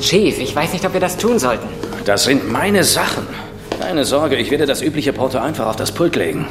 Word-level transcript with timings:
Chief, 0.00 0.38
ich 0.38 0.54
weiß 0.54 0.72
nicht, 0.72 0.84
ob 0.84 0.92
wir 0.92 1.00
das 1.00 1.16
tun 1.16 1.38
sollten. 1.38 1.66
Das 2.04 2.24
sind 2.24 2.50
meine 2.50 2.84
Sachen. 2.84 3.26
Keine 3.80 4.04
Sorge, 4.04 4.36
ich 4.36 4.50
werde 4.50 4.66
das 4.66 4.82
übliche 4.82 5.12
Porto 5.12 5.38
einfach 5.38 5.66
auf 5.66 5.76
das 5.76 5.92
Pult 5.92 6.16
legen. 6.16 6.46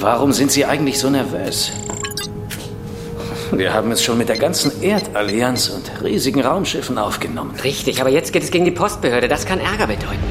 Warum 0.00 0.32
sind 0.32 0.50
Sie 0.52 0.64
eigentlich 0.64 0.98
so 0.98 1.10
nervös? 1.10 1.72
Wir 3.52 3.72
haben 3.72 3.90
es 3.90 4.02
schon 4.02 4.16
mit 4.16 4.28
der 4.28 4.38
ganzen 4.38 4.80
Erdallianz 4.80 5.68
und 5.68 5.90
riesigen 6.04 6.40
Raumschiffen 6.40 6.98
aufgenommen. 6.98 7.54
Richtig, 7.64 8.00
aber 8.00 8.10
jetzt 8.10 8.32
geht 8.32 8.44
es 8.44 8.50
gegen 8.50 8.64
die 8.64 8.70
Postbehörde. 8.70 9.26
Das 9.26 9.44
kann 9.44 9.58
Ärger 9.58 9.88
bedeuten. 9.88 10.29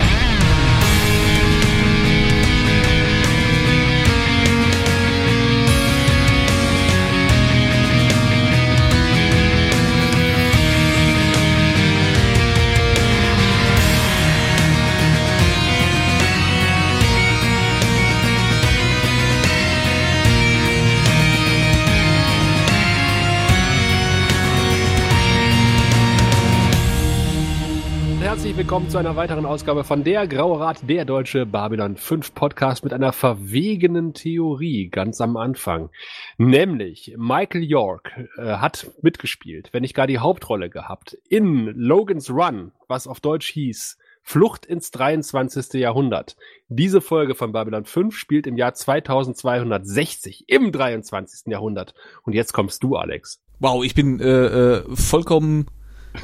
Willkommen 28.70 28.92
zu 28.92 29.00
einer 29.00 29.16
weiteren 29.16 29.48
Ausgabe 29.48 29.84
von 29.84 30.04
Der 30.04 30.28
Graue 30.28 30.60
Rat, 30.60 30.88
der 30.88 31.04
deutsche 31.04 31.48
Babylon 31.48 31.98
5 31.98 32.36
Podcast 32.36 32.84
mit 32.84 32.94
einer 32.94 33.12
verwegenen 33.14 34.14
Theorie 34.14 34.90
ganz 34.90 35.22
am 35.22 35.38
Anfang. 35.38 35.90
Nämlich 36.38 37.16
Michael 37.18 37.64
York 37.64 38.12
äh, 38.38 38.58
hat 38.58 38.92
mitgespielt, 39.02 39.70
wenn 39.72 39.82
nicht 39.82 39.96
gar 39.96 40.06
die 40.06 40.20
Hauptrolle 40.20 40.70
gehabt, 40.70 41.18
in 41.30 41.66
Logan's 41.66 42.30
Run, 42.30 42.72
was 42.88 43.08
auf 43.08 43.20
Deutsch 43.22 43.50
hieß 43.50 43.98
Flucht 44.22 44.68
ins 44.68 44.92
23. 44.92 45.74
Jahrhundert. 45.82 46.38
Diese 46.68 47.02
Folge 47.02 47.34
von 47.34 47.52
Babylon 47.52 47.86
5 47.86 48.16
spielt 48.16 48.46
im 48.46 48.56
Jahr 48.56 48.76
2260 48.76 50.44
im 50.46 50.72
23. 50.72 51.48
Jahrhundert. 51.48 51.96
Und 52.22 52.34
jetzt 52.34 52.54
kommst 52.54 52.84
du, 52.84 52.98
Alex. 52.98 53.42
Wow, 53.58 53.84
ich 53.84 53.96
bin 53.96 54.20
äh, 54.20 54.26
äh, 54.28 54.84
vollkommen 54.96 55.66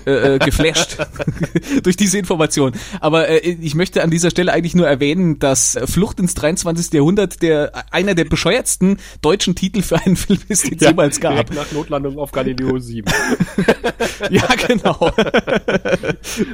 äh, 0.06 0.36
äh, 0.36 0.40
geflasht 0.40 0.98
durch 1.84 1.96
diese 1.96 2.18
Information. 2.18 2.74
Aber 3.00 3.30
äh, 3.30 3.38
ich 3.38 3.76
möchte 3.76 4.04
an 4.04 4.10
dieser 4.10 4.30
Stelle 4.32 4.52
eigentlich 4.52 4.76
nur 4.76 4.88
erwähnen, 4.88 5.40
dass 5.40 5.78
Flucht 5.86 6.20
ins 6.20 6.34
23. 6.34 6.94
Jahrhundert 6.94 7.42
der 7.42 7.72
einer 7.92 8.16
der 8.16 8.26
bescheuertsten 8.26 8.98
deutschen 9.22 9.56
Titel 9.56 9.82
für 9.82 10.00
einen 10.02 10.16
Film 10.16 10.40
ist, 10.48 10.66
den 10.66 10.76
es 10.76 10.82
ja, 10.82 10.90
jemals 10.90 11.20
gab. 11.20 11.54
Nach 11.54 11.72
Notlandung 11.72 12.18
auf 12.18 12.32
Galileo 12.32 12.80
7. 12.80 13.12
ja, 14.30 14.48
genau. 14.68 15.12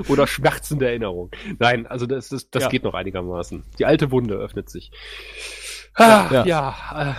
Oder 0.08 0.28
schmerzende 0.28 0.88
Erinnerung. 0.88 1.32
Nein, 1.58 1.88
also 1.88 2.06
das, 2.06 2.30
das, 2.30 2.50
das 2.50 2.64
ja. 2.64 2.70
geht 2.70 2.84
noch 2.84 2.94
einigermaßen. 2.94 3.64
Die 3.80 3.86
alte 3.86 4.12
Wunde 4.12 4.36
öffnet 4.36 4.70
sich. 4.70 4.92
Ah, 5.96 6.28
ja, 6.32 6.32
ja. 6.32 6.46
ja 6.46 7.12
äh, 7.12 7.14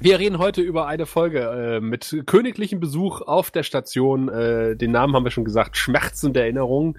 wir 0.00 0.18
reden 0.18 0.38
heute 0.38 0.62
über 0.62 0.86
eine 0.86 1.06
Folge 1.06 1.40
äh, 1.40 1.80
mit 1.80 2.22
königlichem 2.26 2.80
Besuch 2.80 3.22
auf 3.22 3.50
der 3.50 3.62
Station. 3.62 4.28
Äh, 4.28 4.76
den 4.76 4.92
Namen 4.92 5.14
haben 5.14 5.24
wir 5.24 5.30
schon 5.30 5.44
gesagt, 5.44 5.76
schmerzende 5.76 6.40
Erinnerung. 6.40 6.98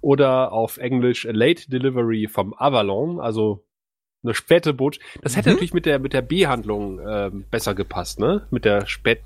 Oder 0.00 0.52
auf 0.52 0.78
Englisch 0.78 1.26
A 1.26 1.32
Late 1.32 1.70
Delivery 1.70 2.28
vom 2.28 2.54
Avalon, 2.54 3.20
also 3.20 3.64
eine 4.22 4.34
späte 4.34 4.72
Botschaft. 4.72 5.04
Das 5.22 5.36
hätte 5.36 5.50
mhm. 5.50 5.54
natürlich 5.54 5.74
mit 5.74 5.86
der 5.86 5.98
mit 5.98 6.12
der 6.12 6.22
B-Handlung 6.22 6.98
äh, 6.98 7.30
besser 7.50 7.74
gepasst, 7.74 8.18
ne? 8.18 8.46
Mit 8.50 8.64
der 8.64 8.86
spät 8.86 9.20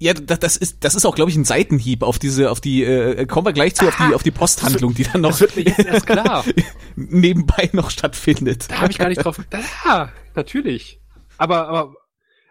ja, 0.00 0.14
das, 0.14 0.38
das 0.38 0.56
ist 0.56 0.84
das 0.84 0.94
ist 0.94 1.04
auch 1.06 1.16
glaube 1.16 1.30
ich 1.32 1.36
ein 1.36 1.44
Seitenhieb 1.44 2.04
auf 2.04 2.20
diese 2.20 2.52
auf 2.52 2.60
die 2.60 2.84
äh, 2.84 3.26
kommen 3.26 3.46
wir 3.46 3.52
gleich 3.52 3.74
zu 3.74 3.84
Aha, 3.84 3.88
auf 3.88 3.96
die 3.96 4.14
auf 4.14 4.22
die 4.22 4.30
Posthandlung, 4.30 4.94
die 4.94 5.02
dann 5.02 5.22
noch 5.22 5.30
das 5.30 5.40
wird 5.40 5.56
mir 5.56 5.62
jetzt 5.62 5.84
erst 5.84 6.06
klar. 6.06 6.44
nebenbei 6.96 7.68
noch 7.72 7.90
stattfindet. 7.90 8.70
Da 8.70 8.80
habe 8.80 8.92
ich 8.92 8.98
gar 8.98 9.08
nicht 9.08 9.24
drauf. 9.24 9.40
Ja, 9.84 10.12
natürlich. 10.36 11.00
Aber 11.36 11.68
aber 11.68 11.94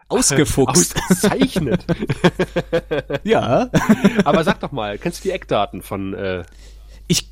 Ausgefuchst. 0.08 0.96
Ausgezeichnet. 0.96 1.84
ja. 3.24 3.70
Aber 4.24 4.42
sag 4.44 4.60
doch 4.60 4.72
mal, 4.72 4.98
kennst 4.98 5.24
du 5.24 5.28
die 5.28 5.34
Eckdaten 5.34 5.82
von... 5.82 6.14
Äh 6.14 6.44
ich 7.06 7.28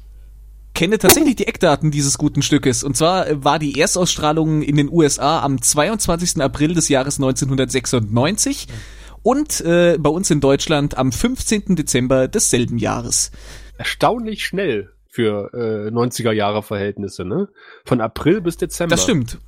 kenne 0.75 0.99
tatsächlich 0.99 1.37
die 1.37 1.47
Eckdaten 1.47 1.91
dieses 1.91 2.19
guten 2.19 2.43
Stückes. 2.43 2.85
Und 2.85 2.97
zwar 2.97 3.29
äh, 3.29 3.45
war 3.45 3.59
die 3.59 3.81
Erstausstrahlung 3.81 4.63
in 4.63 4.77
den 4.77 4.91
USA 4.91 5.41
am 5.41 5.61
22. 5.61 6.43
April 6.43 6.75
des 6.75 6.89
Jahres 6.89 7.19
1996 7.19 8.69
und 9.23 9.61
äh, 9.63 9.97
bei 9.99 10.11
uns 10.11 10.31
in 10.31 10.41
Deutschland 10.41 10.99
am 10.99 11.13
15. 11.13 11.77
Dezember 11.77 12.29
desselben 12.29 12.79
Jahres. 12.79 13.33
Erstaunlich 13.79 14.45
schnell 14.45 14.93
für 15.09 15.51
äh, 15.55 15.91
90er 15.91 16.33
Jahre 16.33 16.63
Verhältnisse, 16.63 17.25
ne? 17.25 17.49
Von 17.85 18.03
April 18.03 18.43
bis 18.43 18.59
Dezember. 18.59 18.95
Das 18.95 19.03
stimmt. 19.03 19.39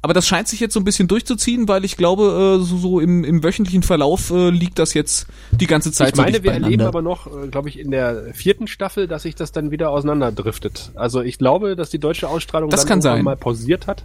Aber 0.00 0.14
das 0.14 0.28
scheint 0.28 0.46
sich 0.46 0.60
jetzt 0.60 0.74
so 0.74 0.80
ein 0.80 0.84
bisschen 0.84 1.08
durchzuziehen, 1.08 1.66
weil 1.66 1.84
ich 1.84 1.96
glaube, 1.96 2.58
äh, 2.60 2.64
so, 2.64 2.76
so 2.76 3.00
im, 3.00 3.24
im 3.24 3.42
wöchentlichen 3.42 3.82
Verlauf 3.82 4.30
äh, 4.30 4.50
liegt 4.50 4.78
das 4.78 4.94
jetzt 4.94 5.26
die 5.50 5.66
ganze 5.66 5.90
Zeit. 5.90 6.10
Ich 6.10 6.16
meine, 6.16 6.36
so 6.36 6.44
wir 6.44 6.52
erleben 6.52 6.82
aber 6.82 7.02
noch, 7.02 7.26
äh, 7.26 7.48
glaube 7.48 7.68
ich, 7.68 7.78
in 7.78 7.90
der 7.90 8.32
vierten 8.32 8.68
Staffel, 8.68 9.08
dass 9.08 9.22
sich 9.24 9.34
das 9.34 9.50
dann 9.50 9.70
wieder 9.72 9.90
auseinanderdriftet. 9.90 10.92
Also 10.94 11.20
ich 11.20 11.38
glaube, 11.38 11.74
dass 11.74 11.90
die 11.90 11.98
deutsche 11.98 12.28
Ausstrahlung 12.28 12.70
das 12.70 12.84
dann 12.84 13.00
irgendwann 13.00 13.24
mal 13.24 13.36
pausiert 13.36 13.88
hat. 13.88 14.02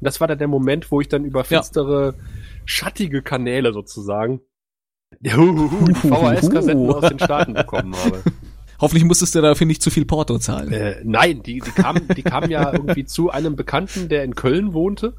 Und 0.00 0.06
das 0.06 0.20
war 0.20 0.28
dann 0.28 0.38
der 0.38 0.48
Moment, 0.48 0.90
wo 0.90 1.00
ich 1.00 1.08
dann 1.08 1.24
über 1.24 1.44
finstere, 1.44 2.14
ja. 2.16 2.24
schattige 2.64 3.20
Kanäle 3.20 3.72
sozusagen 3.74 4.40
VHS-Kassetten 5.22 6.90
aus 6.90 7.08
den 7.08 7.18
Staaten 7.18 7.54
bekommen 7.54 7.94
habe. 7.96 8.22
Hoffentlich 8.80 9.04
musstest 9.04 9.34
du 9.34 9.40
dafür 9.40 9.66
nicht 9.66 9.82
zu 9.82 9.90
viel 9.90 10.04
Porto 10.04 10.38
zahlen. 10.38 10.72
Äh, 10.72 10.96
nein, 11.04 11.42
die, 11.42 11.60
die 11.60 11.70
kamen 11.70 12.08
die 12.16 12.22
kam 12.22 12.50
ja 12.50 12.72
irgendwie 12.72 13.04
zu 13.04 13.30
einem 13.30 13.56
Bekannten, 13.56 14.08
der 14.08 14.24
in 14.24 14.34
Köln 14.34 14.72
wohnte. 14.72 15.14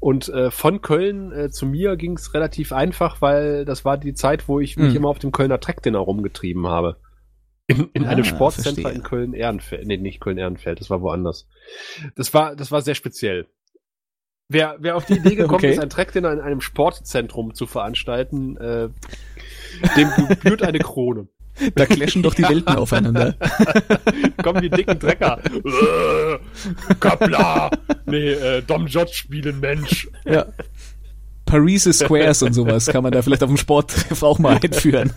Und 0.00 0.28
äh, 0.28 0.50
von 0.50 0.82
Köln 0.82 1.32
äh, 1.32 1.50
zu 1.50 1.66
mir 1.66 1.96
ging 1.96 2.12
es 2.14 2.34
relativ 2.34 2.72
einfach, 2.72 3.20
weil 3.20 3.64
das 3.64 3.84
war 3.84 3.98
die 3.98 4.14
Zeit, 4.14 4.48
wo 4.48 4.60
ich 4.60 4.76
mich 4.76 4.90
mhm. 4.90 4.96
immer 4.96 5.08
auf 5.08 5.18
dem 5.18 5.32
Kölner 5.32 5.60
Trackdinner 5.60 5.98
rumgetrieben 5.98 6.66
habe. 6.66 6.96
In, 7.68 7.88
in 7.94 8.04
ah, 8.04 8.10
einem 8.10 8.24
Sportcenter 8.24 8.92
in 8.92 9.02
Köln-Ehrenfeld. 9.02 9.86
Nee, 9.86 9.96
nicht 9.96 10.20
Köln-Ehrenfeld, 10.20 10.78
das 10.78 10.88
war 10.88 11.00
woanders. 11.02 11.48
Das 12.14 12.32
war, 12.32 12.54
das 12.54 12.70
war 12.70 12.80
sehr 12.82 12.94
speziell. 12.94 13.48
Wer, 14.48 14.76
wer 14.78 14.96
auf 14.96 15.06
die 15.06 15.14
Idee 15.14 15.34
gekommen 15.34 15.56
okay. 15.56 15.72
ist, 15.72 15.80
ein 15.80 15.90
Trackdinner 15.90 16.32
in 16.32 16.40
einem 16.40 16.60
Sportzentrum 16.60 17.54
zu 17.54 17.66
veranstalten, 17.66 18.56
äh, 18.56 18.88
dem 19.96 20.28
gebührt 20.28 20.62
eine 20.62 20.78
Krone. 20.78 21.28
Da 21.74 21.86
clashen 21.86 22.22
doch 22.22 22.34
die 22.34 22.42
Welten 22.42 22.76
aufeinander. 22.76 23.34
Kommen 24.42 24.62
die 24.62 24.70
dicken 24.70 24.98
Drecker. 24.98 25.38
Äh, 25.44 26.94
Kappler. 27.00 27.70
Nee, 28.06 28.30
äh, 28.30 28.62
Dom 28.62 28.86
Jot 28.86 29.10
spielen 29.10 29.60
Mensch. 29.60 30.08
Ja. 30.24 30.46
Paris 31.46 31.84
Squares 31.84 32.42
und 32.42 32.52
sowas 32.52 32.86
kann 32.86 33.04
man 33.04 33.12
da 33.12 33.22
vielleicht 33.22 33.42
auf 33.44 33.48
dem 33.48 33.56
Sporttreff 33.56 34.22
auch 34.24 34.38
mal 34.40 34.58
einführen. 34.60 35.12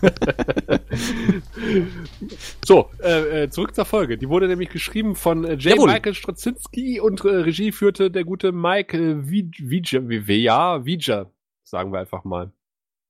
so, 2.64 2.88
äh, 3.02 3.42
äh, 3.42 3.50
zurück 3.50 3.74
zur 3.74 3.84
Folge. 3.84 4.16
Die 4.16 4.28
wurde 4.28 4.46
nämlich 4.46 4.70
geschrieben 4.70 5.16
von 5.16 5.44
äh, 5.44 5.54
J. 5.54 5.74
Jawohl. 5.74 5.88
Michael 5.88 6.14
Straczynski 6.14 7.00
und 7.00 7.24
äh, 7.24 7.28
Regie 7.28 7.72
führte 7.72 8.12
der 8.12 8.24
gute 8.24 8.52
Mike 8.52 8.96
äh, 8.96 9.28
Vija, 9.28 10.08
Vija, 10.08 10.84
Vija, 10.84 11.26
sagen 11.64 11.92
wir 11.92 11.98
einfach 11.98 12.22
mal. 12.22 12.52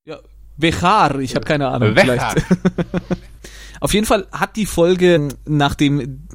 Ja, 0.03 0.19
Vechar, 0.61 1.19
ich 1.19 1.35
habe 1.35 1.45
keine 1.45 1.67
Ahnung. 1.67 1.95
Vielleicht. 1.95 2.45
Auf 3.79 3.93
jeden 3.93 4.05
Fall 4.05 4.27
hat 4.31 4.55
die 4.55 4.65
Folge 4.65 5.29
nach 5.45 5.75
dem 5.75 6.27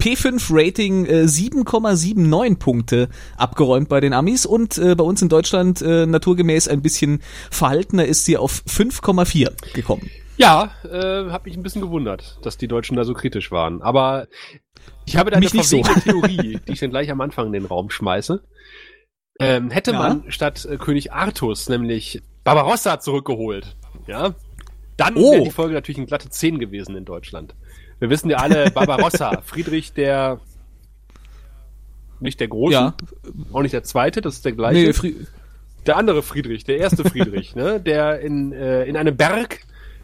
P5-Rating 0.00 1.06
äh, 1.06 1.22
7,79 1.24 2.58
Punkte 2.58 3.08
abgeräumt 3.36 3.88
bei 3.88 4.00
den 4.00 4.12
Amis 4.12 4.44
und 4.44 4.76
äh, 4.78 4.94
bei 4.94 5.04
uns 5.04 5.22
in 5.22 5.28
Deutschland 5.28 5.80
äh, 5.82 6.06
naturgemäß 6.06 6.68
ein 6.68 6.82
bisschen 6.82 7.22
verhaltener 7.50 8.04
ist 8.04 8.24
sie 8.24 8.36
auf 8.36 8.62
5,4 8.66 9.72
gekommen. 9.74 10.10
Ja, 10.36 10.72
äh, 10.84 11.30
habe 11.30 11.48
mich 11.48 11.56
ein 11.56 11.62
bisschen 11.62 11.80
gewundert, 11.80 12.38
dass 12.42 12.58
die 12.58 12.68
Deutschen 12.68 12.96
da 12.96 13.04
so 13.04 13.14
kritisch 13.14 13.52
waren. 13.52 13.82
Aber 13.82 14.26
ich 15.06 15.16
habe 15.16 15.30
da 15.30 15.36
eine 15.36 15.48
verwegene 15.48 15.94
so. 15.94 16.00
Theorie, 16.00 16.58
die 16.66 16.72
ich 16.72 16.80
dann 16.80 16.90
gleich 16.90 17.10
am 17.10 17.20
Anfang 17.20 17.46
in 17.46 17.52
den 17.52 17.64
Raum 17.64 17.90
schmeiße. 17.90 18.42
Ähm, 19.40 19.70
hätte 19.70 19.92
ja. 19.92 19.98
man 19.98 20.24
statt 20.28 20.66
äh, 20.70 20.76
König 20.76 21.12
Artus 21.12 21.68
nämlich 21.68 22.22
Barbarossa 22.44 23.00
zurückgeholt, 23.00 23.76
ja, 24.06 24.34
dann 24.96 25.16
oh. 25.16 25.32
wäre 25.32 25.44
die 25.44 25.50
Folge 25.50 25.74
natürlich 25.74 25.98
ein 25.98 26.06
glatte 26.06 26.30
10 26.30 26.58
gewesen 26.58 26.96
in 26.96 27.04
Deutschland. 27.04 27.54
Wir 27.98 28.10
wissen 28.10 28.30
ja 28.30 28.38
alle, 28.38 28.70
Barbarossa, 28.74 29.40
Friedrich 29.42 29.92
der 29.92 30.40
nicht 32.20 32.40
der 32.40 32.48
Große, 32.48 32.72
ja. 32.72 32.96
auch 33.52 33.62
nicht 33.62 33.74
der 33.74 33.82
Zweite, 33.82 34.20
das 34.20 34.36
ist 34.36 34.44
der 34.44 34.52
gleiche. 34.52 34.86
Nee, 34.86 34.92
Fried 34.92 35.26
der 35.86 35.96
andere 35.96 36.22
Friedrich, 36.22 36.64
der 36.64 36.78
erste 36.78 37.04
Friedrich, 37.04 37.54
ne, 37.54 37.80
der 37.80 38.20
in, 38.20 38.52
äh, 38.52 38.84
in 38.84 38.96
einem 38.96 39.16
Berg 39.16 39.60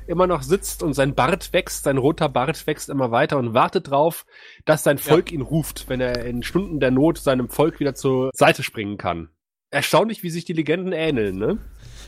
immer 0.06 0.26
noch 0.26 0.42
sitzt 0.42 0.82
und 0.82 0.92
sein 0.92 1.14
Bart 1.14 1.52
wächst, 1.52 1.84
sein 1.84 1.98
roter 1.98 2.28
Bart 2.28 2.66
wächst 2.66 2.88
immer 2.88 3.10
weiter 3.10 3.38
und 3.38 3.54
wartet 3.54 3.90
drauf, 3.90 4.26
dass 4.64 4.82
sein 4.82 4.98
Volk 4.98 5.30
ja. 5.30 5.36
ihn 5.36 5.42
ruft, 5.42 5.88
wenn 5.88 6.00
er 6.00 6.24
in 6.24 6.42
Stunden 6.42 6.80
der 6.80 6.90
Not 6.90 7.18
seinem 7.18 7.48
Volk 7.48 7.80
wieder 7.80 7.94
zur 7.94 8.30
Seite 8.34 8.62
springen 8.62 8.98
kann. 8.98 9.28
Erstaunlich, 9.70 10.22
wie 10.22 10.30
sich 10.30 10.44
die 10.44 10.52
Legenden 10.52 10.92
ähneln, 10.92 11.38
ne? 11.38 11.58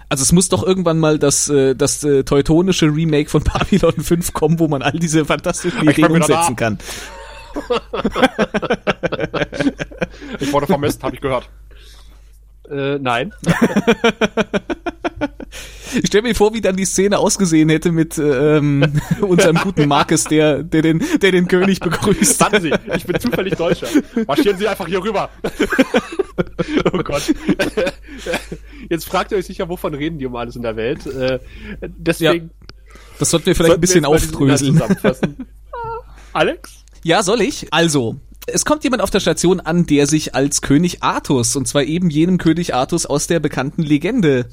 Also 0.08 0.22
es 0.22 0.32
muss 0.32 0.48
doch 0.48 0.62
irgendwann 0.62 0.98
mal 0.98 1.18
das, 1.18 1.48
äh, 1.48 1.74
das 1.74 2.04
äh, 2.04 2.24
teutonische 2.24 2.86
Remake 2.86 3.30
von 3.30 3.42
Babylon 3.42 3.94
5 4.00 4.32
kommen, 4.32 4.58
wo 4.58 4.68
man 4.68 4.82
all 4.82 4.92
diese 4.92 5.24
fantastischen 5.24 5.88
Ideen 5.88 6.10
umsetzen 6.10 6.56
kann. 6.56 6.78
ich 10.40 10.52
wurde 10.52 10.66
vermisst, 10.66 11.02
habe 11.02 11.14
ich 11.14 11.20
gehört. 11.20 11.48
Äh, 12.70 12.98
nein. 12.98 13.32
Ich 15.94 16.06
stelle 16.06 16.22
mir 16.22 16.34
vor, 16.34 16.54
wie 16.54 16.60
dann 16.60 16.76
die 16.76 16.84
Szene 16.84 17.18
ausgesehen 17.18 17.68
hätte 17.68 17.92
mit 17.92 18.18
ähm, 18.18 19.00
unserem 19.20 19.56
guten 19.56 19.88
Marcus, 19.88 20.24
der, 20.24 20.62
der, 20.62 20.82
den, 20.82 21.02
der 21.20 21.32
den 21.32 21.48
König 21.48 21.80
begrüßt. 21.80 22.40
Warten 22.40 22.62
Sie, 22.62 22.72
ich 22.94 23.04
bin 23.04 23.20
zufällig 23.20 23.54
Deutscher. 23.54 23.88
Marschieren 24.26 24.58
Sie 24.58 24.68
einfach 24.68 24.86
hier 24.86 25.02
rüber. 25.02 25.28
oh 26.92 26.98
Gott. 26.98 27.34
Jetzt 28.90 29.04
fragt 29.04 29.32
ihr 29.32 29.38
euch 29.38 29.46
sicher, 29.46 29.68
wovon 29.68 29.94
reden 29.94 30.18
die 30.18 30.26
um 30.26 30.36
alles 30.36 30.56
in 30.56 30.62
der 30.62 30.76
Welt. 30.76 31.06
Äh, 31.06 31.38
deswegen. 31.80 32.50
Ja, 32.50 32.96
das 33.18 33.30
sollten 33.30 33.46
wir 33.46 33.54
vielleicht 33.54 33.68
sollten 33.70 33.78
ein 33.78 33.80
bisschen 33.80 34.04
aufdröseln. 34.04 34.82
Alex? 36.32 36.84
Ja, 37.04 37.22
soll 37.22 37.40
ich? 37.40 37.72
Also, 37.72 38.16
es 38.46 38.64
kommt 38.64 38.84
jemand 38.84 39.02
auf 39.02 39.10
der 39.10 39.20
Station 39.20 39.60
an, 39.60 39.86
der 39.86 40.06
sich 40.06 40.34
als 40.34 40.62
König 40.62 41.02
Artus, 41.02 41.56
und 41.56 41.66
zwar 41.68 41.84
eben 41.84 42.10
jenem 42.10 42.38
König 42.38 42.74
Artus 42.74 43.06
aus 43.06 43.26
der 43.26 43.40
bekannten 43.40 43.82
Legende 43.82 44.46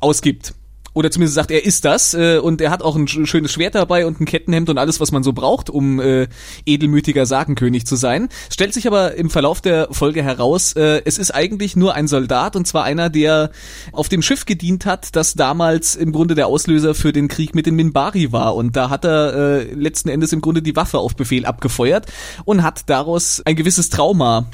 ausgibt 0.00 0.54
oder 0.98 1.12
zumindest 1.12 1.36
sagt, 1.36 1.52
er 1.52 1.64
ist 1.64 1.84
das 1.84 2.12
äh, 2.14 2.38
und 2.38 2.60
er 2.60 2.72
hat 2.72 2.82
auch 2.82 2.96
ein 2.96 3.06
schönes 3.06 3.52
Schwert 3.52 3.76
dabei 3.76 4.04
und 4.04 4.20
ein 4.20 4.24
Kettenhemd 4.24 4.68
und 4.68 4.78
alles, 4.78 4.98
was 4.98 5.12
man 5.12 5.22
so 5.22 5.32
braucht, 5.32 5.70
um 5.70 6.00
äh, 6.00 6.26
edelmütiger 6.66 7.24
Sagenkönig 7.24 7.86
zu 7.86 7.94
sein. 7.94 8.28
Stellt 8.50 8.74
sich 8.74 8.88
aber 8.88 9.14
im 9.14 9.30
Verlauf 9.30 9.60
der 9.60 9.86
Folge 9.92 10.24
heraus, 10.24 10.72
äh, 10.72 11.00
es 11.04 11.16
ist 11.18 11.30
eigentlich 11.32 11.76
nur 11.76 11.94
ein 11.94 12.08
Soldat 12.08 12.56
und 12.56 12.66
zwar 12.66 12.82
einer, 12.82 13.10
der 13.10 13.52
auf 13.92 14.08
dem 14.08 14.22
Schiff 14.22 14.44
gedient 14.44 14.86
hat, 14.86 15.14
das 15.14 15.34
damals 15.34 15.94
im 15.94 16.10
Grunde 16.10 16.34
der 16.34 16.48
Auslöser 16.48 16.96
für 16.96 17.12
den 17.12 17.28
Krieg 17.28 17.54
mit 17.54 17.66
den 17.66 17.76
Minbari 17.76 18.32
war 18.32 18.56
und 18.56 18.74
da 18.74 18.90
hat 18.90 19.04
er 19.04 19.34
äh, 19.34 19.72
letzten 19.74 20.08
Endes 20.08 20.32
im 20.32 20.40
Grunde 20.40 20.62
die 20.62 20.74
Waffe 20.74 20.98
auf 20.98 21.14
Befehl 21.14 21.46
abgefeuert 21.46 22.06
und 22.44 22.64
hat 22.64 22.90
daraus 22.90 23.40
ein 23.44 23.54
gewisses 23.54 23.88
Trauma 23.88 24.48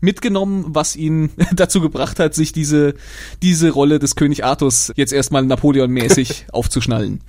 mitgenommen, 0.00 0.66
was 0.68 0.96
ihn 0.96 1.30
dazu 1.54 1.80
gebracht 1.80 2.18
hat, 2.18 2.34
sich 2.34 2.52
diese, 2.52 2.94
diese 3.42 3.70
Rolle 3.70 3.98
des 3.98 4.16
König 4.16 4.44
Artus 4.44 4.92
jetzt 4.96 5.12
erstmal 5.12 5.44
Napoleon-mäßig 5.44 6.46
aufzuschnallen. 6.52 7.20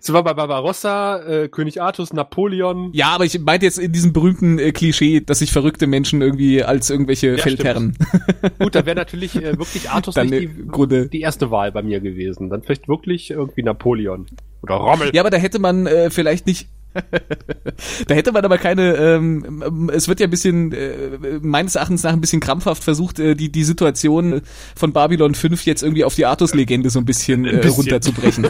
So 0.00 0.12
war 0.12 0.22
bei 0.22 0.34
Barbarossa, 0.34 1.20
äh, 1.22 1.48
König 1.48 1.82
Artus, 1.82 2.12
Napoleon. 2.12 2.90
Ja, 2.92 3.08
aber 3.08 3.24
ich 3.24 3.40
meinte 3.40 3.66
jetzt 3.66 3.78
in 3.78 3.90
diesem 3.90 4.12
berühmten 4.12 4.58
äh, 4.58 4.70
Klischee, 4.70 5.20
dass 5.20 5.40
sich 5.40 5.50
verrückte 5.50 5.88
Menschen 5.88 6.22
irgendwie 6.22 6.62
als 6.62 6.90
irgendwelche 6.90 7.32
ja, 7.32 7.38
Feldherren. 7.38 7.96
Gut, 8.60 8.74
da 8.74 8.86
wäre 8.86 8.96
natürlich 8.96 9.34
äh, 9.36 9.58
wirklich 9.58 9.90
Artus 9.90 10.14
Dann 10.14 10.28
nicht 10.28 10.56
die, 10.56 10.66
Grunde. 10.68 11.08
die 11.08 11.20
erste 11.20 11.50
Wahl 11.50 11.72
bei 11.72 11.82
mir 11.82 12.00
gewesen. 12.00 12.50
Dann 12.50 12.62
vielleicht 12.62 12.88
wirklich 12.88 13.30
irgendwie 13.30 13.62
Napoleon. 13.62 14.26
Oder 14.62 14.76
Rommel. 14.76 15.10
Ja, 15.12 15.22
aber 15.22 15.30
da 15.30 15.38
hätte 15.38 15.58
man 15.58 15.86
äh, 15.86 16.10
vielleicht 16.10 16.46
nicht 16.46 16.68
da 18.08 18.14
hätte 18.14 18.32
man 18.32 18.44
aber 18.44 18.58
keine, 18.58 18.94
ähm, 18.96 19.90
es 19.92 20.08
wird 20.08 20.20
ja 20.20 20.26
ein 20.26 20.30
bisschen, 20.30 20.72
äh, 20.72 21.38
meines 21.40 21.76
Erachtens 21.76 22.02
nach 22.02 22.12
ein 22.12 22.20
bisschen 22.20 22.40
krampfhaft 22.40 22.82
versucht, 22.82 23.18
äh, 23.18 23.34
die, 23.34 23.50
die 23.50 23.64
Situation 23.64 24.42
von 24.74 24.92
Babylon 24.92 25.34
5 25.34 25.64
jetzt 25.66 25.82
irgendwie 25.82 26.04
auf 26.04 26.14
die 26.14 26.26
Artus-Legende 26.26 26.90
so 26.90 26.98
ein 26.98 27.04
bisschen, 27.04 27.44
äh, 27.44 27.50
ein 27.50 27.56
bisschen. 27.60 27.72
runterzubrechen. 27.72 28.48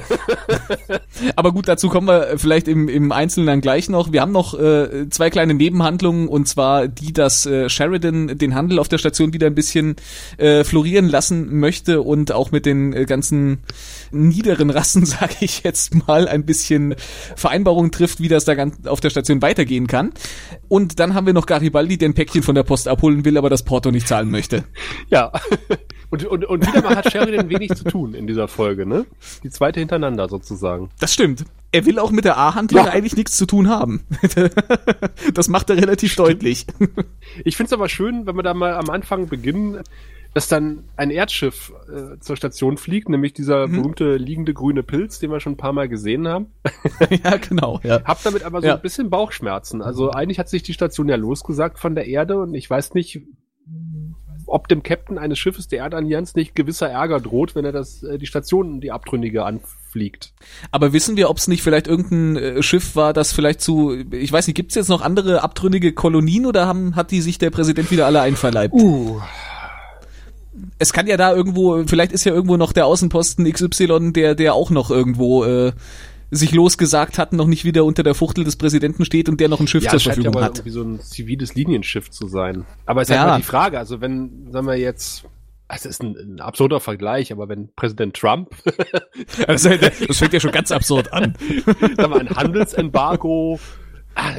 aber 1.36 1.52
gut, 1.52 1.68
dazu 1.68 1.88
kommen 1.88 2.08
wir 2.08 2.38
vielleicht 2.38 2.68
im, 2.68 2.88
im 2.88 3.12
Einzelnen 3.12 3.46
dann 3.46 3.60
gleich 3.60 3.88
noch. 3.88 4.12
Wir 4.12 4.22
haben 4.22 4.32
noch 4.32 4.58
äh, 4.58 5.08
zwei 5.10 5.30
kleine 5.30 5.54
Nebenhandlungen 5.54 6.28
und 6.28 6.48
zwar 6.48 6.88
die, 6.88 7.12
dass 7.12 7.46
äh, 7.46 7.68
Sheridan 7.68 8.38
den 8.38 8.54
Handel 8.54 8.78
auf 8.78 8.88
der 8.88 8.98
Station 8.98 9.32
wieder 9.32 9.46
ein 9.46 9.54
bisschen 9.54 9.96
äh, 10.38 10.64
florieren 10.64 11.08
lassen 11.08 11.58
möchte 11.58 12.00
und 12.00 12.32
auch 12.32 12.50
mit 12.52 12.64
den 12.64 12.92
äh, 12.92 13.04
ganzen 13.04 13.58
niederen 14.10 14.70
Rassen, 14.70 15.04
sage 15.06 15.36
ich 15.40 15.62
jetzt 15.62 15.94
mal, 16.06 16.26
ein 16.26 16.46
bisschen 16.46 16.94
Vereinbarungen 17.36 17.90
trifft, 17.90 18.20
wie 18.20 18.29
das 18.34 18.44
da 18.44 18.54
ganz 18.54 18.86
auf 18.86 19.00
der 19.00 19.10
Station 19.10 19.42
weitergehen 19.42 19.86
kann. 19.86 20.12
Und 20.68 20.98
dann 21.00 21.14
haben 21.14 21.26
wir 21.26 21.32
noch 21.32 21.46
Garibaldi, 21.46 21.98
der 21.98 22.08
ein 22.08 22.14
Päckchen 22.14 22.42
von 22.42 22.54
der 22.54 22.62
Post 22.62 22.88
abholen 22.88 23.24
will, 23.24 23.36
aber 23.36 23.50
das 23.50 23.64
Porto 23.64 23.90
nicht 23.90 24.08
zahlen 24.08 24.30
möchte. 24.30 24.64
Ja. 25.08 25.32
Und, 26.10 26.24
und, 26.26 26.44
und 26.44 26.66
wieder 26.66 26.82
mal 26.82 26.96
hat 26.96 27.10
Sheridan 27.10 27.48
wenig 27.48 27.70
zu 27.74 27.84
tun 27.84 28.14
in 28.14 28.26
dieser 28.26 28.48
Folge, 28.48 28.86
ne? 28.86 29.06
Die 29.42 29.50
zweite 29.50 29.80
hintereinander 29.80 30.28
sozusagen. 30.28 30.90
Das 31.00 31.14
stimmt. 31.14 31.44
Er 31.72 31.86
will 31.86 31.98
auch 31.98 32.10
mit 32.10 32.24
der 32.24 32.36
A-Handlung 32.36 32.84
ja. 32.84 32.90
eigentlich 32.90 33.16
nichts 33.16 33.36
zu 33.36 33.46
tun 33.46 33.68
haben. 33.68 34.04
das 35.34 35.48
macht 35.48 35.70
er 35.70 35.76
relativ 35.76 36.12
Stimmt. 36.12 36.28
deutlich. 36.28 36.66
Ich 37.44 37.56
find's 37.56 37.72
aber 37.72 37.88
schön, 37.88 38.26
wenn 38.26 38.34
wir 38.34 38.42
da 38.42 38.54
mal 38.54 38.74
am 38.74 38.90
Anfang 38.90 39.28
beginnen, 39.28 39.82
dass 40.34 40.48
dann 40.48 40.84
ein 40.96 41.10
Erdschiff 41.10 41.72
äh, 41.88 42.18
zur 42.20 42.36
Station 42.36 42.76
fliegt, 42.76 43.08
nämlich 43.08 43.32
dieser 43.32 43.66
mhm. 43.66 43.72
berühmte 43.72 44.16
liegende 44.16 44.54
grüne 44.54 44.82
Pilz, 44.82 45.18
den 45.18 45.30
wir 45.30 45.40
schon 45.40 45.54
ein 45.54 45.58
paar 45.58 45.72
Mal 45.72 45.88
gesehen 45.88 46.28
haben. 46.28 46.46
ja, 47.24 47.36
genau. 47.36 47.80
Ja. 47.82 48.02
Hab 48.04 48.22
damit 48.22 48.44
aber 48.44 48.60
so 48.60 48.68
ja. 48.68 48.76
ein 48.76 48.82
bisschen 48.82 49.10
Bauchschmerzen. 49.10 49.82
Also 49.82 50.10
eigentlich 50.10 50.38
hat 50.38 50.48
sich 50.48 50.62
die 50.62 50.74
Station 50.74 51.08
ja 51.08 51.16
losgesagt 51.16 51.78
von 51.78 51.94
der 51.94 52.06
Erde 52.06 52.38
und 52.40 52.54
ich 52.54 52.68
weiß 52.68 52.94
nicht, 52.94 53.22
ob 54.50 54.68
dem 54.68 54.82
Captain 54.82 55.18
eines 55.18 55.38
Schiffes 55.38 55.68
der 55.68 55.80
Erdallianz 55.80 56.34
nicht 56.34 56.54
gewisser 56.54 56.88
Ärger 56.88 57.20
droht, 57.20 57.54
wenn 57.54 57.64
er 57.64 57.72
das 57.72 58.02
äh, 58.02 58.18
die 58.18 58.26
Station 58.26 58.80
die 58.80 58.92
Abtrünnige 58.92 59.44
anfliegt. 59.44 60.34
Aber 60.70 60.92
wissen 60.92 61.16
wir, 61.16 61.30
ob 61.30 61.38
es 61.38 61.48
nicht 61.48 61.62
vielleicht 61.62 61.86
irgendein 61.86 62.36
äh, 62.36 62.62
Schiff 62.62 62.96
war, 62.96 63.12
das 63.12 63.32
vielleicht 63.32 63.60
zu, 63.60 63.96
ich 64.10 64.32
weiß 64.32 64.46
nicht, 64.46 64.56
gibt 64.56 64.72
es 64.72 64.76
jetzt 64.76 64.88
noch 64.88 65.02
andere 65.02 65.42
abtrünnige 65.42 65.92
Kolonien 65.92 66.46
oder 66.46 66.66
haben, 66.66 66.96
hat 66.96 67.10
die 67.10 67.20
sich 67.20 67.38
der 67.38 67.50
Präsident 67.50 67.90
wieder 67.90 68.06
alle 68.06 68.20
einverleibt? 68.20 68.74
Uh, 68.74 69.20
es 70.78 70.92
kann 70.92 71.06
ja 71.06 71.16
da 71.16 71.34
irgendwo, 71.34 71.84
vielleicht 71.86 72.12
ist 72.12 72.24
ja 72.24 72.32
irgendwo 72.32 72.56
noch 72.56 72.72
der 72.72 72.86
Außenposten 72.86 73.50
XY, 73.50 74.12
der, 74.12 74.34
der 74.34 74.54
auch 74.54 74.70
noch 74.70 74.90
irgendwo 74.90 75.44
äh, 75.44 75.72
sich 76.30 76.52
losgesagt 76.52 77.18
hat, 77.18 77.32
noch 77.32 77.46
nicht 77.46 77.64
wieder 77.64 77.84
unter 77.84 78.02
der 78.02 78.14
Fuchtel 78.14 78.44
des 78.44 78.56
Präsidenten 78.56 79.04
steht 79.04 79.28
und 79.28 79.40
der 79.40 79.48
noch 79.48 79.60
ein 79.60 79.66
Schiff 79.66 79.84
ja, 79.84 79.90
zur 79.90 80.00
Verfügung 80.00 80.34
ja 80.34 80.42
hat. 80.42 80.58
irgendwie 80.58 80.70
so 80.70 80.82
ein 80.82 81.00
ziviles 81.00 81.54
Linienschiff 81.54 82.10
zu 82.10 82.28
sein. 82.28 82.64
Aber 82.86 83.02
es 83.02 83.08
ist 83.08 83.14
ja 83.14 83.30
halt 83.30 83.42
die 83.42 83.46
Frage, 83.46 83.78
also 83.78 84.00
wenn, 84.00 84.48
sagen 84.50 84.66
wir 84.66 84.76
jetzt, 84.76 85.24
es 85.68 85.86
ist 85.86 86.02
ein, 86.02 86.16
ein 86.16 86.40
absurder 86.40 86.80
Vergleich, 86.80 87.32
aber 87.32 87.48
wenn 87.48 87.72
Präsident 87.74 88.16
Trump 88.16 88.50
das, 89.46 89.62
das 90.08 90.18
fängt 90.18 90.32
ja 90.32 90.40
schon 90.40 90.52
ganz 90.52 90.72
absurd 90.72 91.12
an. 91.12 91.34
sagen 91.96 92.12
wir, 92.12 92.20
ein 92.20 92.30
Handelsembargo 92.30 93.58
ah, 94.14 94.32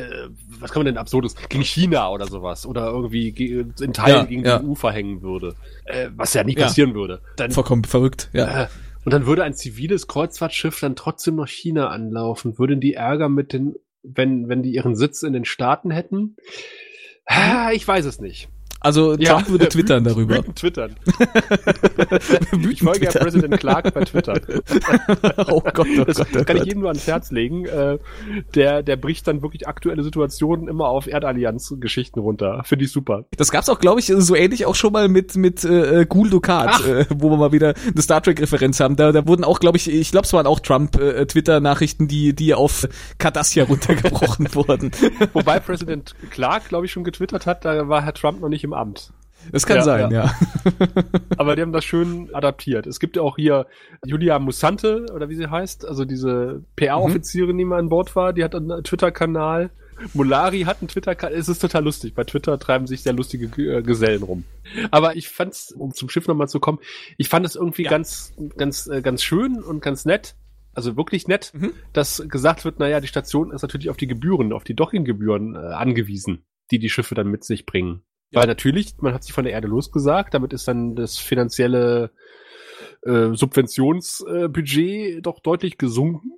was 0.61 0.71
kann 0.71 0.81
man 0.81 0.85
denn 0.85 0.97
absurdes 0.97 1.35
gegen 1.49 1.63
China 1.63 2.09
oder 2.09 2.27
sowas 2.27 2.65
oder 2.65 2.87
irgendwie 2.87 3.29
in 3.29 3.93
Teilen 3.93 4.17
ja, 4.17 4.23
gegen 4.23 4.45
ja. 4.45 4.59
die 4.59 4.67
EU 4.67 4.75
verhängen 4.75 5.21
würde, 5.21 5.55
äh, 5.85 6.09
was 6.15 6.33
ja 6.33 6.43
nie 6.43 6.55
passieren 6.55 6.93
würde. 6.93 7.21
Dann, 7.35 7.51
Vollkommen 7.51 7.83
verrückt, 7.83 8.29
ja. 8.33 8.63
Äh, 8.63 8.67
und 9.03 9.13
dann 9.13 9.25
würde 9.25 9.43
ein 9.43 9.53
ziviles 9.53 10.07
Kreuzfahrtschiff 10.07 10.79
dann 10.79 10.95
trotzdem 10.95 11.35
noch 11.35 11.47
China 11.47 11.89
anlaufen. 11.89 12.59
Würden 12.59 12.79
die 12.79 12.93
Ärger 12.93 13.29
mit 13.29 13.51
den, 13.51 13.75
wenn 14.03 14.47
wenn 14.47 14.61
die 14.61 14.73
ihren 14.73 14.95
Sitz 14.95 15.23
in 15.23 15.33
den 15.33 15.45
Staaten 15.45 15.89
hätten? 15.89 16.35
Ah, 17.25 17.71
ich 17.73 17.87
weiß 17.87 18.05
es 18.05 18.19
nicht. 18.19 18.49
Also 18.81 19.15
ja, 19.15 19.33
Trump 19.33 19.49
würde 19.49 19.69
twittern 19.69 20.03
darüber. 20.03 20.37
Wütend 20.37 20.55
twittern. 20.57 20.95
ich 22.69 22.81
folge 22.81 23.05
ja 23.05 23.11
Präsident 23.11 23.59
Clark 23.59 23.93
bei 23.93 24.03
Twitter. 24.03 24.33
oh 25.49 25.61
Gott, 25.61 25.87
oh 25.99 26.03
das 26.03 26.17
Gott, 26.17 26.27
oh 26.31 26.43
kann 26.43 26.45
Gott. 26.45 26.55
ich 26.57 26.65
jedem 26.65 26.81
nur 26.81 26.89
ans 26.89 27.05
Herz 27.05 27.31
legen. 27.31 27.65
Äh, 27.65 27.99
der, 28.55 28.81
der 28.81 28.95
bricht 28.95 29.27
dann 29.27 29.43
wirklich 29.43 29.67
aktuelle 29.67 30.03
Situationen 30.03 30.67
immer 30.67 30.87
auf 30.87 31.07
Erdallianz-Geschichten 31.07 32.19
runter. 32.19 32.63
Finde 32.65 32.85
ich 32.85 32.91
super. 32.91 33.25
Das 33.37 33.51
gab's 33.51 33.69
auch, 33.69 33.79
glaube 33.79 33.99
ich, 33.99 34.07
so 34.07 34.35
ähnlich 34.35 34.65
auch 34.65 34.75
schon 34.75 34.93
mal 34.93 35.07
mit 35.07 35.35
mit 35.35 35.63
äh, 35.63 36.05
Ghoul 36.09 36.31
Dukat, 36.31 36.83
äh, 36.85 37.05
wo 37.09 37.29
wir 37.29 37.37
mal 37.37 37.51
wieder 37.51 37.75
eine 37.85 38.01
Star 38.01 38.23
Trek-Referenz 38.23 38.79
haben. 38.79 38.95
Da, 38.95 39.11
da 39.11 39.27
wurden 39.27 39.43
auch, 39.43 39.59
glaube 39.59 39.77
ich, 39.77 39.91
ich 39.91 40.09
glaube, 40.09 40.25
es 40.25 40.33
waren 40.33 40.47
auch 40.47 40.59
Trump-Twitter-Nachrichten, 40.59 42.05
äh, 42.05 42.07
die 42.07 42.33
die 42.33 42.53
auf 42.55 42.87
Cardassia 43.19 43.65
runtergebrochen 43.65 44.53
wurden. 44.55 44.91
Wobei 45.33 45.59
Präsident 45.59 46.15
Clark, 46.31 46.69
glaube 46.69 46.87
ich, 46.87 46.91
schon 46.91 47.03
getwittert 47.03 47.45
hat, 47.45 47.63
da 47.63 47.87
war 47.87 48.01
Herr 48.01 48.13
Trump 48.13 48.41
noch 48.41 48.49
nicht 48.49 48.63
im 48.63 48.70
im 48.71 48.73
Amt. 48.73 49.13
Das 49.51 49.65
kann 49.65 49.77
ja, 49.77 49.83
sein, 49.83 50.11
ja. 50.11 50.25
ja. 50.25 50.35
Aber 51.37 51.55
die 51.55 51.61
haben 51.61 51.71
das 51.71 51.85
schön 51.85 52.33
adaptiert. 52.33 52.85
Es 52.85 52.99
gibt 52.99 53.15
ja 53.15 53.21
auch 53.21 53.37
hier 53.37 53.65
Julia 54.05 54.39
Musante, 54.39 55.05
oder 55.13 55.29
wie 55.29 55.35
sie 55.35 55.49
heißt, 55.49 55.85
also 55.85 56.05
diese 56.05 56.63
PR-Offizierin, 56.75 57.57
die 57.57 57.65
mal 57.65 57.79
an 57.79 57.89
Bord 57.89 58.15
war, 58.15 58.33
die 58.33 58.43
hat 58.43 58.55
einen 58.55 58.83
Twitter-Kanal. 58.83 59.71
Molari 60.13 60.61
hat 60.61 60.81
einen 60.81 60.87
Twitter-Kanal. 60.87 61.37
Es 61.37 61.49
ist 61.49 61.59
total 61.59 61.83
lustig. 61.83 62.15
Bei 62.15 62.23
Twitter 62.23 62.57
treiben 62.59 62.87
sich 62.87 63.03
sehr 63.03 63.13
lustige 63.13 63.45
äh, 63.61 63.81
Gesellen 63.81 64.23
rum. 64.23 64.43
Aber 64.89 65.15
ich 65.15 65.29
fand's, 65.29 65.71
um 65.71 65.93
zum 65.93 66.09
Schiff 66.09 66.27
nochmal 66.27 66.49
zu 66.49 66.59
kommen, 66.59 66.79
ich 67.17 67.29
fand 67.29 67.45
es 67.45 67.55
irgendwie 67.55 67.83
ja. 67.83 67.89
ganz, 67.89 68.33
ganz, 68.57 68.87
äh, 68.87 69.01
ganz 69.01 69.23
schön 69.23 69.61
und 69.61 69.81
ganz 69.81 70.05
nett. 70.05 70.35
Also 70.73 70.95
wirklich 70.95 71.27
nett, 71.27 71.51
mhm. 71.53 71.73
dass 71.91 72.23
gesagt 72.29 72.63
wird, 72.63 72.79
naja, 72.79 73.01
die 73.01 73.07
Station 73.07 73.51
ist 73.51 73.61
natürlich 73.61 73.89
auf 73.89 73.97
die 73.97 74.07
Gebühren, 74.07 74.53
auf 74.53 74.63
die 74.63 74.73
Dockinggebühren 74.73 75.55
äh, 75.55 75.57
angewiesen, 75.57 76.45
die 76.71 76.79
die 76.79 76.89
Schiffe 76.89 77.13
dann 77.13 77.27
mit 77.27 77.43
sich 77.43 77.65
bringen. 77.65 78.03
Weil 78.31 78.47
natürlich, 78.47 78.95
man 79.01 79.13
hat 79.13 79.23
sich 79.23 79.33
von 79.33 79.43
der 79.43 79.53
Erde 79.53 79.67
losgesagt, 79.67 80.33
damit 80.33 80.53
ist 80.53 80.67
dann 80.67 80.95
das 80.95 81.17
finanzielle 81.17 82.11
äh, 83.05 83.33
Subventionsbudget 83.33 85.17
äh, 85.17 85.21
doch 85.21 85.39
deutlich 85.39 85.77
gesunken 85.77 86.31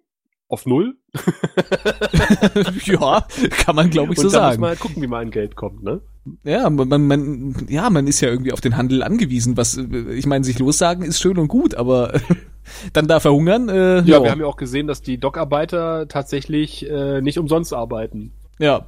auf 0.47 0.65
null. 0.65 0.97
ja, 2.85 3.25
kann 3.49 3.75
man 3.75 3.89
glaube 3.89 4.13
ich 4.13 4.19
Und 4.19 4.23
so 4.23 4.23
muss 4.23 4.31
sagen. 4.33 4.61
man 4.61 4.69
halt 4.69 4.79
gucken, 4.79 5.01
wie 5.01 5.07
man 5.07 5.21
an 5.25 5.31
Geld 5.31 5.55
kommt, 5.55 5.83
ne? 5.83 6.01
Ja, 6.43 6.69
man, 6.69 7.07
man, 7.07 7.65
ja, 7.69 7.89
man 7.89 8.07
ist 8.07 8.21
ja 8.21 8.29
irgendwie 8.29 8.53
auf 8.53 8.61
den 8.61 8.77
Handel 8.77 9.03
angewiesen. 9.03 9.57
Was, 9.57 9.77
ich 9.77 10.25
meine, 10.25 10.45
sich 10.45 10.57
lossagen 10.59 11.03
ist 11.03 11.19
schön 11.19 11.37
und 11.37 11.47
gut, 11.47 11.75
aber 11.75 12.13
dann 12.93 13.07
da 13.07 13.19
verhungern. 13.19 13.67
Äh, 13.67 14.01
Ja, 14.01 14.23
wir 14.23 14.31
haben 14.31 14.39
ja 14.39 14.47
auch 14.47 14.55
gesehen, 14.57 14.87
dass 14.87 15.01
die 15.01 15.17
Dockarbeiter 15.17 16.07
tatsächlich 16.07 16.89
äh, 16.89 17.21
nicht 17.21 17.37
umsonst 17.39 17.73
arbeiten. 17.73 18.31
ja. 18.59 18.87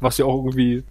Was 0.00 0.18
ja 0.18 0.26
auch 0.26 0.36
irgendwie 0.44 0.82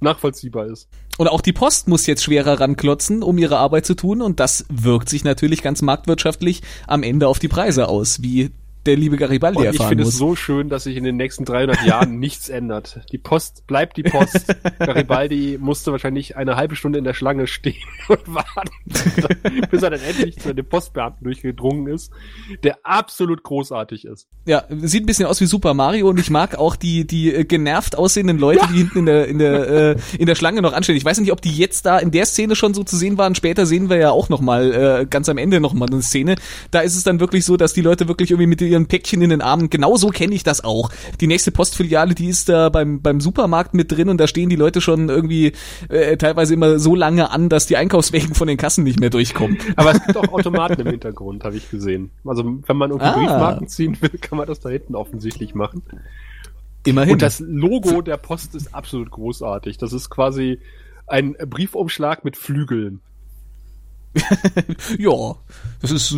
nachvollziehbar 0.00 0.66
ist. 0.66 0.88
Und 1.18 1.28
auch 1.28 1.40
die 1.40 1.52
Post 1.52 1.88
muss 1.88 2.06
jetzt 2.06 2.22
schwerer 2.22 2.60
ranklotzen, 2.60 3.22
um 3.22 3.38
ihre 3.38 3.58
Arbeit 3.58 3.86
zu 3.86 3.94
tun. 3.94 4.20
Und 4.20 4.40
das 4.40 4.66
wirkt 4.68 5.08
sich 5.08 5.24
natürlich 5.24 5.62
ganz 5.62 5.82
marktwirtschaftlich 5.82 6.62
am 6.86 7.02
Ende 7.02 7.28
auf 7.28 7.38
die 7.38 7.48
Preise 7.48 7.88
aus, 7.88 8.22
wie 8.22 8.50
der 8.86 8.96
liebe 8.96 9.16
Garibaldi 9.16 9.58
Und 9.58 9.64
ich 9.64 9.72
erfahren 9.72 9.88
finde 9.90 10.04
muss. 10.04 10.14
es 10.14 10.18
so 10.18 10.36
schön, 10.36 10.68
dass 10.68 10.84
sich 10.84 10.96
in 10.96 11.04
den 11.04 11.16
nächsten 11.16 11.44
300 11.44 11.84
Jahren 11.84 12.18
nichts 12.18 12.48
ändert. 12.48 13.00
Die 13.12 13.18
Post 13.18 13.66
bleibt 13.66 13.96
die 13.96 14.02
Post. 14.02 14.54
Garibaldi 14.78 15.58
musste 15.60 15.92
wahrscheinlich 15.92 16.36
eine 16.36 16.56
halbe 16.56 16.76
Stunde 16.76 16.98
in 16.98 17.04
der 17.04 17.14
Schlange 17.14 17.46
stehen 17.46 17.82
und 18.08 18.20
warten, 18.26 18.70
bis 19.70 19.82
er 19.82 19.90
dann 19.90 20.00
endlich 20.00 20.38
zu 20.38 20.54
dem 20.54 20.66
Postbeamten 20.66 21.24
durchgedrungen 21.24 21.92
ist, 21.92 22.12
der 22.62 22.78
absolut 22.84 23.42
großartig 23.42 24.04
ist. 24.04 24.28
Ja, 24.46 24.64
sieht 24.70 25.02
ein 25.02 25.06
bisschen 25.06 25.26
aus 25.26 25.40
wie 25.40 25.46
Super 25.46 25.74
Mario 25.74 26.08
und 26.08 26.20
ich 26.20 26.30
mag 26.30 26.56
auch 26.56 26.76
die 26.76 27.06
die 27.06 27.34
äh, 27.34 27.44
genervt 27.44 27.96
aussehenden 27.96 28.38
Leute, 28.38 28.66
die 28.72 28.78
hinten 28.78 29.00
in 29.00 29.06
der 29.06 29.26
in 29.26 29.38
der 29.38 29.68
äh, 29.68 29.96
in 30.18 30.26
der 30.26 30.34
Schlange 30.34 30.62
noch 30.62 30.72
anstehen. 30.72 30.96
Ich 30.96 31.04
weiß 31.04 31.18
nicht, 31.18 31.32
ob 31.32 31.40
die 31.40 31.56
jetzt 31.56 31.86
da 31.86 31.98
in 31.98 32.10
der 32.10 32.26
Szene 32.26 32.56
schon 32.56 32.74
so 32.74 32.84
zu 32.84 32.96
sehen 32.96 33.18
waren. 33.18 33.34
Später 33.34 33.66
sehen 33.66 33.90
wir 33.90 33.96
ja 33.96 34.10
auch 34.10 34.28
noch 34.28 34.40
mal 34.40 34.72
äh, 35.02 35.06
ganz 35.06 35.28
am 35.28 35.38
Ende 35.38 35.60
noch 35.60 35.74
mal 35.74 35.88
eine 35.88 36.02
Szene. 36.02 36.36
Da 36.70 36.80
ist 36.80 36.96
es 36.96 37.04
dann 37.04 37.20
wirklich 37.20 37.44
so, 37.44 37.56
dass 37.56 37.72
die 37.72 37.82
Leute 37.82 38.08
wirklich 38.08 38.30
irgendwie 38.30 38.46
mit 38.46 38.60
ihren 38.76 38.86
Päckchen 38.86 39.22
in 39.22 39.30
den 39.30 39.40
Armen. 39.42 39.70
Genau 39.70 39.96
so 39.96 40.08
kenne 40.10 40.34
ich 40.34 40.42
das 40.44 40.62
auch. 40.62 40.90
Die 41.20 41.26
nächste 41.26 41.50
Postfiliale, 41.50 42.14
die 42.14 42.28
ist 42.28 42.48
da 42.48 42.68
beim 42.68 43.00
beim 43.02 43.20
Supermarkt 43.20 43.74
mit 43.74 43.90
drin 43.90 44.08
und 44.08 44.18
da 44.18 44.26
stehen 44.26 44.48
die 44.48 44.56
Leute 44.56 44.80
schon 44.80 45.08
irgendwie 45.08 45.52
äh, 45.88 46.16
teilweise 46.16 46.54
immer 46.54 46.78
so 46.78 46.94
lange 46.94 47.30
an, 47.30 47.48
dass 47.48 47.66
die 47.66 47.76
Einkaufswegen 47.76 48.34
von 48.34 48.46
den 48.46 48.56
Kassen 48.56 48.84
nicht 48.84 49.00
mehr 49.00 49.10
durchkommen. 49.10 49.58
Aber 49.76 49.92
es 49.92 50.04
gibt 50.04 50.16
auch 50.16 50.32
Automaten 50.32 50.80
im 50.82 50.88
Hintergrund, 50.88 51.44
habe 51.44 51.56
ich 51.56 51.70
gesehen. 51.70 52.10
Also 52.24 52.44
wenn 52.44 52.76
man 52.76 52.90
irgendwie 52.90 53.06
Ah. 53.06 53.14
Briefmarken 53.18 53.68
ziehen 53.68 53.96
will, 54.00 54.10
kann 54.20 54.36
man 54.38 54.46
das 54.46 54.60
da 54.60 54.68
hinten 54.68 54.94
offensichtlich 54.94 55.54
machen. 55.54 55.82
Immerhin. 56.84 57.14
Und 57.14 57.22
das 57.22 57.40
Logo 57.40 58.02
der 58.02 58.16
Post 58.16 58.54
ist 58.54 58.74
absolut 58.74 59.10
großartig. 59.10 59.78
Das 59.78 59.92
ist 59.92 60.10
quasi 60.10 60.60
ein 61.06 61.34
Briefumschlag 61.48 62.24
mit 62.24 62.36
Flügeln. 62.36 63.00
Ja, 64.98 65.36
das 65.80 65.90
ist 65.90 66.14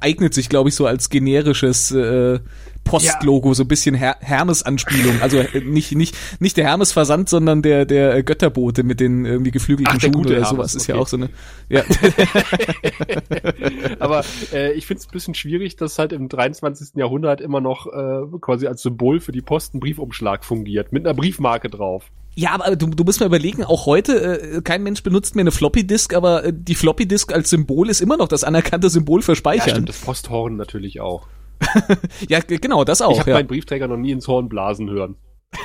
eignet 0.00 0.34
sich, 0.34 0.48
glaube 0.48 0.68
ich, 0.68 0.74
so 0.74 0.86
als 0.86 1.10
generisches 1.10 1.90
äh, 1.90 2.40
Postlogo, 2.84 3.54
so 3.54 3.64
ein 3.64 3.68
bisschen 3.68 3.94
Her 3.94 4.16
Hermes-Anspielung. 4.20 5.20
Also 5.22 5.38
äh, 5.38 5.60
nicht 5.60 5.92
nicht 5.92 6.16
nicht 6.40 6.56
der 6.56 6.66
Hermes-Versand, 6.66 7.28
sondern 7.28 7.62
der 7.62 7.86
der 7.86 8.14
äh, 8.14 8.22
Götterbote 8.22 8.82
mit 8.82 9.00
den 9.00 9.24
irgendwie 9.24 9.50
geflügelten 9.50 9.96
Ach, 9.96 10.00
Schuhen 10.00 10.16
oder 10.16 10.34
Hermes, 10.34 10.48
sowas 10.50 10.74
ist 10.74 10.86
ja 10.86 10.94
okay. 10.94 11.02
auch 11.02 11.08
so 11.08 11.16
eine. 11.16 11.30
Ja, 11.68 11.82
Aber 13.98 14.24
äh, 14.52 14.72
ich 14.72 14.86
finde 14.86 15.00
es 15.00 15.08
ein 15.08 15.12
bisschen 15.12 15.34
schwierig, 15.34 15.76
dass 15.76 15.98
halt 15.98 16.12
im 16.12 16.28
23. 16.28 16.96
Jahrhundert 16.96 17.40
immer 17.40 17.60
noch 17.60 17.86
äh, 17.86 18.22
quasi 18.40 18.66
als 18.66 18.82
Symbol 18.82 19.20
für 19.20 19.32
die 19.32 19.42
Post 19.42 19.74
ein 19.74 19.80
Briefumschlag 19.80 20.44
fungiert, 20.44 20.92
mit 20.92 21.06
einer 21.06 21.14
Briefmarke 21.14 21.70
drauf. 21.70 22.10
ja, 22.34 22.52
aber 22.52 22.76
du, 22.76 22.86
du 22.88 23.04
musst 23.04 23.20
mal 23.20 23.26
überlegen, 23.26 23.64
auch 23.64 23.86
heute 23.86 24.56
äh, 24.56 24.60
kein 24.62 24.82
Mensch 24.82 25.02
benutzt 25.02 25.34
mehr 25.36 25.42
eine 25.42 25.52
Floppy 25.52 25.86
Disk, 25.86 26.14
aber 26.14 26.44
äh, 26.44 26.52
die 26.54 26.74
Floppy 26.74 27.06
Disk 27.06 27.32
als 27.32 27.50
Symbol 27.50 27.88
ist 27.88 28.00
immer 28.00 28.16
noch 28.16 28.28
das 28.28 28.44
anerkannte 28.44 28.90
Symbol 28.90 29.22
für 29.22 29.32
Ja, 29.32 29.36
Speichern. 29.36 29.70
stimmt, 29.70 29.88
das 29.88 29.98
Posthorn 29.98 30.56
natürlich 30.56 31.00
auch. 31.00 31.26
Ja, 32.28 32.40
genau, 32.40 32.84
das 32.84 33.02
auch. 33.02 33.12
ich 33.12 33.20
habe 33.20 33.30
ja. 33.30 33.36
meinen 33.36 33.46
Briefträger 33.48 33.88
noch 33.88 33.96
nie 33.96 34.10
ins 34.12 34.28
Horn 34.28 34.48
blasen 34.48 34.90
hören. 34.90 35.16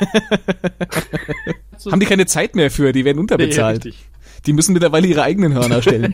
Haben 1.90 2.00
die 2.00 2.06
keine 2.06 2.26
Zeit 2.26 2.56
mehr 2.56 2.70
für, 2.72 2.92
die 2.92 3.06
werden 3.06 3.20
unterbezahlt. 3.20 3.86
richtig. 3.86 4.06
die 4.46 4.54
müssen 4.54 4.74
mittlerweile 4.74 5.08
ihre 5.08 5.24
eigenen 5.24 5.54
Hörner 5.54 5.82
stellen. 5.82 6.14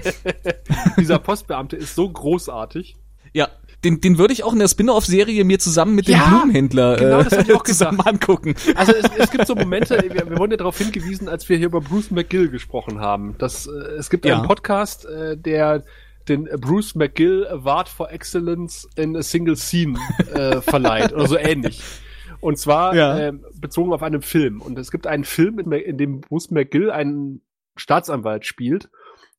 Dieser 0.97 1.19
Postbeamte 1.19 1.75
ist 1.75 1.95
so 1.95 2.09
großartig. 2.09 2.95
Ja, 3.33 3.49
den, 3.83 3.99
den 4.01 4.17
würde 4.17 4.33
ich 4.33 4.43
auch 4.43 4.53
in 4.53 4.59
der 4.59 4.67
Spin-off-Serie 4.67 5.43
mir 5.43 5.59
zusammen 5.59 5.95
mit 5.95 6.07
Ja, 6.07 6.19
dem 6.19 6.29
Blumenhändler 6.29 6.95
genau, 6.95 7.21
das 7.23 7.33
ich 7.45 7.53
auch 7.53 7.63
zusammen 7.63 7.99
angucken. 8.01 8.55
Also 8.75 8.93
es, 8.93 9.05
es 9.17 9.29
gibt 9.31 9.45
so 9.45 9.55
Momente, 9.55 10.01
wir, 10.09 10.29
wir 10.29 10.37
wurden 10.37 10.51
ja 10.51 10.57
darauf 10.57 10.77
hingewiesen, 10.77 11.27
als 11.27 11.47
wir 11.49 11.57
hier 11.57 11.67
über 11.67 11.81
Bruce 11.81 12.11
McGill 12.11 12.49
gesprochen 12.49 12.99
haben, 12.99 13.35
dass 13.37 13.67
äh, 13.67 13.71
es 13.99 14.09
gibt 14.09 14.25
Ja. 14.25 14.37
einen 14.37 14.47
Podcast, 14.47 15.05
äh, 15.05 15.37
der 15.37 15.83
den 16.27 16.45
Bruce 16.59 16.95
McGill 16.95 17.47
Award 17.47 17.87
for 17.89 18.11
Excellence 18.11 18.87
in 18.95 19.15
a 19.15 19.21
Single 19.23 19.55
Scene 19.55 19.97
äh, 20.33 20.61
verleiht 20.61 21.13
oder 21.13 21.27
so 21.27 21.37
ähnlich. 21.37 21.81
Und 22.41 22.57
zwar 22.57 22.95
Ja. 22.95 23.17
äh, 23.17 23.33
bezogen 23.59 23.93
auf 23.93 24.03
einen 24.03 24.21
Film. 24.21 24.61
Und 24.61 24.77
es 24.77 24.91
gibt 24.91 25.07
einen 25.07 25.23
Film, 25.23 25.59
in, 25.59 25.71
in 25.71 25.97
dem 25.97 26.21
Bruce 26.21 26.51
McGill 26.51 26.91
einen 26.91 27.41
Staatsanwalt 27.75 28.45
spielt 28.45 28.89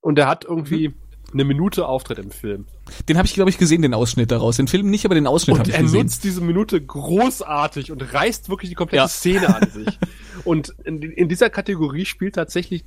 und 0.00 0.16
der 0.16 0.28
hat 0.28 0.44
irgendwie 0.44 0.94
eine 1.32 1.44
Minute 1.44 1.86
Auftritt 1.88 2.18
im 2.18 2.30
Film. 2.30 2.66
Den 3.08 3.16
habe 3.18 3.26
ich, 3.26 3.34
glaube 3.34 3.50
ich, 3.50 3.58
gesehen, 3.58 3.82
den 3.82 3.94
Ausschnitt 3.94 4.30
daraus. 4.30 4.56
Den 4.56 4.68
Film 4.68 4.90
nicht, 4.90 5.04
aber 5.04 5.14
den 5.16 5.26
Ausschnitt 5.26 5.56
habe 5.58 5.64
Und 5.64 5.68
ich 5.70 5.74
er 5.74 5.82
gesehen. 5.82 6.02
nutzt 6.02 6.22
diese 6.24 6.40
Minute 6.40 6.80
großartig 6.80 7.90
und 7.90 8.12
reißt 8.14 8.48
wirklich 8.48 8.70
die 8.70 8.76
komplette 8.76 9.02
Ja. 9.02 9.08
Szene 9.08 9.54
an 9.54 9.68
sich. 9.70 9.98
Und 10.44 10.74
in, 10.84 11.02
in 11.02 11.28
dieser 11.28 11.50
Kategorie 11.50 12.04
spielt 12.04 12.36
tatsächlich 12.36 12.84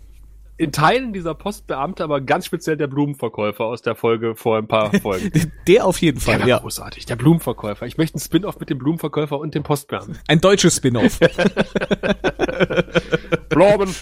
in 0.60 0.74
Teilen 0.74 1.14
dieser 1.14 1.36
Postbeamte, 1.36 2.04
aber 2.04 2.20
ganz 2.20 2.46
speziell 2.46 2.76
der 2.76 2.88
Blumenverkäufer 2.88 3.64
aus 3.64 3.82
der 3.82 3.96
Folge 3.96 4.36
vor 4.36 4.58
ein 4.58 4.68
paar 4.68 4.92
Folgen. 5.02 5.32
Der 5.68 5.86
auf 5.86 6.02
jeden 6.02 6.20
Der 6.20 6.34
Fall, 6.34 6.42
war 6.42 6.48
ja. 6.48 6.60
großartig. 6.60 7.06
Der 7.06 7.16
Blumenverkäufer. 7.16 7.86
Ich 7.86 7.98
möchte 7.98 8.16
einen 8.16 8.22
Spin-off 8.22 8.60
mit 8.60 8.70
dem 8.70 8.78
Blumenverkäufer 8.78 9.40
und 9.40 9.56
dem 9.56 9.64
Postbeamten. 9.64 10.18
Ein 10.28 10.42
deutsches 10.42 10.76
Spin-off. 10.76 11.18
Blumen. 13.50 13.96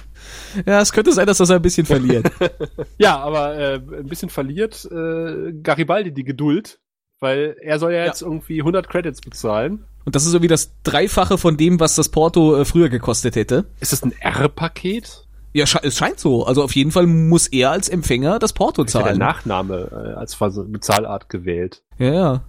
ja, 0.66 0.82
es 0.82 0.92
könnte 0.92 1.14
sein, 1.14 1.28
dass 1.28 1.38
das 1.38 1.52
ein 1.52 1.62
bisschen 1.62 1.86
verliert. 1.86 2.30
Ja, 2.98 3.20
aber 3.20 3.56
äh, 3.56 3.76
ein 3.76 4.08
bisschen 4.08 4.30
verliert 4.30 4.84
äh, 4.92 5.54
Garibaldi 5.62 6.12
die 6.12 6.24
Geduld, 6.24 6.80
weil 7.20 7.56
er 7.62 7.78
soll 7.78 7.94
ja 7.94 8.04
jetzt 8.04 8.24
irgendwie 8.24 8.60
100 8.60 8.90
Credits 8.90 9.22
bezahlen. 9.22 9.86
Und 10.06 10.16
das 10.16 10.26
ist 10.26 10.32
so 10.32 10.42
wie 10.42 10.48
das 10.48 10.72
Dreifache 10.82 11.38
von 11.38 11.58
dem, 11.58 11.80
was 11.80 11.96
das 11.96 12.10
Porto 12.10 12.60
äh, 12.60 12.66
früher 12.66 12.90
gekostet 12.90 13.36
hätte. 13.36 13.66
Ist 13.80 13.94
das 13.94 14.02
ein 14.04 14.14
R-Paket? 14.20 15.27
Ja, 15.58 15.66
es 15.82 15.98
scheint 15.98 16.20
so. 16.20 16.46
Also 16.46 16.62
auf 16.64 16.76
jeden 16.76 16.92
Fall 16.92 17.08
muss 17.08 17.48
er 17.48 17.72
als 17.72 17.90
Empfänger 17.90 18.38
das 18.38 18.54
Porto 18.54 18.84
Ist 18.84 18.94
ja 18.94 19.00
der 19.00 19.08
zahlen. 19.08 19.18
Nachname 19.20 19.90
äh, 19.92 20.14
als 20.14 20.36
Bezahlart 20.38 21.30
gewählt. 21.30 21.82
Ja, 21.98 22.14
ja. 22.14 22.44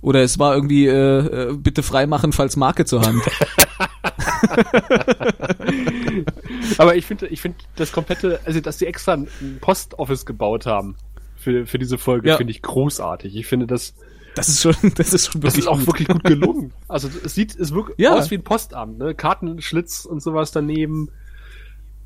Oder 0.00 0.22
es 0.22 0.38
war 0.38 0.54
irgendwie, 0.54 0.86
äh, 0.86 1.50
äh, 1.50 1.54
bitte 1.54 1.82
freimachen, 1.82 2.32
falls 2.32 2.56
Marke 2.56 2.86
zur 2.86 3.02
Hand. 3.04 3.20
Aber 6.78 6.96
ich 6.96 7.06
finde, 7.06 7.26
ich 7.28 7.40
finde 7.40 7.58
das 7.76 7.92
komplette, 7.92 8.40
also 8.44 8.60
dass 8.60 8.78
sie 8.78 8.86
extra 8.86 9.14
ein 9.14 9.28
Post-Office 9.60 10.26
gebaut 10.26 10.66
haben 10.66 10.96
für, 11.36 11.66
für 11.66 11.78
diese 11.78 11.98
Folge, 11.98 12.28
Ja. 12.30 12.36
finde 12.36 12.50
ich 12.52 12.62
großartig. 12.62 13.36
Ich 13.36 13.46
finde, 13.46 13.66
das, 13.66 13.94
Das 14.34 14.48
ist 14.48 14.62
schon, 14.62 14.74
das 14.96 15.12
ist 15.12 15.32
schon 15.32 15.40
das 15.40 15.54
wirklich 15.56 15.64
ist 15.64 15.68
auch 15.68 15.78
gut. 15.78 15.86
wirklich 15.88 16.08
gut 16.08 16.24
gelungen. 16.24 16.72
Also 16.88 17.08
es 17.24 17.34
sieht, 17.34 17.56
es 17.58 17.72
wirkt 17.74 17.98
Ja. 17.98 18.14
aus 18.14 18.30
wie 18.30 18.36
ein 18.36 18.44
Postamt, 18.44 18.98
ne? 18.98 19.14
Kartenschlitz 19.14 20.04
und 20.04 20.22
sowas 20.22 20.52
daneben. 20.52 21.10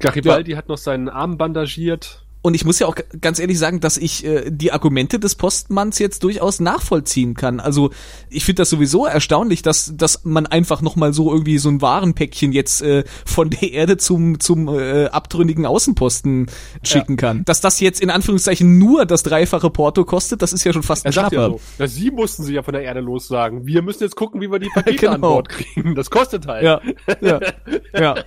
Garibaldi 0.00 0.52
hat 0.52 0.68
noch 0.68 0.78
seinen 0.78 1.08
Arm 1.08 1.38
bandagiert. 1.38 2.24
Und 2.42 2.54
ich 2.54 2.64
muss 2.64 2.78
ja 2.78 2.86
auch 2.86 2.94
ganz 3.20 3.38
ehrlich 3.38 3.58
sagen, 3.58 3.80
dass 3.80 3.98
ich 3.98 4.24
äh, 4.24 4.50
die 4.50 4.72
Argumente 4.72 5.18
des 5.18 5.34
Postmanns 5.34 5.98
jetzt 5.98 6.24
durchaus 6.24 6.58
nachvollziehen 6.58 7.34
kann. 7.34 7.60
Also 7.60 7.90
ich 8.30 8.46
finde 8.46 8.62
das 8.62 8.70
sowieso 8.70 9.04
erstaunlich, 9.04 9.60
dass, 9.60 9.92
dass 9.94 10.24
man 10.24 10.46
einfach 10.46 10.80
nochmal 10.80 11.12
so 11.12 11.30
irgendwie 11.30 11.58
so 11.58 11.68
ein 11.68 11.82
Warenpäckchen 11.82 12.52
jetzt 12.52 12.80
äh, 12.80 13.04
von 13.26 13.50
der 13.50 13.70
Erde 13.74 13.98
zum, 13.98 14.40
zum 14.40 14.68
äh, 14.68 15.08
abtrünnigen 15.08 15.66
Außenposten 15.66 16.46
schicken 16.82 17.18
kann. 17.18 17.44
Dass 17.44 17.60
das 17.60 17.78
jetzt 17.78 18.00
in 18.00 18.08
Anführungszeichen 18.08 18.78
nur 18.78 19.04
das 19.04 19.22
dreifache 19.22 19.68
Porto 19.68 20.06
kostet, 20.06 20.40
das 20.40 20.54
ist 20.54 20.64
ja 20.64 20.72
schon 20.72 20.82
fast 20.82 21.04
Er 21.04 21.10
ein 21.10 21.12
sagt 21.12 21.32
ja 21.32 21.44
Schnapper. 21.46 21.60
so, 21.78 21.86
sie 21.88 22.10
mussten 22.10 22.44
sich 22.44 22.54
ja 22.54 22.62
von 22.62 22.72
der 22.72 22.84
Erde 22.84 23.00
los 23.00 23.28
sagen. 23.28 23.66
Wir 23.66 23.82
müssen 23.82 24.02
jetzt 24.02 24.16
gucken, 24.16 24.40
wie 24.40 24.50
wir 24.50 24.58
die 24.60 24.70
Pakete 24.74 25.10
an 25.10 25.16
Genau. 25.16 25.34
Bord 25.34 25.50
kriegen. 25.50 25.94
Das 25.94 26.08
kostet 26.08 26.46
halt. 26.46 26.64
Ja, 26.64 26.80
ja, 27.20 27.38
ja. 27.92 28.14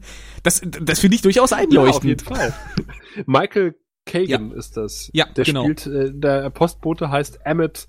Das, 0.46 0.62
das 0.80 1.00
finde 1.00 1.16
ich 1.16 1.22
durchaus 1.22 1.50
Ja, 1.50 1.56
auf 1.56 1.62
einleuchtend. 1.62 2.04
jeden 2.04 2.24
Fall. 2.24 2.54
Michael 3.26 3.74
Kagan 4.06 4.52
ist 4.52 4.76
das. 4.76 5.10
Ja, 5.12 5.26
der 5.36 5.44
genau. 5.44 5.62
spielt, 5.64 5.86
äh, 5.86 6.10
der 6.14 6.50
Postbote 6.50 7.10
heißt 7.10 7.40
Emmett 7.44 7.88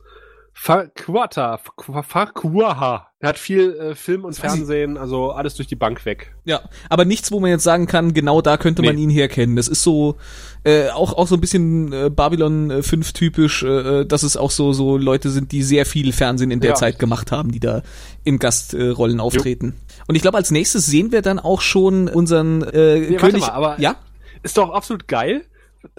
Farquata, 0.60 1.60
Farquaha. 1.80 3.08
Er 3.20 3.30
hat 3.30 3.38
viel 3.38 3.76
äh, 3.76 3.96
Film 3.96 4.26
und 4.26 4.36
Fernsehen, 4.36 4.98
also 4.98 5.30
alles 5.32 5.54
durch 5.54 5.68
die 5.68 5.76
Bank 5.76 6.04
weg. 6.06 6.36
Ja, 6.46 6.62
aber 6.90 7.06
nichts, 7.06 7.32
wo 7.32 7.40
man 7.40 7.52
jetzt 7.52 7.64
sagen 7.64 7.86
kann, 7.86 8.14
genau 8.16 8.42
da 8.42 8.58
könnte 8.58 8.82
man 8.82 8.96
Nee. 8.96 9.04
ihn 9.04 9.10
herkennen. 9.12 9.56
Das 9.56 9.68
ist 9.68 9.84
so 9.84 10.16
äh, 10.64 10.90
auch 10.90 11.14
auch 11.14 11.28
so 11.28 11.36
ein 11.36 11.42
bisschen 11.42 11.94
äh, 11.94 12.10
Babylon 12.10 12.72
äh, 12.72 12.82
5 12.84 13.14
typisch, 13.14 13.62
äh, 13.62 14.06
dass 14.06 14.24
es 14.24 14.36
auch 14.36 14.50
so 14.52 14.74
so 14.74 14.98
Leute 14.98 15.30
sind, 15.30 15.52
die 15.52 15.62
sehr 15.62 15.86
viel 15.86 16.12
Fernsehen 16.12 16.50
in 16.52 16.60
der 16.60 16.72
Ja. 16.72 16.76
Zeit 16.76 16.98
gemacht 16.98 17.32
haben, 17.32 17.52
die 17.52 17.60
da 17.60 17.84
in 18.24 18.40
Gastrollen 18.40 19.20
auftreten. 19.20 19.76
Und 20.08 20.16
ich 20.16 20.22
glaube, 20.22 20.38
als 20.38 20.52
nächstes 20.52 20.86
sehen 20.86 21.12
wir 21.12 21.22
dann 21.22 21.38
auch 21.40 21.62
schon 21.62 22.08
unseren 22.08 22.62
äh, 22.64 23.00
Nee, 23.00 23.16
König. 23.18 23.42
mal, 23.42 23.50
aber- 23.50 23.80
ja, 23.80 23.96
Ist 24.44 24.58
doch 24.58 24.72
absolut 24.72 25.08
geil. 25.08 25.44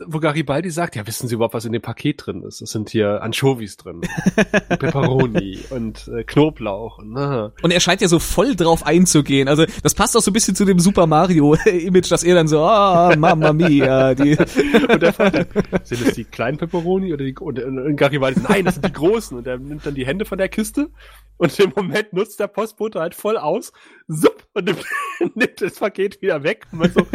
Wo 0.07 0.19
Garibaldi 0.21 0.71
sagt, 0.71 0.97
ja, 0.97 1.07
wissen 1.07 1.29
Sie 1.29 1.35
überhaupt, 1.35 1.55
was 1.55 1.65
in 1.65 1.73
dem 1.73 1.83
Paket 1.83 2.27
drin 2.27 2.43
ist? 2.43 2.61
Es 2.61 2.71
sind 2.71 2.91
hier 2.91 3.23
Anchovies 3.23 3.77
drin, 3.77 4.01
und 4.71 4.79
Peperoni 4.79 5.59
und 5.71 6.09
äh, 6.09 6.25
Knoblauch. 6.25 6.99
Und, 6.99 7.17
äh. 7.17 7.51
und 7.63 7.71
er 7.71 7.81
scheint 7.81 8.01
ja 8.01 8.09
so 8.09 8.19
voll 8.19 8.57
drauf 8.57 8.85
einzugehen. 8.85 9.49
Also 9.49 9.65
das 9.83 9.95
passt 9.95 10.17
auch 10.17 10.21
so 10.21 10.31
ein 10.31 10.35
bisschen 10.35 10.55
zu 10.55 10.65
dem 10.65 10.79
Super 10.79 11.07
Mario-Image, 11.07 12.11
dass 12.11 12.25
er 12.25 12.35
dann 12.35 12.49
so, 12.49 12.61
ah, 12.61 13.15
Mamma 13.17 13.53
Mia. 13.53 14.15
Die 14.15 14.37
und 14.89 15.03
der 15.03 15.13
Vater, 15.13 15.47
sind 15.85 16.07
es 16.07 16.15
die 16.15 16.25
kleinen 16.25 16.59
Peperoni 16.59 17.13
oder 17.13 17.25
die, 17.25 17.35
und, 17.39 17.59
und 17.59 17.97
Garibaldi, 17.97 18.41
nein, 18.49 18.65
das 18.65 18.75
sind 18.75 18.87
die 18.87 18.93
großen. 18.93 19.37
Und 19.39 19.47
er 19.47 19.59
nimmt 19.59 19.87
dann 19.87 19.95
die 19.95 20.07
Hände 20.07 20.25
von 20.25 20.39
der 20.39 20.49
Kiste 20.49 20.91
und 21.39 21.59
im 21.61 21.73
Moment 21.75 22.13
nutzt 22.13 22.41
der 22.41 22.49
Postbote 22.49 23.01
halt 23.01 23.15
voll 23.15 23.39
aus, 23.39 23.73
supp, 24.09 24.48
und 24.59 24.65
nimmt, 24.67 24.85
nimmt 25.37 25.61
das 25.61 25.75
Paket 25.75 26.21
wieder 26.21 26.43
weg. 26.43 26.67
Und 26.73 26.79
man 26.81 26.93
so, 26.93 27.07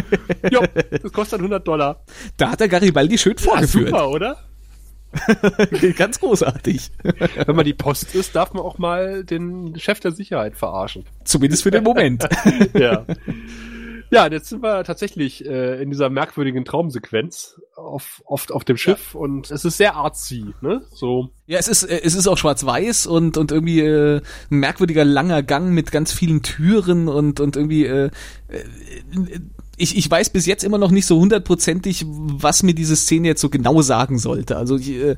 jo, 0.50 0.64
das 0.90 1.12
kostet 1.12 1.40
100 1.40 1.68
Dollar. 1.68 2.04
Da 2.38 2.52
hat 2.52 2.60
der 2.60 2.68
Garibaldi 2.68 3.18
schön 3.18 3.38
vorgeführt. 3.38 3.92
Ja, 3.92 4.00
super, 4.00 4.10
oder? 4.10 4.38
Ganz 5.96 6.20
großartig. 6.20 6.92
Wenn 7.46 7.56
man 7.56 7.66
die 7.66 7.74
Post 7.74 8.16
ist, 8.16 8.36
darf 8.36 8.54
man 8.54 8.64
auch 8.64 8.80
mal 8.80 9.24
den 9.24 9.78
Chef 9.80 10.00
der 10.00 10.12
Sicherheit 10.12 10.56
verarschen. 10.56 11.06
Zumindest 11.24 11.64
für 11.64 11.72
den 11.72 11.84
Moment. 11.84 12.28
ja. 12.74 13.06
Ja, 14.14 14.28
jetzt 14.28 14.50
sind 14.50 14.62
wir 14.62 14.84
tatsächlich 14.84 15.46
äh, 15.46 15.82
in 15.82 15.90
dieser 15.90 16.10
merkwürdigen 16.10 16.66
Traumsequenz 16.66 17.60
auf, 17.76 18.22
oft 18.26 18.52
auf 18.52 18.64
dem 18.64 18.78
Schiff 18.78 19.14
ja. 19.14 19.20
und 19.20 19.50
es 19.50 19.66
ist 19.66 19.78
sehr 19.78 19.96
artsy, 19.96 20.54
ne? 20.62 20.84
So. 20.92 21.30
Ja, 21.48 21.58
es 21.58 21.68
ist 21.68 21.84
äh, 21.84 22.02
es 22.04 22.14
ist 22.14 22.28
auch 22.28 22.38
schwarz-weiß 22.38 23.08
und 23.08 23.38
und 23.38 23.52
irgendwie 23.52 23.80
äh, 23.80 24.22
ein 24.52 24.58
merkwürdiger 24.60 25.04
langer 25.04 25.42
Gang 25.42 25.72
mit 25.72 25.92
ganz 25.92 26.14
vielen 26.14 26.44
Türen 26.44 27.08
und 27.08 27.40
und 27.40 27.56
irgendwie 27.56 27.86
äh, 27.86 28.12
äh, 28.50 28.64
ich, 29.78 29.98
ich 29.98 30.10
weiß 30.10 30.30
bis 30.30 30.46
jetzt 30.46 30.64
immer 30.64 30.78
noch 30.78 30.92
nicht 30.92 31.08
so 31.08 31.20
hundertprozentig, 31.20 32.06
was 32.08 32.62
mir 32.62 32.76
diese 32.76 32.96
Szene 32.96 33.30
jetzt 33.30 33.42
so 33.42 33.50
genau 33.50 33.82
sagen 33.82 34.20
sollte. 34.20 34.58
Also 34.58 34.78
ich, 34.78 34.92
äh, 34.92 35.16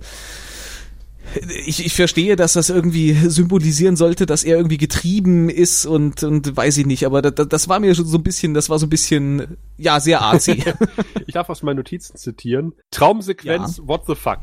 ich, 1.66 1.86
ich 1.86 1.94
verstehe, 1.94 2.36
dass 2.36 2.54
das 2.54 2.70
irgendwie 2.70 3.14
symbolisieren 3.14 3.96
sollte, 3.96 4.26
dass 4.26 4.44
er 4.44 4.58
irgendwie 4.58 4.78
getrieben 4.78 5.50
ist 5.50 5.86
und, 5.86 6.24
und 6.24 6.56
weiß 6.56 6.78
ich 6.78 6.86
nicht, 6.86 7.06
aber 7.06 7.22
das, 7.22 7.48
das 7.48 7.70
war 7.70 7.80
mir 7.80 7.96
schon 7.96 8.06
so 8.06 8.18
ein 8.18 8.24
bisschen, 8.24 8.54
das 8.54 8.70
war 8.70 8.80
so 8.80 8.86
ein 8.86 8.90
bisschen, 8.90 9.58
ja, 9.78 10.00
sehr 10.00 10.22
arzi. 10.22 10.64
ich 11.28 11.34
darf 11.34 11.50
aus 11.50 11.64
meinen 11.64 11.78
Notizen 11.78 12.18
zitieren. 12.18 12.74
Traumsequenz, 12.92 13.78
ja. 13.78 13.88
what 13.88 14.04
the 14.08 14.16
fuck? 14.16 14.40